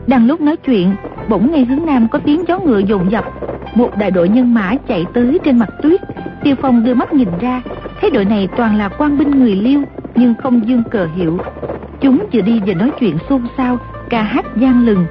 Đang 0.07 0.27
lúc 0.27 0.41
nói 0.41 0.57
chuyện 0.57 0.95
Bỗng 1.29 1.51
nghe 1.51 1.65
hướng 1.65 1.85
nam 1.85 2.07
có 2.11 2.19
tiếng 2.19 2.45
chó 2.45 2.59
ngựa 2.59 2.79
dồn 2.79 3.11
dập. 3.11 3.25
Một 3.75 3.97
đại 3.97 4.11
đội 4.11 4.29
nhân 4.29 4.53
mã 4.53 4.73
chạy 4.87 5.05
tới 5.13 5.39
trên 5.43 5.59
mặt 5.59 5.69
tuyết. 5.83 6.01
Tiêu 6.43 6.55
Phong 6.61 6.83
đưa 6.83 6.93
mắt 6.93 7.13
nhìn 7.13 7.27
ra 7.41 7.61
Thấy 8.01 8.09
đội 8.09 8.25
này 8.25 8.47
toàn 8.57 8.77
là 8.77 8.89
quan 8.89 9.17
binh 9.17 9.31
người 9.31 9.55
liêu 9.55 9.81
Nhưng 10.15 10.33
không 10.43 10.67
dương 10.67 10.83
cờ 10.91 11.07
hiệu 11.15 11.37
Chúng 12.01 12.25
vừa 12.33 12.41
đi 12.41 12.61
vừa 12.65 12.73
nói 12.73 12.91
chuyện 12.99 13.17
xôn 13.29 13.41
xao 13.57 13.77
Ca 14.09 14.21
hát 14.21 14.45
gian 14.55 14.85
lừng. 14.85 15.05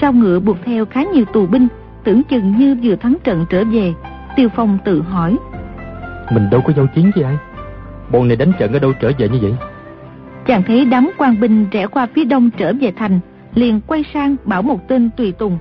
Sau 0.00 0.12
ngựa 0.12 0.40
buộc 0.40 0.56
theo 0.64 0.86
khá 0.86 1.02
nhiều 1.02 1.24
tù 1.24 1.46
binh 1.46 1.68
Tưởng 2.04 2.22
chừng 2.22 2.56
như 2.58 2.76
vừa 2.82 2.96
thắng 2.96 3.16
trận 3.24 3.46
trở 3.50 3.64
về. 3.64 3.94
Tiêu 4.36 4.48
Phong 4.56 4.78
tự 4.84 5.02
hỏi 5.02 5.36
mình 6.32 6.50
đâu 6.50 6.60
có 6.60 6.72
giao 6.76 6.86
chiến 6.86 7.10
với 7.14 7.24
ai 7.24 7.36
Bọn 8.10 8.28
này 8.28 8.36
đánh 8.36 8.52
trận 8.58 8.72
ở 8.72 8.78
đâu 8.78 8.92
trở 9.00 9.12
về 9.18 9.28
như 9.28 9.38
vậy 9.42 9.54
Chàng 10.46 10.62
thấy 10.66 10.84
đám 10.84 11.10
quan 11.18 11.40
binh 11.40 11.66
rẽ 11.70 11.86
qua 11.86 12.08
phía 12.14 12.24
đông 12.24 12.50
trở 12.50 12.72
về 12.80 12.92
thành 12.96 13.20
liền 13.54 13.80
quay 13.86 14.04
sang 14.14 14.36
bảo 14.44 14.62
một 14.62 14.88
tên 14.88 15.10
tùy 15.16 15.32
tùng. 15.32 15.58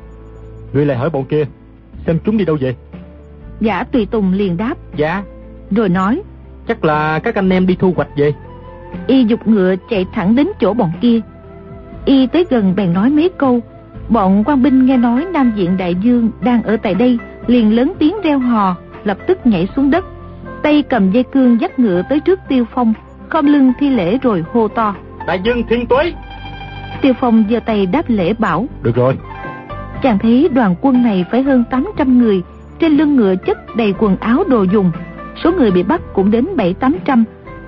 Ngươi 0.73 0.85
lại 0.85 0.97
hỏi 0.97 1.09
bọn 1.09 1.25
kia, 1.25 1.45
xem 2.05 2.19
chúng 2.25 2.37
đi 2.37 2.45
đâu 2.45 2.57
vậy? 2.61 2.75
Gã 3.59 3.83
tùy 3.83 4.05
tùng 4.05 4.33
liền 4.33 4.57
đáp. 4.57 4.75
Dạ. 4.95 5.23
Rồi 5.71 5.89
nói. 5.89 6.21
Chắc 6.67 6.85
là 6.85 7.19
các 7.19 7.35
anh 7.35 7.49
em 7.49 7.67
đi 7.67 7.75
thu 7.79 7.93
hoạch 7.95 8.07
vậy. 8.17 8.33
Y 9.07 9.23
dục 9.23 9.47
ngựa 9.47 9.75
chạy 9.89 10.05
thẳng 10.13 10.35
đến 10.35 10.47
chỗ 10.59 10.73
bọn 10.73 10.91
kia. 11.01 11.19
Y 12.05 12.27
tới 12.27 12.45
gần 12.49 12.73
bèn 12.75 12.93
nói 12.93 13.09
mấy 13.09 13.29
câu. 13.37 13.59
Bọn 14.09 14.43
quan 14.43 14.63
binh 14.63 14.85
nghe 14.85 14.97
nói 14.97 15.25
Nam 15.33 15.53
Diện 15.55 15.77
Đại 15.77 15.95
Dương 15.95 16.31
đang 16.41 16.63
ở 16.63 16.77
tại 16.77 16.95
đây, 16.95 17.17
liền 17.47 17.75
lớn 17.75 17.93
tiếng 17.99 18.15
reo 18.23 18.39
hò, 18.39 18.75
lập 19.03 19.17
tức 19.27 19.47
nhảy 19.47 19.67
xuống 19.75 19.91
đất. 19.91 20.05
Tay 20.63 20.83
cầm 20.89 21.11
dây 21.11 21.23
cương 21.23 21.61
dắt 21.61 21.79
ngựa 21.79 22.01
tới 22.09 22.19
trước 22.19 22.39
Tiêu 22.47 22.65
Phong, 22.73 22.93
khom 23.29 23.45
lưng 23.45 23.73
thi 23.79 23.89
lễ 23.89 24.17
rồi 24.17 24.43
hô 24.53 24.67
to. 24.67 24.95
Đại 25.27 25.39
Dương 25.43 25.63
thiên 25.69 25.85
tuế! 25.87 26.13
Tiêu 27.01 27.13
Phong 27.19 27.43
giơ 27.49 27.59
tay 27.59 27.85
đáp 27.85 28.05
lễ 28.07 28.33
bảo. 28.33 28.65
Được 28.83 28.95
rồi. 28.95 29.17
Chàng 30.01 30.19
thấy 30.19 30.49
đoàn 30.53 30.75
quân 30.81 31.03
này 31.03 31.25
phải 31.31 31.41
hơn 31.41 31.63
800 31.71 32.17
người, 32.17 32.41
trên 32.79 32.91
lưng 32.91 33.15
ngựa 33.15 33.35
chất 33.35 33.75
đầy 33.75 33.93
quần 33.99 34.17
áo 34.17 34.43
đồ 34.47 34.63
dùng. 34.63 34.91
Số 35.43 35.51
người 35.51 35.71
bị 35.71 35.83
bắt 35.83 36.01
cũng 36.13 36.31
đến 36.31 36.47
7-800, 36.55 37.23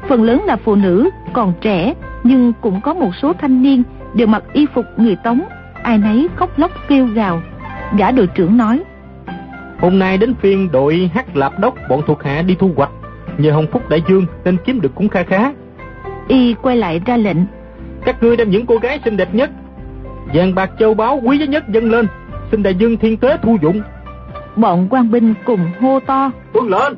phần 0.07 0.23
lớn 0.23 0.43
là 0.45 0.55
phụ 0.55 0.75
nữ, 0.75 1.09
còn 1.33 1.53
trẻ, 1.61 1.93
nhưng 2.23 2.53
cũng 2.61 2.81
có 2.81 2.93
một 2.93 3.11
số 3.21 3.33
thanh 3.33 3.61
niên 3.61 3.83
đều 4.13 4.27
mặc 4.27 4.43
y 4.53 4.65
phục 4.73 4.85
người 4.97 5.15
Tống, 5.15 5.41
ai 5.83 5.97
nấy 5.97 6.27
khóc 6.35 6.59
lóc 6.59 6.71
kêu 6.87 7.05
gào. 7.05 7.41
Gã 7.97 8.11
đội 8.11 8.27
trưởng 8.27 8.57
nói, 8.57 8.83
Hôm 9.79 9.99
nay 9.99 10.17
đến 10.17 10.33
phiên 10.41 10.71
đội 10.71 11.09
Hắc 11.13 11.35
Lạp 11.35 11.59
Đốc 11.59 11.75
bọn 11.89 12.01
thuộc 12.07 12.23
hạ 12.23 12.41
đi 12.41 12.55
thu 12.59 12.71
hoạch, 12.75 12.91
nhờ 13.37 13.51
Hồng 13.51 13.67
Phúc 13.71 13.89
Đại 13.89 14.01
Dương 14.09 14.25
nên 14.45 14.57
kiếm 14.65 14.81
được 14.81 14.91
cũng 14.95 15.09
kha 15.09 15.23
khá. 15.23 15.51
Y 16.27 16.53
quay 16.53 16.77
lại 16.77 17.01
ra 17.05 17.17
lệnh, 17.17 17.37
Các 18.05 18.23
ngươi 18.23 18.37
đem 18.37 18.49
những 18.49 18.65
cô 18.65 18.77
gái 18.77 18.99
xinh 19.05 19.17
đẹp 19.17 19.33
nhất, 19.33 19.49
vàng 20.33 20.55
bạc 20.55 20.71
châu 20.79 20.93
báu 20.93 21.21
quý 21.23 21.37
giá 21.37 21.45
nhất 21.45 21.69
dâng 21.69 21.91
lên, 21.91 22.07
xin 22.51 22.63
Đại 22.63 22.75
Dương 22.75 22.97
thiên 22.97 23.17
tế 23.17 23.37
thu 23.41 23.57
dụng. 23.61 23.81
bọn 24.55 24.87
quan 24.89 25.11
binh 25.11 25.33
cùng 25.45 25.59
hô 25.81 25.99
to, 25.99 26.31
Tuân 26.53 26.67
lên! 26.67 26.93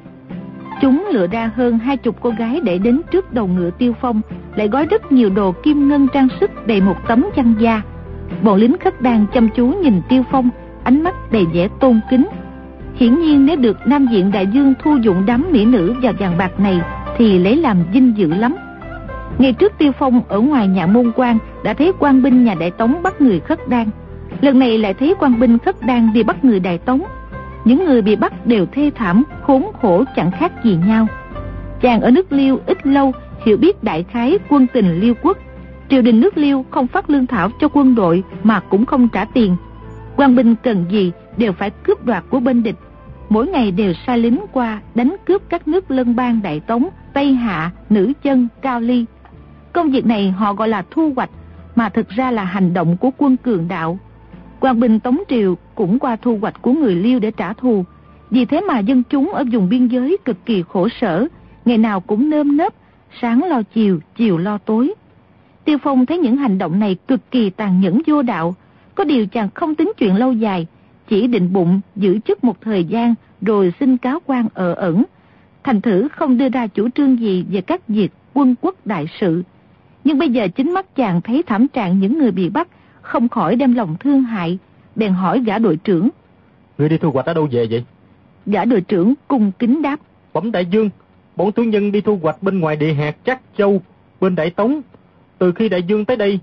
Chúng 0.81 1.07
lựa 1.11 1.27
ra 1.27 1.51
hơn 1.55 1.79
hai 1.79 1.97
chục 1.97 2.15
cô 2.21 2.29
gái 2.29 2.59
để 2.63 2.77
đến 2.77 3.01
trước 3.11 3.33
đầu 3.33 3.47
ngựa 3.47 3.69
tiêu 3.69 3.93
phong, 4.01 4.21
lại 4.55 4.67
gói 4.67 4.85
rất 4.85 5.11
nhiều 5.11 5.29
đồ 5.29 5.51
kim 5.63 5.89
ngân 5.89 6.07
trang 6.13 6.27
sức 6.39 6.67
đầy 6.67 6.81
một 6.81 6.95
tấm 7.07 7.25
chăn 7.35 7.53
da. 7.59 7.81
Bọn 8.43 8.59
lính 8.59 8.77
khất 8.83 9.01
đàn 9.01 9.25
chăm 9.33 9.49
chú 9.55 9.67
nhìn 9.67 10.01
tiêu 10.09 10.23
phong, 10.31 10.49
ánh 10.83 11.03
mắt 11.03 11.15
đầy 11.31 11.45
vẻ 11.53 11.67
tôn 11.79 11.99
kính. 12.09 12.27
Hiển 13.01 13.19
nhiên 13.19 13.45
nếu 13.45 13.55
được 13.55 13.77
Nam 13.85 14.07
Diện 14.11 14.31
Đại 14.31 14.47
Dương 14.47 14.73
thu 14.83 14.97
dụng 15.01 15.23
đám 15.25 15.45
mỹ 15.51 15.65
nữ 15.65 15.93
và 16.01 16.11
vàng 16.11 16.37
bạc 16.37 16.59
này 16.59 16.81
thì 17.17 17.39
lấy 17.39 17.55
làm 17.55 17.77
vinh 17.93 18.17
dự 18.17 18.27
lắm. 18.27 18.55
Ngày 19.37 19.53
trước 19.53 19.73
tiêu 19.77 19.91
phong 19.91 20.21
ở 20.27 20.39
ngoài 20.39 20.67
nhà 20.67 20.87
môn 20.87 21.11
quan 21.15 21.37
đã 21.63 21.73
thấy 21.73 21.91
quan 21.99 22.21
binh 22.21 22.43
nhà 22.43 22.55
Đại 22.59 22.71
Tống 22.71 23.03
bắt 23.03 23.21
người 23.21 23.39
khất 23.39 23.67
đan. 23.69 23.87
Lần 24.41 24.59
này 24.59 24.77
lại 24.77 24.93
thấy 24.93 25.15
quan 25.19 25.39
binh 25.39 25.57
khất 25.59 25.75
đan 25.85 26.13
đi 26.13 26.23
bắt 26.23 26.45
người 26.45 26.59
Đại 26.59 26.77
Tống 26.77 27.01
những 27.65 27.85
người 27.85 28.01
bị 28.01 28.15
bắt 28.15 28.45
đều 28.45 28.65
thê 28.71 28.91
thảm, 28.95 29.23
khốn 29.41 29.65
khổ 29.81 30.03
chẳng 30.15 30.31
khác 30.31 30.63
gì 30.63 30.77
nhau. 30.87 31.07
Chàng 31.81 32.01
ở 32.01 32.11
nước 32.11 32.31
Liêu 32.31 32.59
ít 32.65 32.87
lâu, 32.87 33.11
hiểu 33.45 33.57
biết 33.57 33.83
đại 33.83 34.03
khái 34.03 34.37
quân 34.49 34.67
tình 34.73 34.99
Liêu 34.99 35.13
quốc. 35.21 35.37
Triều 35.89 36.01
đình 36.01 36.19
nước 36.19 36.37
Liêu 36.37 36.65
không 36.69 36.87
phát 36.87 37.09
lương 37.09 37.27
thảo 37.27 37.49
cho 37.61 37.67
quân 37.73 37.95
đội 37.95 38.23
mà 38.43 38.59
cũng 38.59 38.85
không 38.85 39.09
trả 39.09 39.25
tiền. 39.25 39.55
quan 40.15 40.35
binh 40.35 40.55
cần 40.63 40.85
gì 40.89 41.11
đều 41.37 41.53
phải 41.53 41.69
cướp 41.69 42.05
đoạt 42.05 42.23
của 42.29 42.39
bên 42.39 42.63
địch. 42.63 42.75
Mỗi 43.31 43.47
ngày 43.47 43.71
đều 43.71 43.93
sai 44.07 44.17
lính 44.17 44.39
qua 44.51 44.81
đánh 44.95 45.15
cướp 45.25 45.41
các 45.49 45.67
nước 45.67 45.91
lân 45.91 46.15
bang 46.15 46.41
Đại 46.43 46.59
Tống, 46.59 46.89
Tây 47.13 47.33
Hạ, 47.33 47.71
Nữ 47.89 48.13
Chân, 48.23 48.47
Cao 48.61 48.81
Ly. 48.81 49.05
Công 49.73 49.91
việc 49.91 50.05
này 50.05 50.31
họ 50.31 50.53
gọi 50.53 50.67
là 50.67 50.83
thu 50.91 51.13
hoạch, 51.15 51.29
mà 51.75 51.89
thực 51.89 52.09
ra 52.09 52.31
là 52.31 52.43
hành 52.43 52.73
động 52.73 52.97
của 52.97 53.09
quân 53.17 53.37
cường 53.37 53.67
đạo 53.67 53.99
quan 54.59 54.79
bình 54.79 54.99
Tống 54.99 55.17
Triều 55.29 55.57
cũng 55.75 55.99
qua 55.99 56.15
thu 56.15 56.37
hoạch 56.41 56.61
của 56.61 56.73
người 56.73 56.95
Liêu 56.95 57.19
để 57.19 57.31
trả 57.31 57.53
thù. 57.53 57.85
Vì 58.29 58.45
thế 58.45 58.61
mà 58.61 58.79
dân 58.79 59.03
chúng 59.09 59.33
ở 59.33 59.43
vùng 59.51 59.69
biên 59.69 59.87
giới 59.87 60.17
cực 60.25 60.45
kỳ 60.45 60.63
khổ 60.69 60.87
sở, 61.01 61.27
ngày 61.65 61.77
nào 61.77 61.99
cũng 61.99 62.29
nơm 62.29 62.57
nớp, 62.57 62.73
sáng 63.21 63.43
lo 63.43 63.61
chiều, 63.73 63.99
chiều 64.15 64.37
lo 64.37 64.57
tối. 64.57 64.93
Tiêu 65.65 65.77
Phong 65.83 66.05
thấy 66.05 66.17
những 66.17 66.37
hành 66.37 66.57
động 66.57 66.79
này 66.79 66.95
cực 67.07 67.31
kỳ 67.31 67.49
tàn 67.49 67.81
nhẫn 67.81 68.01
vô 68.07 68.21
đạo, 68.21 68.55
có 68.95 69.03
điều 69.03 69.27
chàng 69.27 69.49
không 69.53 69.75
tính 69.75 69.91
chuyện 69.97 70.15
lâu 70.15 70.31
dài, 70.31 70.67
chỉ 71.11 71.27
định 71.27 71.53
bụng 71.53 71.81
giữ 71.95 72.19
chức 72.27 72.43
một 72.43 72.61
thời 72.61 72.83
gian 72.83 73.15
rồi 73.41 73.73
xin 73.79 73.97
cáo 73.97 74.19
quan 74.25 74.47
ở 74.53 74.73
ẩn. 74.73 75.03
Thành 75.63 75.81
thử 75.81 76.07
không 76.11 76.37
đưa 76.37 76.49
ra 76.49 76.67
chủ 76.67 76.89
trương 76.89 77.19
gì 77.19 77.45
về 77.49 77.61
các 77.61 77.87
việc 77.87 78.11
quân 78.33 78.55
quốc 78.61 78.75
đại 78.85 79.05
sự. 79.19 79.43
Nhưng 80.03 80.17
bây 80.17 80.29
giờ 80.29 80.47
chính 80.47 80.73
mắt 80.73 80.95
chàng 80.95 81.21
thấy 81.21 81.43
thảm 81.43 81.67
trạng 81.67 81.99
những 81.99 82.19
người 82.19 82.31
bị 82.31 82.49
bắt 82.49 82.67
không 83.01 83.29
khỏi 83.29 83.55
đem 83.55 83.73
lòng 83.73 83.95
thương 83.99 84.23
hại, 84.23 84.57
bèn 84.95 85.13
hỏi 85.13 85.39
gã 85.45 85.59
đội 85.59 85.77
trưởng. 85.77 86.09
Ngươi 86.77 86.89
đi 86.89 86.97
thu 86.97 87.11
hoạch 87.11 87.25
ở 87.25 87.33
đâu 87.33 87.47
về 87.51 87.67
vậy? 87.71 87.85
Gã 88.45 88.65
đội 88.65 88.81
trưởng 88.81 89.13
cung 89.27 89.51
kính 89.59 89.81
đáp. 89.81 89.99
Bẩm 90.33 90.51
đại 90.51 90.65
dương, 90.65 90.89
bọn 91.35 91.51
tướng 91.51 91.69
nhân 91.69 91.91
đi 91.91 92.01
thu 92.01 92.19
hoạch 92.21 92.43
bên 92.43 92.59
ngoài 92.59 92.75
địa 92.75 92.93
hạt 92.93 93.15
chắc 93.25 93.41
châu, 93.57 93.81
bên 94.21 94.35
đại 94.35 94.49
tống. 94.49 94.81
Từ 95.37 95.51
khi 95.51 95.69
đại 95.69 95.83
dương 95.83 96.05
tới 96.05 96.17
đây, 96.17 96.39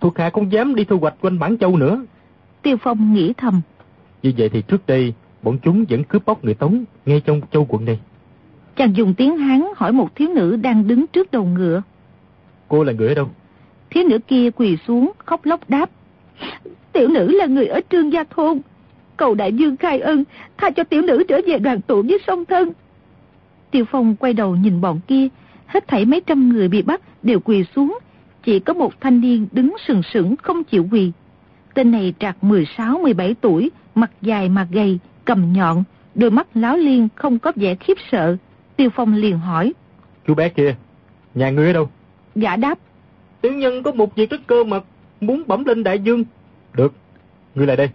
thuộc 0.00 0.18
hạ 0.18 0.30
không 0.30 0.52
dám 0.52 0.74
đi 0.74 0.84
thu 0.84 0.98
hoạch 0.98 1.14
quanh 1.20 1.38
bản 1.38 1.58
châu 1.58 1.76
nữa. 1.76 2.04
Tiêu 2.62 2.76
Phong 2.82 3.14
nghĩ 3.14 3.32
thầm. 3.36 3.60
Như 4.22 4.32
vậy 4.36 4.48
thì 4.48 4.62
trước 4.62 4.86
đây, 4.86 5.14
bọn 5.42 5.58
chúng 5.62 5.84
vẫn 5.88 6.04
cướp 6.04 6.26
bóc 6.26 6.44
người 6.44 6.54
tống 6.54 6.84
ngay 7.06 7.20
trong 7.24 7.40
châu 7.52 7.66
quận 7.68 7.84
này. 7.84 7.98
Chàng 8.76 8.96
dùng 8.96 9.14
tiếng 9.14 9.36
Hán 9.36 9.62
hỏi 9.76 9.92
một 9.92 10.14
thiếu 10.14 10.28
nữ 10.34 10.56
đang 10.56 10.86
đứng 10.86 11.06
trước 11.06 11.30
đầu 11.30 11.44
ngựa. 11.44 11.82
Cô 12.68 12.84
là 12.84 12.92
người 12.92 13.08
ở 13.08 13.14
đâu? 13.14 13.28
Thiếu 13.90 14.04
nữ 14.08 14.18
kia 14.18 14.50
quỳ 14.50 14.76
xuống, 14.86 15.12
khóc 15.18 15.46
lóc 15.46 15.70
đáp. 15.70 15.90
Tiểu 16.92 17.08
nữ 17.08 17.28
là 17.32 17.46
người 17.46 17.66
ở 17.66 17.80
Trương 17.90 18.12
Gia 18.12 18.24
Thôn. 18.24 18.60
Cầu 19.16 19.34
đại 19.34 19.52
dương 19.52 19.76
khai 19.76 20.00
ân, 20.00 20.24
tha 20.56 20.70
cho 20.70 20.84
tiểu 20.84 21.02
nữ 21.02 21.24
trở 21.28 21.40
về 21.46 21.58
đoàn 21.58 21.80
tụ 21.80 22.02
với 22.02 22.18
song 22.26 22.44
thân. 22.44 22.72
Tiêu 23.70 23.84
Phong 23.90 24.16
quay 24.16 24.32
đầu 24.32 24.56
nhìn 24.56 24.80
bọn 24.80 25.00
kia, 25.06 25.28
hết 25.66 25.88
thảy 25.88 26.04
mấy 26.04 26.20
trăm 26.20 26.48
người 26.48 26.68
bị 26.68 26.82
bắt 26.82 27.00
đều 27.22 27.40
quỳ 27.40 27.64
xuống. 27.76 27.98
Chỉ 28.42 28.58
có 28.58 28.74
một 28.74 29.00
thanh 29.00 29.20
niên 29.20 29.46
đứng 29.52 29.74
sừng 29.86 30.02
sững 30.02 30.36
không 30.36 30.64
chịu 30.64 30.86
quỳ. 30.92 31.12
Tên 31.74 31.90
này 31.90 32.14
trạc 32.18 32.36
16-17 32.42 33.34
tuổi, 33.40 33.70
mặt 33.94 34.10
dài 34.22 34.48
mặt 34.48 34.66
gầy, 34.70 34.98
cầm 35.24 35.52
nhọn, 35.52 35.84
đôi 36.14 36.30
mắt 36.30 36.46
láo 36.54 36.76
liên 36.76 37.08
không 37.14 37.38
có 37.38 37.52
vẻ 37.56 37.74
khiếp 37.74 37.96
sợ. 38.12 38.36
Tiêu 38.76 38.90
Phong 38.94 39.14
liền 39.14 39.38
hỏi. 39.38 39.72
Chú 40.26 40.34
bé 40.34 40.48
kia, 40.48 40.74
nhà 41.34 41.50
ngươi 41.50 41.66
ở 41.66 41.72
đâu? 41.72 41.88
Gã 42.34 42.56
đáp. 42.56 42.78
Tiểu 43.40 43.52
nhân 43.52 43.82
có 43.82 43.92
một 43.92 44.14
việc 44.14 44.30
rất 44.30 44.40
cơ 44.46 44.64
mật, 44.64 44.84
muốn 45.20 45.42
bẩm 45.46 45.64
lên 45.64 45.82
đại 45.82 45.98
dương. 45.98 46.24
Được, 46.74 46.94
ngươi 47.54 47.66
lại 47.66 47.76
đây. 47.76 47.90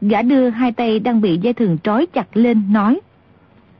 Gã 0.00 0.22
đưa 0.22 0.48
hai 0.48 0.72
tay 0.72 0.98
đang 0.98 1.20
bị 1.20 1.38
dây 1.38 1.52
thừng 1.52 1.78
trói 1.84 2.06
chặt 2.06 2.36
lên, 2.36 2.72
nói. 2.72 3.00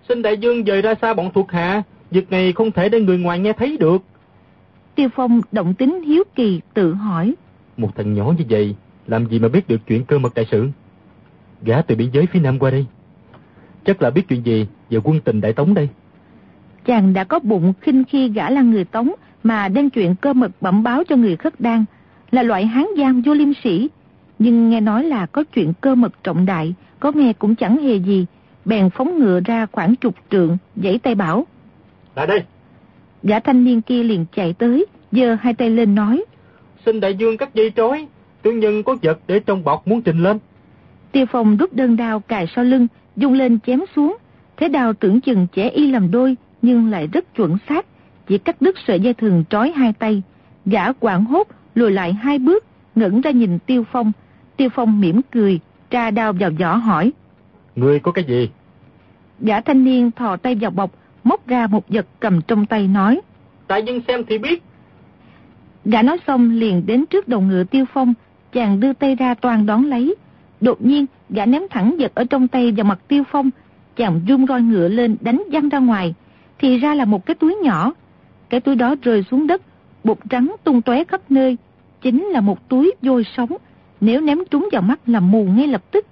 Xin 0.08 0.22
đại 0.22 0.36
dương 0.36 0.64
dời 0.64 0.82
ra 0.82 0.94
xa 1.02 1.14
bọn 1.14 1.30
thuộc 1.34 1.52
hạ, 1.52 1.82
việc 2.10 2.30
này 2.30 2.52
không 2.52 2.70
thể 2.70 2.88
để 2.88 3.00
người 3.00 3.18
ngoài 3.18 3.38
nghe 3.38 3.52
thấy 3.52 3.76
được. 3.76 4.02
Tiêu 4.94 5.08
Phong 5.14 5.40
động 5.52 5.74
tính 5.74 6.02
hiếu 6.02 6.24
kỳ 6.34 6.60
tự 6.74 6.94
hỏi. 6.94 7.34
Một 7.76 7.96
thằng 7.96 8.14
nhỏ 8.14 8.34
như 8.38 8.44
vậy, 8.48 8.74
làm 9.06 9.26
gì 9.26 9.38
mà 9.38 9.48
biết 9.48 9.68
được 9.68 9.80
chuyện 9.86 10.04
cơ 10.04 10.18
mật 10.18 10.34
đại 10.34 10.46
sự? 10.50 10.68
Gã 11.64 11.82
từ 11.82 11.94
biên 11.94 12.08
giới 12.12 12.26
phía 12.26 12.40
nam 12.40 12.58
qua 12.58 12.70
đây. 12.70 12.86
Chắc 13.84 14.02
là 14.02 14.10
biết 14.10 14.28
chuyện 14.28 14.46
gì 14.46 14.66
về 14.90 14.98
quân 15.04 15.20
tình 15.20 15.40
đại 15.40 15.52
tống 15.52 15.74
đây. 15.74 15.88
Chàng 16.84 17.12
đã 17.12 17.24
có 17.24 17.38
bụng 17.38 17.72
khinh 17.80 18.04
khi 18.04 18.28
gã 18.28 18.50
là 18.50 18.62
người 18.62 18.84
tống, 18.84 19.12
mà 19.42 19.68
đem 19.68 19.90
chuyện 19.90 20.14
cơ 20.14 20.32
mật 20.32 20.50
bẩm 20.60 20.82
báo 20.82 21.04
cho 21.08 21.16
người 21.16 21.36
khất 21.36 21.60
đan, 21.60 21.84
là 22.30 22.42
loại 22.42 22.66
hán 22.66 22.86
giang 22.98 23.22
vô 23.22 23.34
liêm 23.34 23.48
sĩ. 23.64 23.88
Nhưng 24.38 24.70
nghe 24.70 24.80
nói 24.80 25.04
là 25.04 25.26
có 25.26 25.44
chuyện 25.54 25.72
cơ 25.80 25.94
mật 25.94 26.12
trọng 26.22 26.46
đại, 26.46 26.74
có 27.00 27.12
nghe 27.14 27.32
cũng 27.32 27.54
chẳng 27.54 27.82
hề 27.82 27.96
gì, 27.96 28.26
bèn 28.64 28.90
phóng 28.90 29.18
ngựa 29.18 29.40
ra 29.44 29.66
khoảng 29.72 29.96
chục 29.96 30.14
trượng, 30.30 30.58
giãy 30.76 30.98
tay 30.98 31.14
bảo. 31.14 31.46
Lại 32.16 32.26
đây! 32.26 32.42
Gã 33.22 33.40
thanh 33.40 33.64
niên 33.64 33.82
kia 33.82 34.02
liền 34.02 34.24
chạy 34.36 34.52
tới, 34.52 34.86
giơ 35.12 35.34
hai 35.34 35.54
tay 35.54 35.70
lên 35.70 35.94
nói. 35.94 36.24
Xin 36.86 37.00
đại 37.00 37.14
dương 37.14 37.36
cắt 37.36 37.54
dây 37.54 37.72
trói, 37.76 38.06
tiểu 38.42 38.52
nhân 38.52 38.82
có 38.82 38.96
vật 39.02 39.20
để 39.26 39.40
trong 39.40 39.64
bọc 39.64 39.88
muốn 39.88 40.02
trình 40.02 40.22
lên. 40.22 40.38
Tiêu 41.12 41.26
Phong 41.26 41.56
rút 41.56 41.72
đơn 41.72 41.96
đao 41.96 42.20
cài 42.20 42.46
sau 42.46 42.64
lưng, 42.64 42.86
dung 43.16 43.32
lên 43.32 43.58
chém 43.66 43.80
xuống. 43.96 44.16
Thế 44.56 44.68
đao 44.68 44.92
tưởng 44.92 45.20
chừng 45.20 45.46
trẻ 45.52 45.68
y 45.68 45.90
làm 45.90 46.10
đôi, 46.10 46.36
nhưng 46.62 46.90
lại 46.90 47.06
rất 47.06 47.34
chuẩn 47.34 47.56
xác, 47.68 47.86
chỉ 48.26 48.38
cắt 48.38 48.56
đứt 48.60 48.76
sợi 48.86 49.00
dây 49.00 49.14
thừng 49.14 49.44
trói 49.50 49.70
hai 49.70 49.92
tay. 49.92 50.22
Gã 50.66 50.92
quảng 50.92 51.24
hốt, 51.24 51.48
lùi 51.74 51.90
lại 51.90 52.12
hai 52.12 52.38
bước, 52.38 52.64
ngẩng 52.94 53.20
ra 53.20 53.30
nhìn 53.30 53.58
Tiêu 53.58 53.84
Phong. 53.92 54.12
Tiêu 54.56 54.68
Phong 54.74 55.00
mỉm 55.00 55.20
cười, 55.30 55.60
tra 55.90 56.10
đao 56.10 56.32
vào 56.32 56.50
vỏ 56.58 56.74
hỏi. 56.74 57.12
Ngươi 57.76 58.00
có 58.00 58.12
cái 58.12 58.24
gì? 58.24 58.50
Gã 59.40 59.60
thanh 59.60 59.84
niên 59.84 60.10
thò 60.10 60.36
tay 60.36 60.54
vào 60.54 60.70
bọc, 60.70 60.90
móc 61.24 61.46
ra 61.46 61.66
một 61.66 61.88
vật 61.88 62.06
cầm 62.20 62.40
trong 62.42 62.66
tay 62.66 62.88
nói. 62.88 63.20
Tại 63.66 63.82
dân 63.82 64.00
xem 64.08 64.24
thì 64.28 64.38
biết. 64.38 64.62
Gã 65.84 66.02
nói 66.02 66.18
xong 66.26 66.50
liền 66.50 66.86
đến 66.86 67.06
trước 67.06 67.28
đầu 67.28 67.40
ngựa 67.40 67.64
Tiêu 67.64 67.84
Phong, 67.92 68.14
chàng 68.52 68.80
đưa 68.80 68.92
tay 68.92 69.14
ra 69.14 69.34
toàn 69.34 69.66
đón 69.66 69.84
lấy. 69.84 70.14
Đột 70.62 70.82
nhiên, 70.82 71.06
gã 71.30 71.46
ném 71.46 71.62
thẳng 71.70 71.96
vật 71.98 72.14
ở 72.14 72.24
trong 72.24 72.48
tay 72.48 72.72
vào 72.72 72.84
mặt 72.84 72.98
Tiêu 73.08 73.22
Phong, 73.30 73.50
chàng 73.96 74.20
rung 74.28 74.46
roi 74.46 74.62
ngựa 74.62 74.88
lên 74.88 75.16
đánh 75.20 75.42
văng 75.52 75.68
ra 75.68 75.78
ngoài. 75.78 76.14
Thì 76.58 76.78
ra 76.78 76.94
là 76.94 77.04
một 77.04 77.26
cái 77.26 77.34
túi 77.34 77.54
nhỏ, 77.62 77.92
cái 78.50 78.60
túi 78.60 78.74
đó 78.74 78.94
rơi 79.02 79.24
xuống 79.30 79.46
đất, 79.46 79.62
bột 80.04 80.18
trắng 80.30 80.56
tung 80.64 80.82
tóe 80.82 81.04
khắp 81.04 81.20
nơi, 81.28 81.56
chính 82.00 82.24
là 82.24 82.40
một 82.40 82.68
túi 82.68 82.92
vôi 83.02 83.24
sống. 83.36 83.50
nếu 84.00 84.20
ném 84.20 84.38
trúng 84.50 84.68
vào 84.72 84.82
mắt 84.82 85.00
là 85.06 85.20
mù 85.20 85.44
ngay 85.44 85.66
lập 85.66 85.82
tức. 85.90 86.06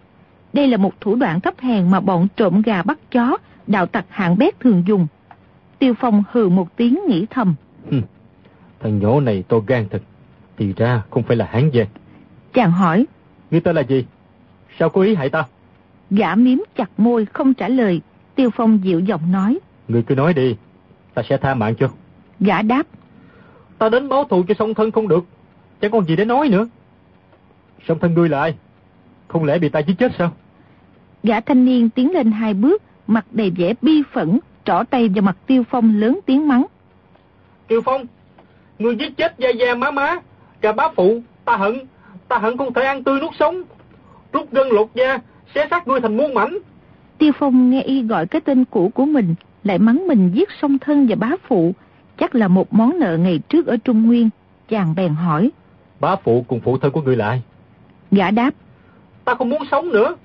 Đây 0.53 0.69
là 0.69 0.77
một 0.77 1.01
thủ 1.01 1.15
đoạn 1.15 1.41
thấp 1.41 1.55
hèn 1.61 1.91
mà 1.91 2.01
bọn 2.01 2.29
trộm 2.37 2.63
gà 2.63 2.83
bắt 2.83 2.99
chó, 3.13 3.37
đạo 3.67 3.87
tặc 3.87 4.05
hạng 4.09 4.39
bét 4.39 4.61
thường 4.61 4.83
dùng. 4.87 5.07
Tiêu 5.79 5.95
Phong 6.01 6.23
hừ 6.33 6.49
một 6.49 6.77
tiếng 6.77 7.01
nghĩ 7.09 7.27
thầm. 7.31 7.55
thằng 8.81 8.99
nhỏ 8.99 9.21
này 9.21 9.45
to 9.49 9.57
gan 9.67 9.89
thật, 9.91 10.03
thì 10.57 10.73
ra 10.77 11.03
không 11.11 11.23
phải 11.23 11.37
là 11.37 11.49
hán 11.51 11.71
giang. 11.75 11.87
Chàng 12.53 12.71
hỏi. 12.71 13.07
Ngươi 13.51 13.61
tên 13.61 13.77
là 13.77 13.83
gì? 13.83 14.05
Sao 14.81 14.91
có 14.91 15.03
ý 15.03 15.15
hại 15.15 15.29
ta? 15.29 15.45
Gã 16.11 16.35
miếm 16.35 16.59
chặt 16.77 16.91
môi 16.97 17.25
không 17.25 17.55
trả 17.55 17.69
lời. 17.69 18.01
Tiêu 18.35 18.51
Phong 18.57 18.85
dịu 18.85 19.01
giọng 19.01 19.33
nói. 19.33 19.59
Ngươi 19.89 20.03
cứ 20.03 20.15
nói 20.15 20.35
đi, 20.35 20.57
ta 21.15 21.23
sẽ 21.29 21.37
tha 21.37 21.55
mạng 21.55 21.75
cho. 21.79 21.89
Gã 22.41 22.63
đáp. 22.63 22.87
Ta 23.79 23.89
đến 23.89 24.09
báo 24.09 24.25
thù 24.25 24.43
cho 24.49 24.55
song 24.59 24.75
thân 24.75 24.91
không 24.91 25.09
được, 25.09 25.25
chẳng 25.81 25.91
còn 25.91 26.05
gì 26.05 26.17
để 26.17 26.25
nói 26.25 26.49
nữa. 26.49 26.69
Song 27.89 27.99
thân 27.99 28.15
ngươi 28.15 28.29
là 28.29 28.41
ai? 28.41 28.55
Không 29.29 29.45
lẽ 29.45 29.59
bị 29.59 29.69
ta 29.69 29.79
giết 29.81 29.95
chết 29.99 30.13
sao? 30.19 30.33
Gã 31.23 31.41
thanh 31.41 31.65
niên 31.65 31.91
tiến 31.91 32.13
lên 32.13 32.33
hai 32.33 32.55
bước, 32.55 32.83
mặt 33.07 33.27
đầy 33.31 33.51
vẻ 33.51 33.75
bi 33.83 34.03
phẫn, 34.13 34.39
trỏ 34.65 34.83
tay 34.91 35.09
vào 35.09 35.23
mặt 35.23 35.37
Tiêu 35.47 35.63
Phong 35.71 36.01
lớn 36.01 36.21
tiếng 36.27 36.49
mắng. 36.49 36.67
Tiêu 37.67 37.81
Phong, 37.85 38.07
ngươi 38.79 38.97
giết 38.97 39.17
chết 39.17 39.35
gia 39.39 39.51
gia 39.51 39.75
má 39.75 39.91
má, 39.91 40.17
cả 40.61 40.73
bá 40.73 40.89
phụ, 40.97 41.21
ta 41.45 41.57
hận, 41.57 41.79
ta 42.29 42.39
hận 42.39 42.57
không 42.57 42.73
thể 42.75 42.83
ăn 42.83 43.05
tươi 43.05 43.21
nuốt 43.21 43.31
sống. 43.39 43.63
Rút 44.33 44.53
gân 44.53 44.69
lột 44.69 44.89
da, 44.95 45.19
xé 45.55 45.67
xác 45.71 45.89
ngươi 45.89 46.01
thành 46.01 46.17
muôn 46.17 46.35
mảnh. 46.35 46.59
Tiêu 47.19 47.33
Phong 47.39 47.71
nghe 47.71 47.83
y 47.83 48.03
gọi 48.03 48.27
cái 48.27 48.41
tên 48.41 48.65
cũ 48.65 48.91
của 48.95 49.05
mình, 49.05 49.35
lại 49.65 49.79
mắng 49.79 50.07
mình 50.07 50.31
giết 50.35 50.49
song 50.63 50.79
thân 50.79 51.07
và 51.09 51.17
bá 51.17 51.31
phụ, 51.49 51.75
chắc 52.19 52.35
là 52.35 52.49
một 52.49 52.73
món 52.73 52.99
nợ 52.99 53.17
ngày 53.17 53.39
trước 53.49 53.67
ở 53.67 53.77
Trung 53.77 54.07
Nguyên. 54.07 54.31
Chàng 54.69 54.95
bèn 54.97 55.15
hỏi. 55.15 55.51
Bá 56.01 56.17
phụ 56.17 56.45
cùng 56.49 56.61
phụ 56.61 56.79
thân 56.79 56.93
của 56.93 57.03
ngươi 57.03 57.17
là 57.17 57.29
ai? 57.29 57.43
Gã 58.11 58.31
đáp. 58.31 58.51
Ta 59.25 59.35
không 59.35 59.49
muốn 59.49 59.63
sống 59.71 59.89
nữa. 59.89 60.17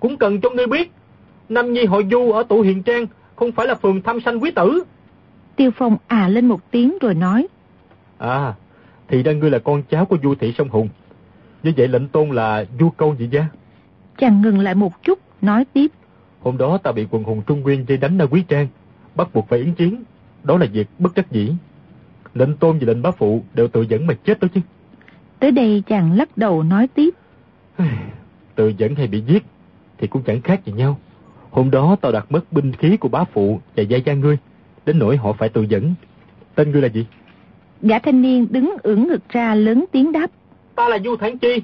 Cũng 0.00 0.16
cần 0.16 0.40
cho 0.40 0.50
ngươi 0.50 0.66
biết, 0.66 0.92
Nam 1.48 1.72
Nhi 1.72 1.84
hội 1.84 2.06
Du 2.10 2.32
ở 2.32 2.42
tụ 2.42 2.60
hiền 2.60 2.82
trang 2.82 3.06
không 3.36 3.52
phải 3.52 3.66
là 3.66 3.74
phường 3.74 4.02
thăm 4.02 4.20
sanh 4.20 4.42
quý 4.42 4.50
tử. 4.50 4.82
Tiêu 5.56 5.70
Phong 5.70 5.96
à 6.06 6.28
lên 6.28 6.48
một 6.48 6.70
tiếng 6.70 6.98
rồi 7.00 7.14
nói. 7.14 7.46
À, 8.18 8.54
thì 9.08 9.22
ra 9.22 9.32
ngươi 9.32 9.50
là 9.50 9.58
con 9.58 9.82
cháu 9.82 10.04
của 10.04 10.16
Du 10.22 10.34
Thị 10.34 10.54
Sông 10.58 10.68
Hùng. 10.68 10.88
Như 11.62 11.72
vậy 11.76 11.88
lệnh 11.88 12.08
tôn 12.08 12.30
là 12.30 12.64
Du 12.80 12.90
Câu 12.90 13.16
gì 13.18 13.28
gia? 13.32 13.46
Chàng 14.18 14.42
ngừng 14.42 14.58
lại 14.58 14.74
một 14.74 15.02
chút, 15.02 15.18
nói 15.42 15.64
tiếp. 15.72 15.90
Hôm 16.40 16.58
đó 16.58 16.78
ta 16.78 16.92
bị 16.92 17.06
quần 17.10 17.24
hùng 17.24 17.42
Trung 17.46 17.60
Nguyên 17.60 17.84
dây 17.88 17.98
đánh 17.98 18.18
ở 18.18 18.26
Quý 18.26 18.44
Trang, 18.48 18.68
bắt 19.14 19.34
buộc 19.34 19.48
phải 19.48 19.58
yến 19.58 19.74
chiến. 19.74 20.04
Đó 20.44 20.58
là 20.58 20.66
việc 20.72 20.88
bất 20.98 21.14
đắc 21.14 21.30
dĩ. 21.30 21.52
Lệnh 22.34 22.56
tôn 22.56 22.78
và 22.78 22.86
lệnh 22.86 23.02
bá 23.02 23.10
phụ 23.10 23.42
đều 23.54 23.68
tự 23.68 23.82
dẫn 23.82 24.06
mà 24.06 24.14
chết 24.24 24.40
đó 24.40 24.48
chứ. 24.54 24.60
Tới 25.38 25.50
đây 25.50 25.82
chàng 25.86 26.12
lắc 26.12 26.36
đầu 26.36 26.62
nói 26.62 26.88
tiếp. 26.94 27.14
tự 28.54 28.68
dẫn 28.68 28.94
hay 28.94 29.06
bị 29.06 29.20
giết 29.20 29.44
thì 29.98 30.06
cũng 30.06 30.22
chẳng 30.22 30.40
khác 30.40 30.64
gì 30.64 30.72
nhau. 30.72 30.98
Hôm 31.50 31.70
đó 31.70 31.96
tao 32.00 32.12
đặt 32.12 32.32
mất 32.32 32.52
binh 32.52 32.72
khí 32.72 32.96
của 32.96 33.08
bá 33.08 33.24
phụ 33.24 33.60
và 33.76 33.82
gia 33.82 33.96
gia 33.96 34.14
ngươi, 34.14 34.38
đến 34.86 34.98
nỗi 34.98 35.16
họ 35.16 35.32
phải 35.32 35.48
tự 35.48 35.62
dẫn. 35.62 35.94
Tên 36.54 36.70
ngươi 36.70 36.82
là 36.82 36.88
gì? 36.88 37.06
Gã 37.82 37.98
thanh 37.98 38.22
niên 38.22 38.46
đứng 38.50 38.76
ưỡn 38.82 39.08
ngực 39.08 39.28
ra 39.28 39.54
lớn 39.54 39.84
tiếng 39.92 40.12
đáp. 40.12 40.30
Ta 40.78 40.88
là 40.88 40.98
Du 41.04 41.16
Thản 41.16 41.38
Chi. 41.38 41.62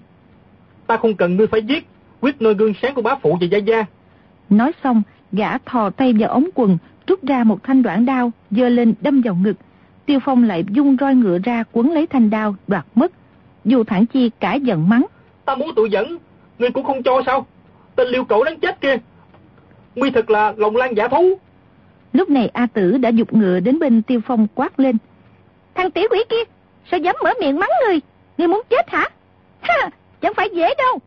Ta 0.86 0.96
không 0.96 1.14
cần 1.14 1.36
ngươi 1.36 1.46
phải 1.46 1.62
giết, 1.62 1.86
quyết 2.20 2.42
nơi 2.42 2.54
gương 2.54 2.72
sáng 2.82 2.94
của 2.94 3.02
bá 3.02 3.14
phụ 3.22 3.38
và 3.40 3.46
gia 3.46 3.58
gia. 3.58 3.84
Nói 4.50 4.72
xong, 4.84 5.02
gã 5.32 5.58
thò 5.58 5.90
tay 5.90 6.12
vào 6.18 6.30
ống 6.30 6.48
quần, 6.54 6.78
rút 7.06 7.24
ra 7.24 7.44
một 7.44 7.62
thanh 7.62 7.82
đoạn 7.82 8.06
đao, 8.06 8.32
dơ 8.50 8.68
lên 8.68 8.94
đâm 9.00 9.20
vào 9.20 9.34
ngực. 9.34 9.56
Tiêu 10.06 10.18
Phong 10.24 10.44
lại 10.44 10.64
dung 10.70 10.96
roi 11.00 11.14
ngựa 11.14 11.38
ra 11.44 11.64
quấn 11.72 11.92
lấy 11.92 12.06
thanh 12.06 12.30
đao, 12.30 12.56
đoạt 12.66 12.84
mất. 12.94 13.12
Du 13.64 13.84
Thản 13.84 14.06
Chi 14.06 14.30
cả 14.40 14.54
giận 14.54 14.88
mắng. 14.88 15.06
Ta 15.44 15.54
muốn 15.54 15.70
tự 15.76 15.84
dẫn, 15.84 16.16
ngươi 16.58 16.70
cũng 16.70 16.84
không 16.84 17.02
cho 17.02 17.22
sao? 17.26 17.46
Tên 17.96 18.08
liêu 18.08 18.24
cậu 18.24 18.44
đáng 18.44 18.60
chết 18.60 18.80
kia. 18.80 18.96
Nguy 19.94 20.10
thực 20.10 20.30
là 20.30 20.54
lòng 20.56 20.76
lan 20.76 20.96
giả 20.96 21.08
thú. 21.08 21.38
Lúc 22.12 22.30
này 22.30 22.48
A 22.48 22.66
Tử 22.66 22.98
đã 22.98 23.08
dục 23.08 23.34
ngựa 23.34 23.60
đến 23.60 23.78
bên 23.78 24.02
Tiêu 24.02 24.20
Phong 24.26 24.46
quát 24.54 24.80
lên. 24.80 24.96
Thằng 25.74 25.90
tiểu 25.90 26.04
quỷ 26.10 26.18
kia, 26.28 26.44
sao 26.90 27.00
dám 27.00 27.16
mở 27.24 27.30
miệng 27.40 27.58
mắng 27.58 27.70
người? 27.86 28.00
Ngươi 28.38 28.48
muốn 28.48 28.62
chết 28.70 28.90
hả? 28.90 29.08
Ha, 29.60 29.90
chẳng 30.20 30.34
phải 30.36 30.50
dễ 30.54 30.74
đâu. 30.78 30.98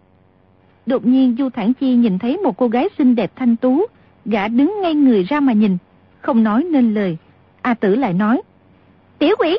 Đột 0.85 1.05
nhiên 1.05 1.35
Du 1.39 1.49
Thản 1.49 1.73
Chi 1.73 1.95
nhìn 1.95 2.19
thấy 2.19 2.37
một 2.37 2.57
cô 2.57 2.67
gái 2.67 2.89
xinh 2.97 3.15
đẹp 3.15 3.31
thanh 3.35 3.55
tú, 3.55 3.85
gã 4.25 4.47
đứng 4.47 4.81
ngay 4.81 4.93
người 4.93 5.23
ra 5.23 5.39
mà 5.39 5.53
nhìn, 5.53 5.77
không 6.21 6.43
nói 6.43 6.63
nên 6.63 6.93
lời. 6.93 7.17
A 7.61 7.73
Tử 7.73 7.95
lại 7.95 8.13
nói, 8.13 8.41
Tiểu 9.19 9.35
quỷ, 9.39 9.57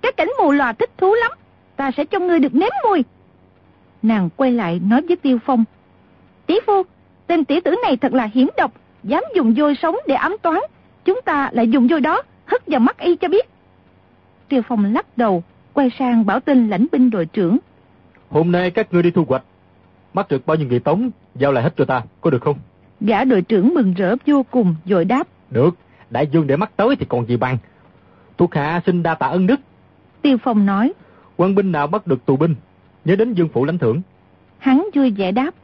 cái 0.00 0.12
cảnh 0.12 0.28
mù 0.42 0.52
lòa 0.52 0.72
thích 0.72 0.90
thú 0.98 1.14
lắm, 1.14 1.32
ta 1.76 1.90
sẽ 1.96 2.04
cho 2.04 2.18
ngươi 2.18 2.38
được 2.38 2.54
nếm 2.54 2.70
mùi. 2.88 3.04
Nàng 4.02 4.28
quay 4.36 4.52
lại 4.52 4.80
nói 4.84 5.02
với 5.08 5.16
Tiêu 5.16 5.38
Phong, 5.46 5.64
Tỷ 6.46 6.54
phu, 6.66 6.82
tên 7.26 7.44
tiểu 7.44 7.60
tử 7.64 7.74
này 7.82 7.96
thật 7.96 8.14
là 8.14 8.28
hiểm 8.34 8.48
độc, 8.56 8.72
dám 9.02 9.24
dùng 9.34 9.54
vôi 9.56 9.74
sống 9.82 9.96
để 10.06 10.14
ám 10.14 10.36
toán, 10.42 10.58
chúng 11.04 11.20
ta 11.24 11.50
lại 11.52 11.68
dùng 11.68 11.88
vôi 11.88 12.00
đó, 12.00 12.22
hất 12.44 12.66
vào 12.66 12.80
mắt 12.80 12.98
y 12.98 13.16
cho 13.16 13.28
biết. 13.28 13.48
Tiêu 14.48 14.62
Phong 14.68 14.94
lắc 14.94 15.18
đầu, 15.18 15.42
quay 15.74 15.90
sang 15.98 16.26
bảo 16.26 16.40
tên 16.40 16.68
lãnh 16.68 16.86
binh 16.92 17.10
đội 17.10 17.26
trưởng. 17.26 17.58
Hôm 18.30 18.52
nay 18.52 18.70
các 18.70 18.92
ngươi 18.92 19.02
đi 19.02 19.10
thu 19.10 19.24
hoạch, 19.28 19.44
bắt 20.14 20.28
được 20.28 20.46
bao 20.46 20.56
nhiêu 20.56 20.68
người 20.68 20.80
tống, 20.80 21.10
giao 21.34 21.52
lại 21.52 21.64
hết 21.64 21.74
cho 21.76 21.84
ta, 21.84 22.02
có 22.20 22.30
được 22.30 22.42
không? 22.42 22.56
Gã 23.00 23.24
đội 23.24 23.42
trưởng 23.42 23.74
mừng 23.74 23.94
rỡ 23.94 24.16
vô 24.26 24.42
cùng, 24.50 24.74
dội 24.86 25.04
đáp. 25.04 25.28
Được, 25.50 25.76
đại 26.10 26.26
dương 26.26 26.46
để 26.46 26.56
mắt 26.56 26.70
tới 26.76 26.96
thì 26.96 27.06
còn 27.08 27.26
gì 27.26 27.36
bằng. 27.36 27.58
Thuộc 28.38 28.54
hạ 28.54 28.80
xin 28.86 29.02
đa 29.02 29.14
tạ 29.14 29.26
ân 29.26 29.46
đức. 29.46 29.60
Tiêu 30.22 30.36
Phong 30.42 30.66
nói. 30.66 30.92
Quân 31.36 31.54
binh 31.54 31.72
nào 31.72 31.86
bắt 31.86 32.06
được 32.06 32.26
tù 32.26 32.36
binh, 32.36 32.54
nhớ 33.04 33.16
đến 33.16 33.34
dương 33.34 33.48
phủ 33.48 33.64
lãnh 33.64 33.78
thưởng. 33.78 34.02
Hắn 34.58 34.88
vui 34.94 35.10
vẻ 35.10 35.32
đáp. 35.32 35.54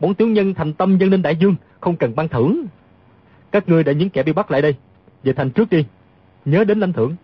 Bọn 0.00 0.14
tiểu 0.14 0.28
nhân 0.28 0.54
thành 0.54 0.72
tâm 0.72 0.98
dân 0.98 1.10
lên 1.10 1.22
đại 1.22 1.36
dương, 1.36 1.54
không 1.80 1.96
cần 1.96 2.16
ban 2.16 2.28
thưởng. 2.28 2.66
Các 3.52 3.68
ngươi 3.68 3.84
đã 3.84 3.92
những 3.92 4.10
kẻ 4.10 4.22
bị 4.22 4.32
bắt 4.32 4.50
lại 4.50 4.62
đây, 4.62 4.74
về 5.24 5.32
thành 5.32 5.50
trước 5.50 5.70
đi, 5.70 5.84
nhớ 6.44 6.64
đến 6.64 6.80
lãnh 6.80 6.92
thưởng. 6.92 7.16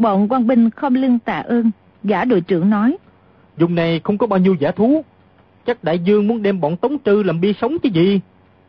Bọn 0.00 0.28
quan 0.28 0.46
binh 0.46 0.70
không 0.70 0.94
lưng 0.94 1.18
tạ 1.18 1.38
ơn, 1.38 1.70
gã 2.02 2.24
đội 2.24 2.40
trưởng 2.40 2.70
nói. 2.70 2.96
Dùng 3.56 3.74
này 3.74 4.00
không 4.04 4.18
có 4.18 4.26
bao 4.26 4.38
nhiêu 4.38 4.56
giả 4.60 4.70
thú, 4.70 5.04
chắc 5.66 5.84
đại 5.84 5.98
dương 5.98 6.28
muốn 6.28 6.42
đem 6.42 6.60
bọn 6.60 6.76
tống 6.76 6.96
trư 7.04 7.22
làm 7.22 7.40
bi 7.40 7.54
sống 7.60 7.78
chứ 7.82 7.88
gì. 7.88 8.20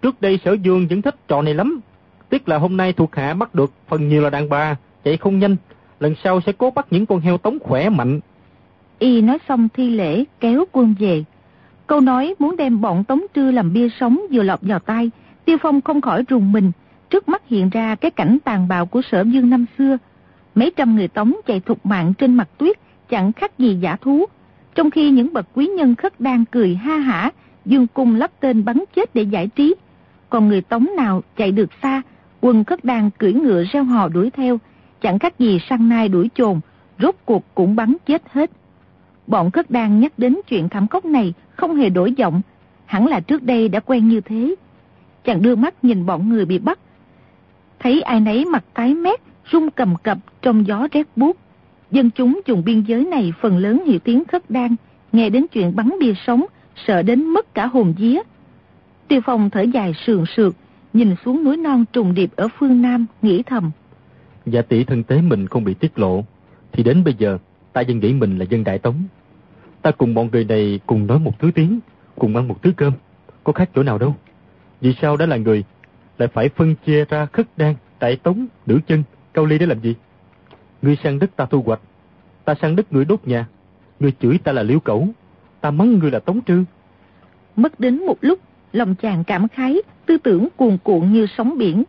Trước 0.02 0.22
đây 0.22 0.40
sở 0.46 0.54
dương 0.54 0.88
vẫn 0.88 1.02
thích 1.02 1.16
trò 1.28 1.42
này 1.42 1.54
lắm. 1.54 1.80
Tiếc 2.30 2.50
là 2.50 2.58
hôm 2.58 2.78
nay 2.78 2.94
thuộc 2.94 3.16
hạ 3.16 3.34
bắt 3.34 3.56
được 3.56 3.72
phần 3.88 4.08
nhiều 4.08 4.22
là 4.22 4.30
đàn 4.30 4.50
bà, 4.50 4.76
chạy 5.04 5.18
không 5.18 5.40
nhanh. 5.40 5.56
Lần 6.00 6.16
sau 6.24 6.42
sẽ 6.42 6.52
cố 6.52 6.72
bắt 6.72 6.88
những 6.90 7.06
con 7.06 7.20
heo 7.20 7.38
tống 7.38 7.60
khỏe 7.60 7.90
mạnh. 7.90 8.20
Y 9.00 9.22
nói 9.22 9.38
xong 9.50 9.68
thi 9.74 9.90
lễ, 9.90 10.24
kéo 10.40 10.66
quân 10.72 10.96
về. 11.00 11.24
Câu 11.88 12.02
nói 12.02 12.36
muốn 12.40 12.58
đem 12.58 12.82
bọn 12.82 13.04
tống 13.04 13.22
trư 13.36 13.52
làm 13.52 13.74
bia 13.74 13.88
sống 14.00 14.22
vừa 14.32 14.44
lọt 14.44 14.60
vào 14.62 14.80
tay. 14.80 15.12
Tiêu 15.46 15.58
Phong 15.62 15.82
không 15.82 16.02
khỏi 16.02 16.24
rùng 16.28 16.52
mình. 16.52 16.72
Trước 17.10 17.30
mắt 17.30 17.42
hiện 17.48 17.70
ra 17.70 17.96
cái 17.96 18.12
cảnh 18.12 18.38
tàn 18.44 18.68
bạo 18.68 18.86
của 18.86 19.02
sở 19.02 19.24
dương 19.28 19.50
năm 19.50 19.66
xưa. 19.78 19.98
Mấy 20.56 20.72
trăm 20.76 20.96
người 20.96 21.08
tống 21.08 21.34
chạy 21.46 21.60
thục 21.60 21.86
mạng 21.86 22.14
trên 22.14 22.36
mặt 22.36 22.50
tuyết, 22.58 22.80
chẳng 23.10 23.34
khác 23.34 23.60
gì 23.60 23.78
giả 23.82 23.96
thú. 23.96 24.26
Trong 24.76 24.92
khi 24.92 25.10
những 25.10 25.34
bậc 25.34 25.48
quý 25.54 25.68
nhân 25.68 25.96
khất 25.96 26.22
đang 26.22 26.46
cười 26.46 26.76
ha 26.76 26.98
hả, 26.98 27.32
dương 27.66 27.88
cung 27.88 28.16
lắp 28.16 28.32
tên 28.40 28.66
bắn 28.66 28.84
chết 28.96 29.16
để 29.16 29.24
giải 29.24 29.48
trí. 29.48 29.76
Còn 30.30 30.48
người 30.48 30.62
tống 30.62 30.88
nào 30.98 31.24
chạy 31.38 31.52
được 31.52 31.70
xa, 31.82 32.02
quân 32.42 32.64
khất 32.64 32.86
đang 32.86 33.12
cưỡi 33.12 33.34
ngựa 33.34 33.64
reo 33.64 33.84
hò 33.84 34.08
đuổi 34.08 34.30
theo, 34.30 34.60
chẳng 35.02 35.20
khác 35.20 35.40
gì 35.40 35.60
săn 35.70 35.90
nai 35.90 36.10
đuổi 36.10 36.30
chồn, 36.36 36.60
rốt 37.00 37.16
cuộc 37.26 37.44
cũng 37.56 37.76
bắn 37.76 37.96
chết 38.06 38.22
hết. 38.32 38.52
Bọn 39.28 39.52
khất 39.52 39.72
đang 39.72 40.00
nhắc 40.00 40.14
đến 40.18 40.38
chuyện 40.48 40.70
thảm 40.70 40.88
cốc 40.88 41.06
này 41.06 41.34
không 41.56 41.76
hề 41.76 41.90
đổi 41.90 42.14
giọng, 42.14 42.42
hẳn 42.86 43.08
là 43.08 43.20
trước 43.20 43.44
đây 43.44 43.70
đã 43.70 43.80
quen 43.80 44.08
như 44.08 44.22
thế. 44.22 44.56
Chàng 45.24 45.42
đưa 45.42 45.56
mắt 45.56 45.84
nhìn 45.84 46.06
bọn 46.06 46.30
người 46.30 46.46
bị 46.46 46.60
bắt, 46.60 46.80
thấy 47.80 48.02
ai 48.02 48.20
nấy 48.20 48.46
mặt 48.46 48.64
tái 48.74 48.94
mét, 48.94 49.22
rung 49.52 49.72
cầm 49.72 49.96
cập 50.04 50.18
trong 50.42 50.68
gió 50.68 50.88
rét 50.92 51.08
buốt. 51.16 51.38
Dân 51.92 52.10
chúng 52.10 52.42
dùng 52.46 52.64
biên 52.66 52.82
giới 52.82 53.06
này 53.06 53.34
phần 53.42 53.58
lớn 53.58 53.84
hiểu 53.86 54.00
tiếng 54.00 54.24
khất 54.26 54.50
đan, 54.50 54.76
nghe 55.12 55.30
đến 55.30 55.46
chuyện 55.52 55.76
bắn 55.76 55.90
bia 56.00 56.14
sống, 56.28 56.46
sợ 56.88 57.02
đến 57.02 57.26
mất 57.26 57.54
cả 57.54 57.66
hồn 57.68 57.94
vía. 57.98 58.20
Tiêu 59.08 59.22
Phong 59.26 59.50
thở 59.50 59.62
dài 59.62 59.94
sườn 60.06 60.26
sượt, 60.26 60.54
nhìn 60.94 61.16
xuống 61.26 61.44
núi 61.44 61.58
non 61.58 61.86
trùng 61.94 62.14
điệp 62.14 62.32
ở 62.36 62.48
phương 62.60 62.82
Nam, 62.82 63.06
nghĩ 63.22 63.44
thầm. 63.44 63.72
Giả 64.46 64.62
tỷ 64.62 64.84
thân 64.84 65.04
tế 65.04 65.22
mình 65.22 65.48
không 65.48 65.64
bị 65.64 65.74
tiết 65.74 66.00
lộ, 66.00 66.24
thì 66.72 66.84
đến 66.84 67.04
bây 67.04 67.14
giờ 67.14 67.38
ta 67.74 67.84
vẫn 67.88 68.00
nghĩ 68.00 68.14
mình 68.14 68.38
là 68.38 68.46
dân 68.50 68.64
Đại 68.64 68.80
Tống. 68.80 68.96
Ta 69.82 69.92
cùng 69.92 70.14
bọn 70.14 70.30
người 70.32 70.46
này 70.46 70.80
cùng 70.86 71.08
nói 71.08 71.20
một 71.20 71.40
thứ 71.40 71.52
tiếng, 71.56 71.80
cùng 72.16 72.36
ăn 72.36 72.48
một 72.48 72.64
thứ 72.64 72.72
cơm, 72.78 72.94
có 73.44 73.54
khác 73.54 73.70
chỗ 73.76 73.84
nào 73.84 73.98
đâu. 73.98 74.16
Vì 74.82 74.94
sao 75.02 75.18
đã 75.18 75.26
là 75.26 75.38
người, 75.38 75.64
lại 76.18 76.28
phải 76.34 76.50
phân 76.50 76.76
chia 76.86 77.06
ra 77.06 77.26
khất 77.26 77.48
đan, 77.58 77.76
đại 78.00 78.16
tống, 78.16 78.48
nữ 78.66 78.80
chân, 78.88 79.04
cao 79.34 79.46
ly 79.46 79.58
để 79.58 79.66
làm 79.66 79.80
gì? 79.80 79.96
Ngươi 80.82 80.98
sang 81.04 81.20
đất 81.20 81.36
ta 81.36 81.46
thu 81.46 81.62
hoạch, 81.62 81.80
ta 82.46 82.56
sang 82.62 82.76
đất 82.76 82.94
ngươi 82.94 83.06
đốt 83.06 83.28
nhà, 83.28 83.48
ngươi 84.00 84.12
chửi 84.22 84.38
ta 84.44 84.52
là 84.52 84.64
liễu 84.64 84.80
cẩu, 84.80 85.08
ta 85.62 85.72
mắng 85.72 86.00
ngươi 86.00 86.12
là 86.12 86.20
tống 86.20 86.42
trư. 86.42 86.64
Mất 87.56 87.80
đến 87.80 88.06
một 88.06 88.18
lúc, 88.22 88.40
lòng 88.72 88.96
chàng 88.96 89.24
cảm 89.24 89.48
khái, 89.48 89.78
tư 90.06 90.18
tưởng 90.18 90.48
cuồn 90.56 90.78
cuộn 90.84 91.14
như 91.14 91.28
sóng 91.38 91.58
biển. 91.58 91.84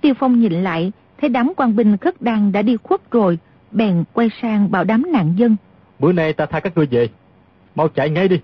Tiêu 0.00 0.14
Phong 0.18 0.40
nhìn 0.40 0.52
lại, 0.52 0.92
thấy 1.20 1.30
đám 1.30 1.52
quan 1.56 1.76
binh 1.76 1.96
khất 1.96 2.22
đan 2.22 2.52
đã 2.52 2.62
đi 2.62 2.76
khuất 2.82 3.10
rồi, 3.10 3.38
bèn 3.70 4.04
quay 4.12 4.30
sang 4.42 4.70
bảo 4.70 4.84
đám 4.84 5.12
nạn 5.12 5.34
dân. 5.36 5.56
Bữa 5.98 6.12
nay 6.12 6.32
ta 6.32 6.46
tha 6.46 6.60
các 6.60 6.76
ngươi 6.76 6.86
về, 6.86 7.08
mau 7.74 7.88
chạy 7.88 8.10
ngay 8.10 8.28
đi, 8.28 8.40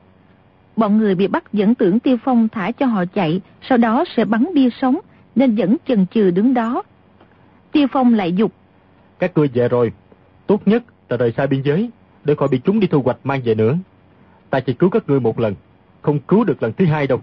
Bọn 0.77 0.99
người 0.99 1.15
bị 1.15 1.27
bắt 1.27 1.53
vẫn 1.53 1.75
tưởng 1.75 2.01
Tiêu 2.01 2.17
Phong 2.25 2.49
thả 2.49 2.71
cho 2.71 2.87
họ 2.87 3.05
chạy, 3.15 3.41
sau 3.69 3.79
đó 3.79 4.05
sẽ 4.17 4.25
bắn 4.25 4.47
bia 4.55 4.69
sống, 4.81 4.99
nên 5.35 5.55
vẫn 5.55 5.77
chần 5.89 6.07
chừ 6.15 6.31
đứng 6.31 6.55
đó. 6.55 6.83
Tiêu 7.75 7.87
Phong 7.93 8.15
lại 8.15 8.33
dục. 8.33 8.53
Các 9.19 9.33
ngươi 9.35 9.49
về 9.55 9.69
rồi, 9.69 9.93
tốt 10.47 10.61
nhất 10.67 10.83
là 11.09 11.17
rời 11.17 11.33
xa 11.37 11.47
biên 11.47 11.63
giới, 11.63 11.91
để 12.25 12.35
khỏi 12.35 12.49
bị 12.49 12.61
chúng 12.65 12.81
đi 12.81 12.87
thu 12.87 13.03
hoạch 13.03 13.17
mang 13.25 13.41
về 13.45 13.55
nữa. 13.55 13.77
Ta 14.51 14.61
chỉ 14.61 14.73
cứu 14.73 14.91
các 14.91 15.09
ngươi 15.09 15.21
một 15.21 15.41
lần, 15.41 15.55
không 16.03 16.19
cứu 16.19 16.45
được 16.45 16.63
lần 16.63 16.73
thứ 16.73 16.85
hai 16.87 17.07
đâu. 17.07 17.21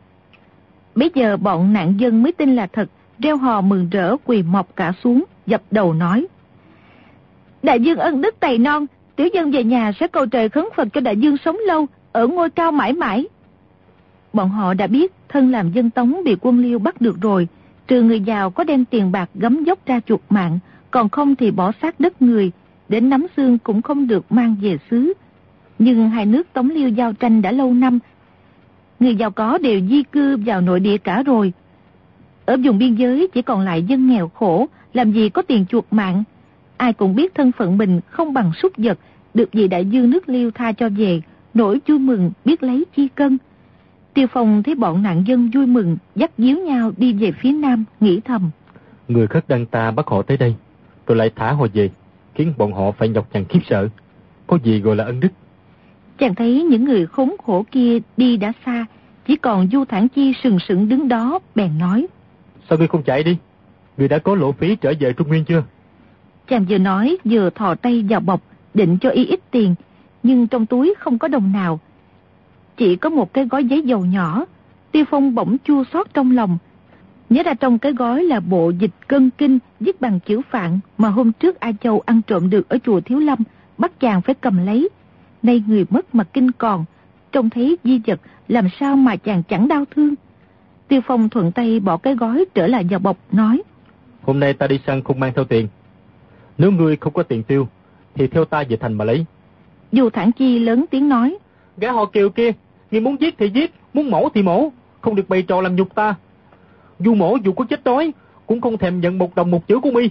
Bây 0.95 1.11
giờ 1.13 1.37
bọn 1.37 1.73
nạn 1.73 1.99
dân 1.99 2.23
mới 2.23 2.31
tin 2.31 2.55
là 2.55 2.67
thật, 2.67 2.89
reo 3.19 3.37
hò 3.37 3.61
mừng 3.61 3.89
rỡ 3.89 4.15
quỳ 4.25 4.43
mọc 4.43 4.75
cả 4.75 4.93
xuống, 5.03 5.23
dập 5.45 5.61
đầu 5.71 5.93
nói. 5.93 6.27
Đại 7.63 7.79
dương 7.79 7.97
ân 7.97 8.21
đức 8.21 8.39
tày 8.39 8.57
non, 8.57 8.85
tiểu 9.15 9.27
dân 9.33 9.51
về 9.51 9.63
nhà 9.63 9.91
sẽ 9.99 10.07
cầu 10.07 10.25
trời 10.25 10.49
khấn 10.49 10.69
Phật 10.75 10.87
cho 10.93 11.01
đại 11.01 11.17
dương 11.17 11.37
sống 11.45 11.57
lâu, 11.67 11.87
ở 12.11 12.27
ngôi 12.27 12.49
cao 12.49 12.71
mãi 12.71 12.93
mãi. 12.93 13.25
Bọn 14.33 14.49
họ 14.49 14.73
đã 14.73 14.87
biết 14.87 15.13
thân 15.29 15.51
làm 15.51 15.71
dân 15.71 15.89
tống 15.89 16.23
bị 16.25 16.35
quân 16.41 16.59
liêu 16.59 16.79
bắt 16.79 17.01
được 17.01 17.21
rồi, 17.21 17.47
trừ 17.87 18.01
người 18.01 18.19
giàu 18.19 18.49
có 18.49 18.63
đem 18.63 18.85
tiền 18.85 19.11
bạc 19.11 19.29
gấm 19.33 19.63
dốc 19.63 19.85
ra 19.85 19.99
chuột 20.07 20.21
mạng, 20.29 20.59
còn 20.91 21.09
không 21.09 21.35
thì 21.35 21.51
bỏ 21.51 21.71
xác 21.81 21.99
đất 21.99 22.21
người, 22.21 22.51
đến 22.89 23.09
nắm 23.09 23.25
xương 23.37 23.57
cũng 23.57 23.81
không 23.81 24.07
được 24.07 24.31
mang 24.31 24.55
về 24.61 24.77
xứ. 24.91 25.13
Nhưng 25.79 26.09
hai 26.09 26.25
nước 26.25 26.53
tống 26.53 26.69
liêu 26.69 26.89
giao 26.89 27.13
tranh 27.13 27.41
đã 27.41 27.51
lâu 27.51 27.73
năm, 27.73 27.99
người 28.99 29.15
giàu 29.15 29.31
có 29.31 29.57
đều 29.57 29.79
di 29.89 30.03
cư 30.03 30.37
vào 30.37 30.61
nội 30.61 30.79
địa 30.79 30.97
cả 30.97 31.23
rồi. 31.23 31.53
Ở 32.45 32.57
vùng 32.57 32.77
biên 32.77 32.95
giới 32.95 33.27
chỉ 33.33 33.41
còn 33.41 33.61
lại 33.61 33.83
dân 33.83 34.07
nghèo 34.07 34.27
khổ, 34.27 34.67
làm 34.93 35.11
gì 35.11 35.29
có 35.29 35.41
tiền 35.41 35.65
chuột 35.69 35.85
mạng. 35.91 36.23
Ai 36.77 36.93
cũng 36.93 37.15
biết 37.15 37.35
thân 37.35 37.51
phận 37.51 37.77
mình 37.77 38.01
không 38.09 38.33
bằng 38.33 38.51
súc 38.61 38.71
vật, 38.77 38.99
được 39.33 39.53
gì 39.53 39.67
đại 39.67 39.85
dương 39.85 40.09
nước 40.09 40.29
liêu 40.29 40.51
tha 40.51 40.71
cho 40.71 40.89
về, 40.89 41.21
nỗi 41.53 41.79
vui 41.87 41.99
mừng 41.99 42.31
biết 42.45 42.63
lấy 42.63 42.85
chi 42.95 43.07
cân. 43.15 43.37
Tiêu 44.13 44.27
Phong 44.31 44.63
thấy 44.63 44.75
bọn 44.75 45.03
nạn 45.03 45.23
dân 45.27 45.49
vui 45.53 45.65
mừng, 45.65 45.97
dắt 46.15 46.31
díu 46.37 46.57
nhau 46.57 46.91
đi 46.97 47.13
về 47.13 47.31
phía 47.31 47.51
nam, 47.51 47.85
nghĩ 47.99 48.19
thầm. 48.25 48.49
Người 49.07 49.27
khất 49.27 49.47
đăng 49.47 49.65
ta 49.65 49.91
bắt 49.91 50.07
họ 50.07 50.21
tới 50.21 50.37
đây, 50.37 50.55
rồi 51.07 51.15
lại 51.15 51.31
thả 51.35 51.51
họ 51.51 51.67
về, 51.73 51.89
khiến 52.35 52.53
bọn 52.57 52.73
họ 52.73 52.91
phải 52.91 53.09
nhọc 53.09 53.27
nhằn 53.33 53.45
khiếp 53.45 53.59
sợ. 53.69 53.89
Có 54.47 54.57
gì 54.63 54.79
gọi 54.79 54.95
là 54.95 55.03
ân 55.03 55.19
đức? 55.19 55.29
Chàng 56.17 56.35
thấy 56.35 56.63
những 56.63 56.85
người 56.85 57.05
khốn 57.05 57.35
khổ 57.45 57.65
kia 57.71 57.97
đi 58.17 58.37
đã 58.37 58.51
xa, 58.65 58.85
chỉ 59.27 59.35
còn 59.35 59.67
Du 59.71 59.85
Thản 59.85 60.07
Chi 60.07 60.33
sừng 60.43 60.59
sững 60.59 60.89
đứng 60.89 61.07
đó, 61.07 61.39
bèn 61.55 61.77
nói. 61.77 62.07
Sao 62.69 62.77
ngươi 62.77 62.87
không 62.87 63.03
chạy 63.03 63.23
đi? 63.23 63.37
Ngươi 63.97 64.07
đã 64.07 64.17
có 64.17 64.35
lộ 64.35 64.51
phí 64.51 64.75
trở 64.75 64.93
về 64.99 65.13
Trung 65.13 65.27
Nguyên 65.27 65.45
chưa? 65.45 65.63
Chàng 66.47 66.65
vừa 66.69 66.77
nói 66.77 67.17
vừa 67.23 67.49
thò 67.49 67.75
tay 67.75 68.05
vào 68.09 68.19
bọc, 68.19 68.41
định 68.73 68.97
cho 69.01 69.09
y 69.09 69.25
ít 69.25 69.39
tiền, 69.51 69.75
nhưng 70.23 70.47
trong 70.47 70.65
túi 70.65 70.93
không 70.99 71.19
có 71.19 71.27
đồng 71.27 71.51
nào. 71.51 71.79
Chỉ 72.81 72.95
có 72.95 73.09
một 73.09 73.33
cái 73.33 73.45
gói 73.45 73.65
giấy 73.65 73.81
dầu 73.81 74.05
nhỏ, 74.05 74.45
Tiêu 74.91 75.05
Phong 75.09 75.35
bỗng 75.35 75.57
chua 75.63 75.83
xót 75.93 76.07
trong 76.13 76.31
lòng. 76.31 76.57
Nhớ 77.29 77.43
ra 77.43 77.53
trong 77.53 77.79
cái 77.79 77.93
gói 77.93 78.23
là 78.23 78.39
bộ 78.39 78.69
dịch 78.69 78.91
cân 79.07 79.29
kinh 79.29 79.59
viết 79.79 80.01
bằng 80.01 80.19
chữ 80.19 80.41
phạn 80.49 80.79
mà 80.97 81.09
hôm 81.09 81.31
trước 81.31 81.59
A 81.59 81.71
Châu 81.83 81.99
ăn 81.99 82.21
trộm 82.27 82.49
được 82.49 82.69
ở 82.69 82.77
chùa 82.83 83.01
Thiếu 83.01 83.19
Lâm, 83.19 83.39
bắt 83.77 83.99
chàng 83.99 84.21
phải 84.21 84.35
cầm 84.35 84.65
lấy. 84.65 84.89
Nay 85.43 85.63
người 85.67 85.85
mất 85.89 86.15
mà 86.15 86.23
kinh 86.23 86.51
còn, 86.51 86.85
trông 87.31 87.49
thấy 87.49 87.77
di 87.83 88.01
vật 88.07 88.21
làm 88.47 88.67
sao 88.79 88.95
mà 88.95 89.15
chàng 89.15 89.43
chẳng 89.43 89.67
đau 89.67 89.85
thương. 89.95 90.15
Tiêu 90.87 91.01
Phong 91.07 91.29
thuận 91.29 91.51
tay 91.51 91.79
bỏ 91.79 91.97
cái 91.97 92.15
gói 92.15 92.45
trở 92.53 92.67
lại 92.67 92.83
vào 92.89 92.99
bọc, 92.99 93.17
nói. 93.31 93.61
Hôm 94.21 94.39
nay 94.39 94.53
ta 94.53 94.67
đi 94.67 94.79
săn 94.87 95.03
không 95.03 95.19
mang 95.19 95.33
theo 95.35 95.45
tiền. 95.45 95.67
Nếu 96.57 96.71
ngươi 96.71 96.95
không 96.95 97.13
có 97.13 97.23
tiền 97.23 97.43
tiêu, 97.43 97.67
thì 98.15 98.27
theo 98.27 98.45
ta 98.45 98.63
về 98.69 98.77
thành 98.77 98.93
mà 98.93 99.05
lấy. 99.05 99.25
Dù 99.91 100.09
thản 100.09 100.31
chi 100.31 100.59
lớn 100.59 100.85
tiếng 100.91 101.09
nói. 101.09 101.37
Gã 101.77 101.91
họ 101.91 102.05
kiều 102.05 102.29
kia, 102.29 102.51
ngươi 102.91 103.01
muốn 103.01 103.21
giết 103.21 103.35
thì 103.37 103.49
giết, 103.49 103.73
muốn 103.93 104.09
mổ 104.09 104.29
thì 104.29 104.43
mổ, 104.43 104.69
không 105.01 105.15
được 105.15 105.29
bày 105.29 105.41
trò 105.41 105.61
làm 105.61 105.75
nhục 105.75 105.95
ta. 105.95 106.15
Dù 106.99 107.15
mổ 107.15 107.37
dù 107.43 107.53
có 107.53 107.65
chết 107.65 107.83
đói, 107.83 108.13
cũng 108.47 108.61
không 108.61 108.77
thèm 108.77 109.01
nhận 109.01 109.17
một 109.17 109.35
đồng 109.35 109.51
một 109.51 109.67
chữ 109.67 109.79
của 109.79 109.91
mi. 109.91 110.09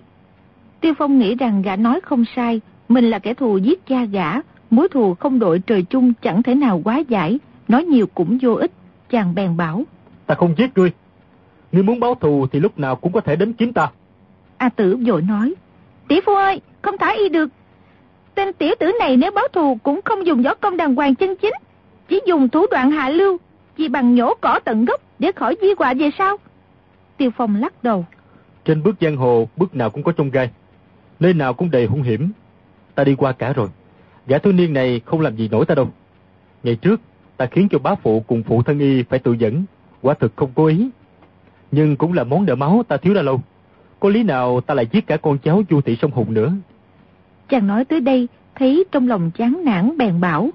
Tiêu 0.81 0.95
Phong 0.99 1.18
nghĩ 1.18 1.35
rằng 1.35 1.62
gã 1.62 1.76
nói 1.76 2.01
không 2.01 2.24
sai, 2.37 2.61
mình 2.89 3.11
là 3.11 3.18
kẻ 3.18 3.35
thù 3.35 3.59
giết 3.59 3.87
cha 3.87 4.05
gã, 4.05 4.33
mối 4.70 4.89
thù 4.89 5.14
không 5.14 5.39
đội 5.39 5.59
trời 5.59 5.83
chung 5.83 6.12
chẳng 6.22 6.43
thể 6.43 6.55
nào 6.55 6.81
quá 6.85 6.99
giải, 7.09 7.39
nói 7.68 7.85
nhiều 7.85 8.07
cũng 8.14 8.39
vô 8.43 8.55
ích, 8.55 8.72
chàng 9.11 9.35
bèn 9.35 9.57
bảo. 9.57 9.83
Ta 10.26 10.35
không 10.35 10.55
giết 10.59 10.78
ngươi, 10.78 10.93
ngươi 11.72 11.83
muốn 11.83 12.01
báo 12.01 12.14
thù 12.14 12.47
thì 12.53 12.61
lúc 12.61 12.78
nào 12.78 12.97
cũng 12.97 13.12
có 13.12 13.20
thể 13.20 13.37
đến 13.37 13.53
kiếm 13.53 13.72
ta. 13.72 13.91
A 14.57 14.68
tử 14.68 14.97
vội 15.07 15.22
nói, 15.22 15.55
tỷ 16.09 16.20
phu 16.26 16.35
ơi, 16.35 16.61
không 16.83 16.99
thả 16.99 17.12
y 17.12 17.28
được. 17.28 17.49
Tên 18.35 18.53
tiểu 18.53 18.74
tử 18.78 18.93
này 18.99 19.16
nếu 19.16 19.31
báo 19.31 19.49
thù 19.53 19.78
cũng 19.83 20.01
không 20.05 20.26
dùng 20.26 20.43
võ 20.43 20.55
công 20.55 20.76
đàng 20.76 20.95
hoàng 20.95 21.14
chân 21.14 21.37
chính, 21.37 21.55
chỉ 22.11 22.20
dùng 22.26 22.48
thủ 22.48 22.66
đoạn 22.70 22.90
hạ 22.90 23.08
lưu, 23.08 23.38
chỉ 23.76 23.88
bằng 23.88 24.14
nhổ 24.14 24.34
cỏ 24.40 24.61
tận 24.64 24.84
gốc 24.84 25.00
để 25.18 25.32
khỏi 25.32 25.56
di 25.61 25.68
họa 25.78 25.94
về 25.94 26.11
sau. 26.18 26.36
Tiêu 27.16 27.30
Phong 27.36 27.56
lắc 27.56 27.84
đầu. 27.84 28.06
Trên 28.64 28.82
bước 28.82 28.96
giang 29.00 29.16
hồ, 29.16 29.48
bước 29.56 29.76
nào 29.76 29.90
cũng 29.90 30.02
có 30.02 30.12
trông 30.12 30.30
gai. 30.30 30.50
Nơi 31.20 31.34
nào 31.34 31.54
cũng 31.54 31.70
đầy 31.70 31.86
hung 31.86 32.02
hiểm. 32.02 32.30
Ta 32.94 33.04
đi 33.04 33.14
qua 33.14 33.32
cả 33.32 33.52
rồi. 33.52 33.68
Gã 34.26 34.38
thiếu 34.38 34.52
niên 34.52 34.72
này 34.72 35.00
không 35.04 35.20
làm 35.20 35.36
gì 35.36 35.48
nổi 35.48 35.66
ta 35.66 35.74
đâu. 35.74 35.88
Ngày 36.62 36.76
trước, 36.76 37.00
ta 37.36 37.46
khiến 37.46 37.68
cho 37.70 37.78
bá 37.78 37.94
phụ 37.94 38.24
cùng 38.26 38.42
phụ 38.42 38.62
thân 38.62 38.78
y 38.78 39.02
phải 39.02 39.18
tự 39.18 39.32
dẫn. 39.32 39.64
Quả 40.02 40.14
thực 40.14 40.32
không 40.36 40.50
cố 40.54 40.66
ý. 40.66 40.88
Nhưng 41.72 41.96
cũng 41.96 42.12
là 42.12 42.24
món 42.24 42.46
nợ 42.46 42.54
máu 42.54 42.82
ta 42.88 42.96
thiếu 42.96 43.14
đã 43.14 43.22
lâu. 43.22 43.40
Có 44.00 44.08
lý 44.08 44.22
nào 44.22 44.61
ta 44.61 44.74
lại 44.74 44.86
giết 44.92 45.06
cả 45.06 45.16
con 45.16 45.38
cháu 45.38 45.62
chu 45.68 45.80
thị 45.80 45.96
sông 46.02 46.11
Hùng 46.11 46.34
nữa. 46.34 46.52
Chàng 47.48 47.66
nói 47.66 47.84
tới 47.84 48.00
đây, 48.00 48.28
thấy 48.54 48.84
trong 48.92 49.08
lòng 49.08 49.30
chán 49.30 49.61
nản 49.64 49.96
bèn 49.98 50.20
bảo. 50.20 50.50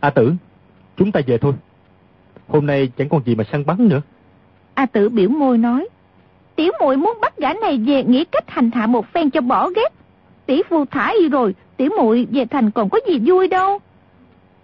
A 0.00 0.10
tử, 0.10 0.34
chúng 1.00 1.12
ta 1.12 1.20
về 1.26 1.38
thôi. 1.38 1.52
Hôm 2.48 2.66
nay 2.66 2.90
chẳng 2.96 3.08
còn 3.08 3.22
gì 3.24 3.34
mà 3.34 3.44
săn 3.52 3.66
bắn 3.66 3.88
nữa. 3.88 4.00
A 4.74 4.86
tử 4.86 5.08
biểu 5.08 5.28
môi 5.28 5.58
nói. 5.58 5.88
Tiểu 6.56 6.72
muội 6.80 6.96
muốn 6.96 7.18
bắt 7.20 7.36
gã 7.36 7.52
này 7.52 7.78
về 7.86 8.04
nghĩ 8.04 8.24
cách 8.24 8.44
hành 8.46 8.70
hạ 8.70 8.86
một 8.86 9.06
phen 9.12 9.30
cho 9.30 9.40
bỏ 9.40 9.68
ghét. 9.68 9.92
Tỷ 10.46 10.62
phu 10.68 10.84
thả 10.84 11.12
y 11.20 11.28
rồi, 11.28 11.54
tiểu 11.76 11.90
muội 11.98 12.26
về 12.30 12.44
thành 12.44 12.70
còn 12.70 12.88
có 12.88 13.00
gì 13.08 13.18
vui 13.18 13.48
đâu. 13.48 13.78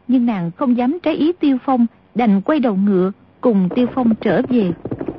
Nhưng 0.08 0.26
nàng 0.26 0.50
không 0.56 0.76
dám 0.76 0.98
trái 1.02 1.14
ý 1.14 1.32
tiêu 1.32 1.58
phong, 1.64 1.86
đành 2.14 2.40
quay 2.40 2.60
đầu 2.60 2.76
ngựa, 2.76 3.12
cùng 3.40 3.68
tiêu 3.74 3.86
phong 3.94 4.14
trở 4.14 4.42
về. 4.48 4.72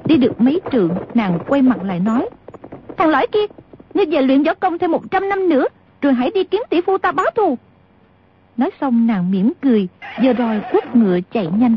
Đi 0.05 0.17
được 0.17 0.41
mấy 0.41 0.61
trượng, 0.71 0.89
nàng 1.13 1.39
quay 1.47 1.61
mặt 1.61 1.83
lại 1.83 1.99
nói. 1.99 2.29
Thằng 2.97 3.09
lõi 3.09 3.27
kia, 3.27 3.45
ngươi 3.93 4.05
về 4.05 4.21
luyện 4.21 4.43
võ 4.43 4.53
công 4.53 4.77
thêm 4.77 4.91
100 4.91 5.29
năm 5.29 5.49
nữa, 5.49 5.65
rồi 6.01 6.13
hãy 6.13 6.31
đi 6.33 6.43
kiếm 6.43 6.63
tỷ 6.69 6.81
phu 6.81 6.97
ta 6.97 7.11
báo 7.11 7.25
thù. 7.35 7.57
Nói 8.57 8.69
xong 8.81 9.07
nàng 9.07 9.31
mỉm 9.31 9.53
cười, 9.61 9.87
giờ 10.21 10.33
rồi 10.33 10.61
quất 10.71 10.95
ngựa 10.95 11.19
chạy 11.31 11.47
nhanh. 11.57 11.75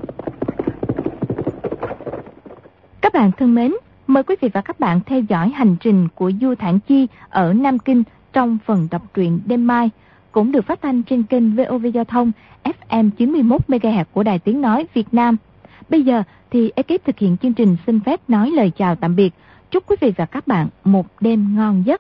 Các 3.01 3.13
bạn 3.13 3.31
thân 3.39 3.55
mến, 3.55 3.73
mời 4.07 4.23
quý 4.23 4.37
vị 4.41 4.49
và 4.53 4.61
các 4.61 4.81
bạn 4.81 5.01
theo 5.07 5.21
dõi 5.21 5.51
hành 5.51 5.77
trình 5.81 6.09
của 6.15 6.33
Du 6.41 6.55
Thản 6.55 6.81
Chi 6.81 7.07
ở 7.29 7.53
Nam 7.53 7.79
Kinh 7.79 8.03
trong 8.33 8.59
phần 8.67 8.89
đọc 8.91 9.03
truyện 9.15 9.41
đêm 9.47 9.67
mai, 9.67 9.91
cũng 10.33 10.53
được 10.53 10.67
phát 10.67 10.83
thanh 10.83 11.03
trên 11.03 11.23
kênh 11.23 11.57
VOV 11.57 11.87
Giao 11.95 12.05
thông 12.05 12.33
FM 12.65 13.11
91MHz 13.19 14.05
của 14.13 14.23
Đài 14.23 14.39
Tiếng 14.39 14.61
Nói 14.61 14.87
Việt 14.95 15.15
Nam. 15.15 15.37
Bây 15.89 16.03
giờ 16.03 16.23
thì 16.51 16.71
ekip 16.77 17.05
thực 17.05 17.19
hiện 17.19 17.37
chương 17.37 17.55
trình 17.55 17.77
xin 17.87 18.01
phép 18.01 18.21
nói 18.29 18.51
lời 18.51 18.73
chào 18.77 18.97
tạm 18.97 19.17
biệt. 19.17 19.35
Chúc 19.71 19.85
quý 19.87 19.97
vị 20.01 20.13
và 20.17 20.27
các 20.27 20.47
bạn 20.47 20.69
một 20.85 21.07
đêm 21.21 21.57
ngon 21.57 21.83
giấc. 21.87 21.99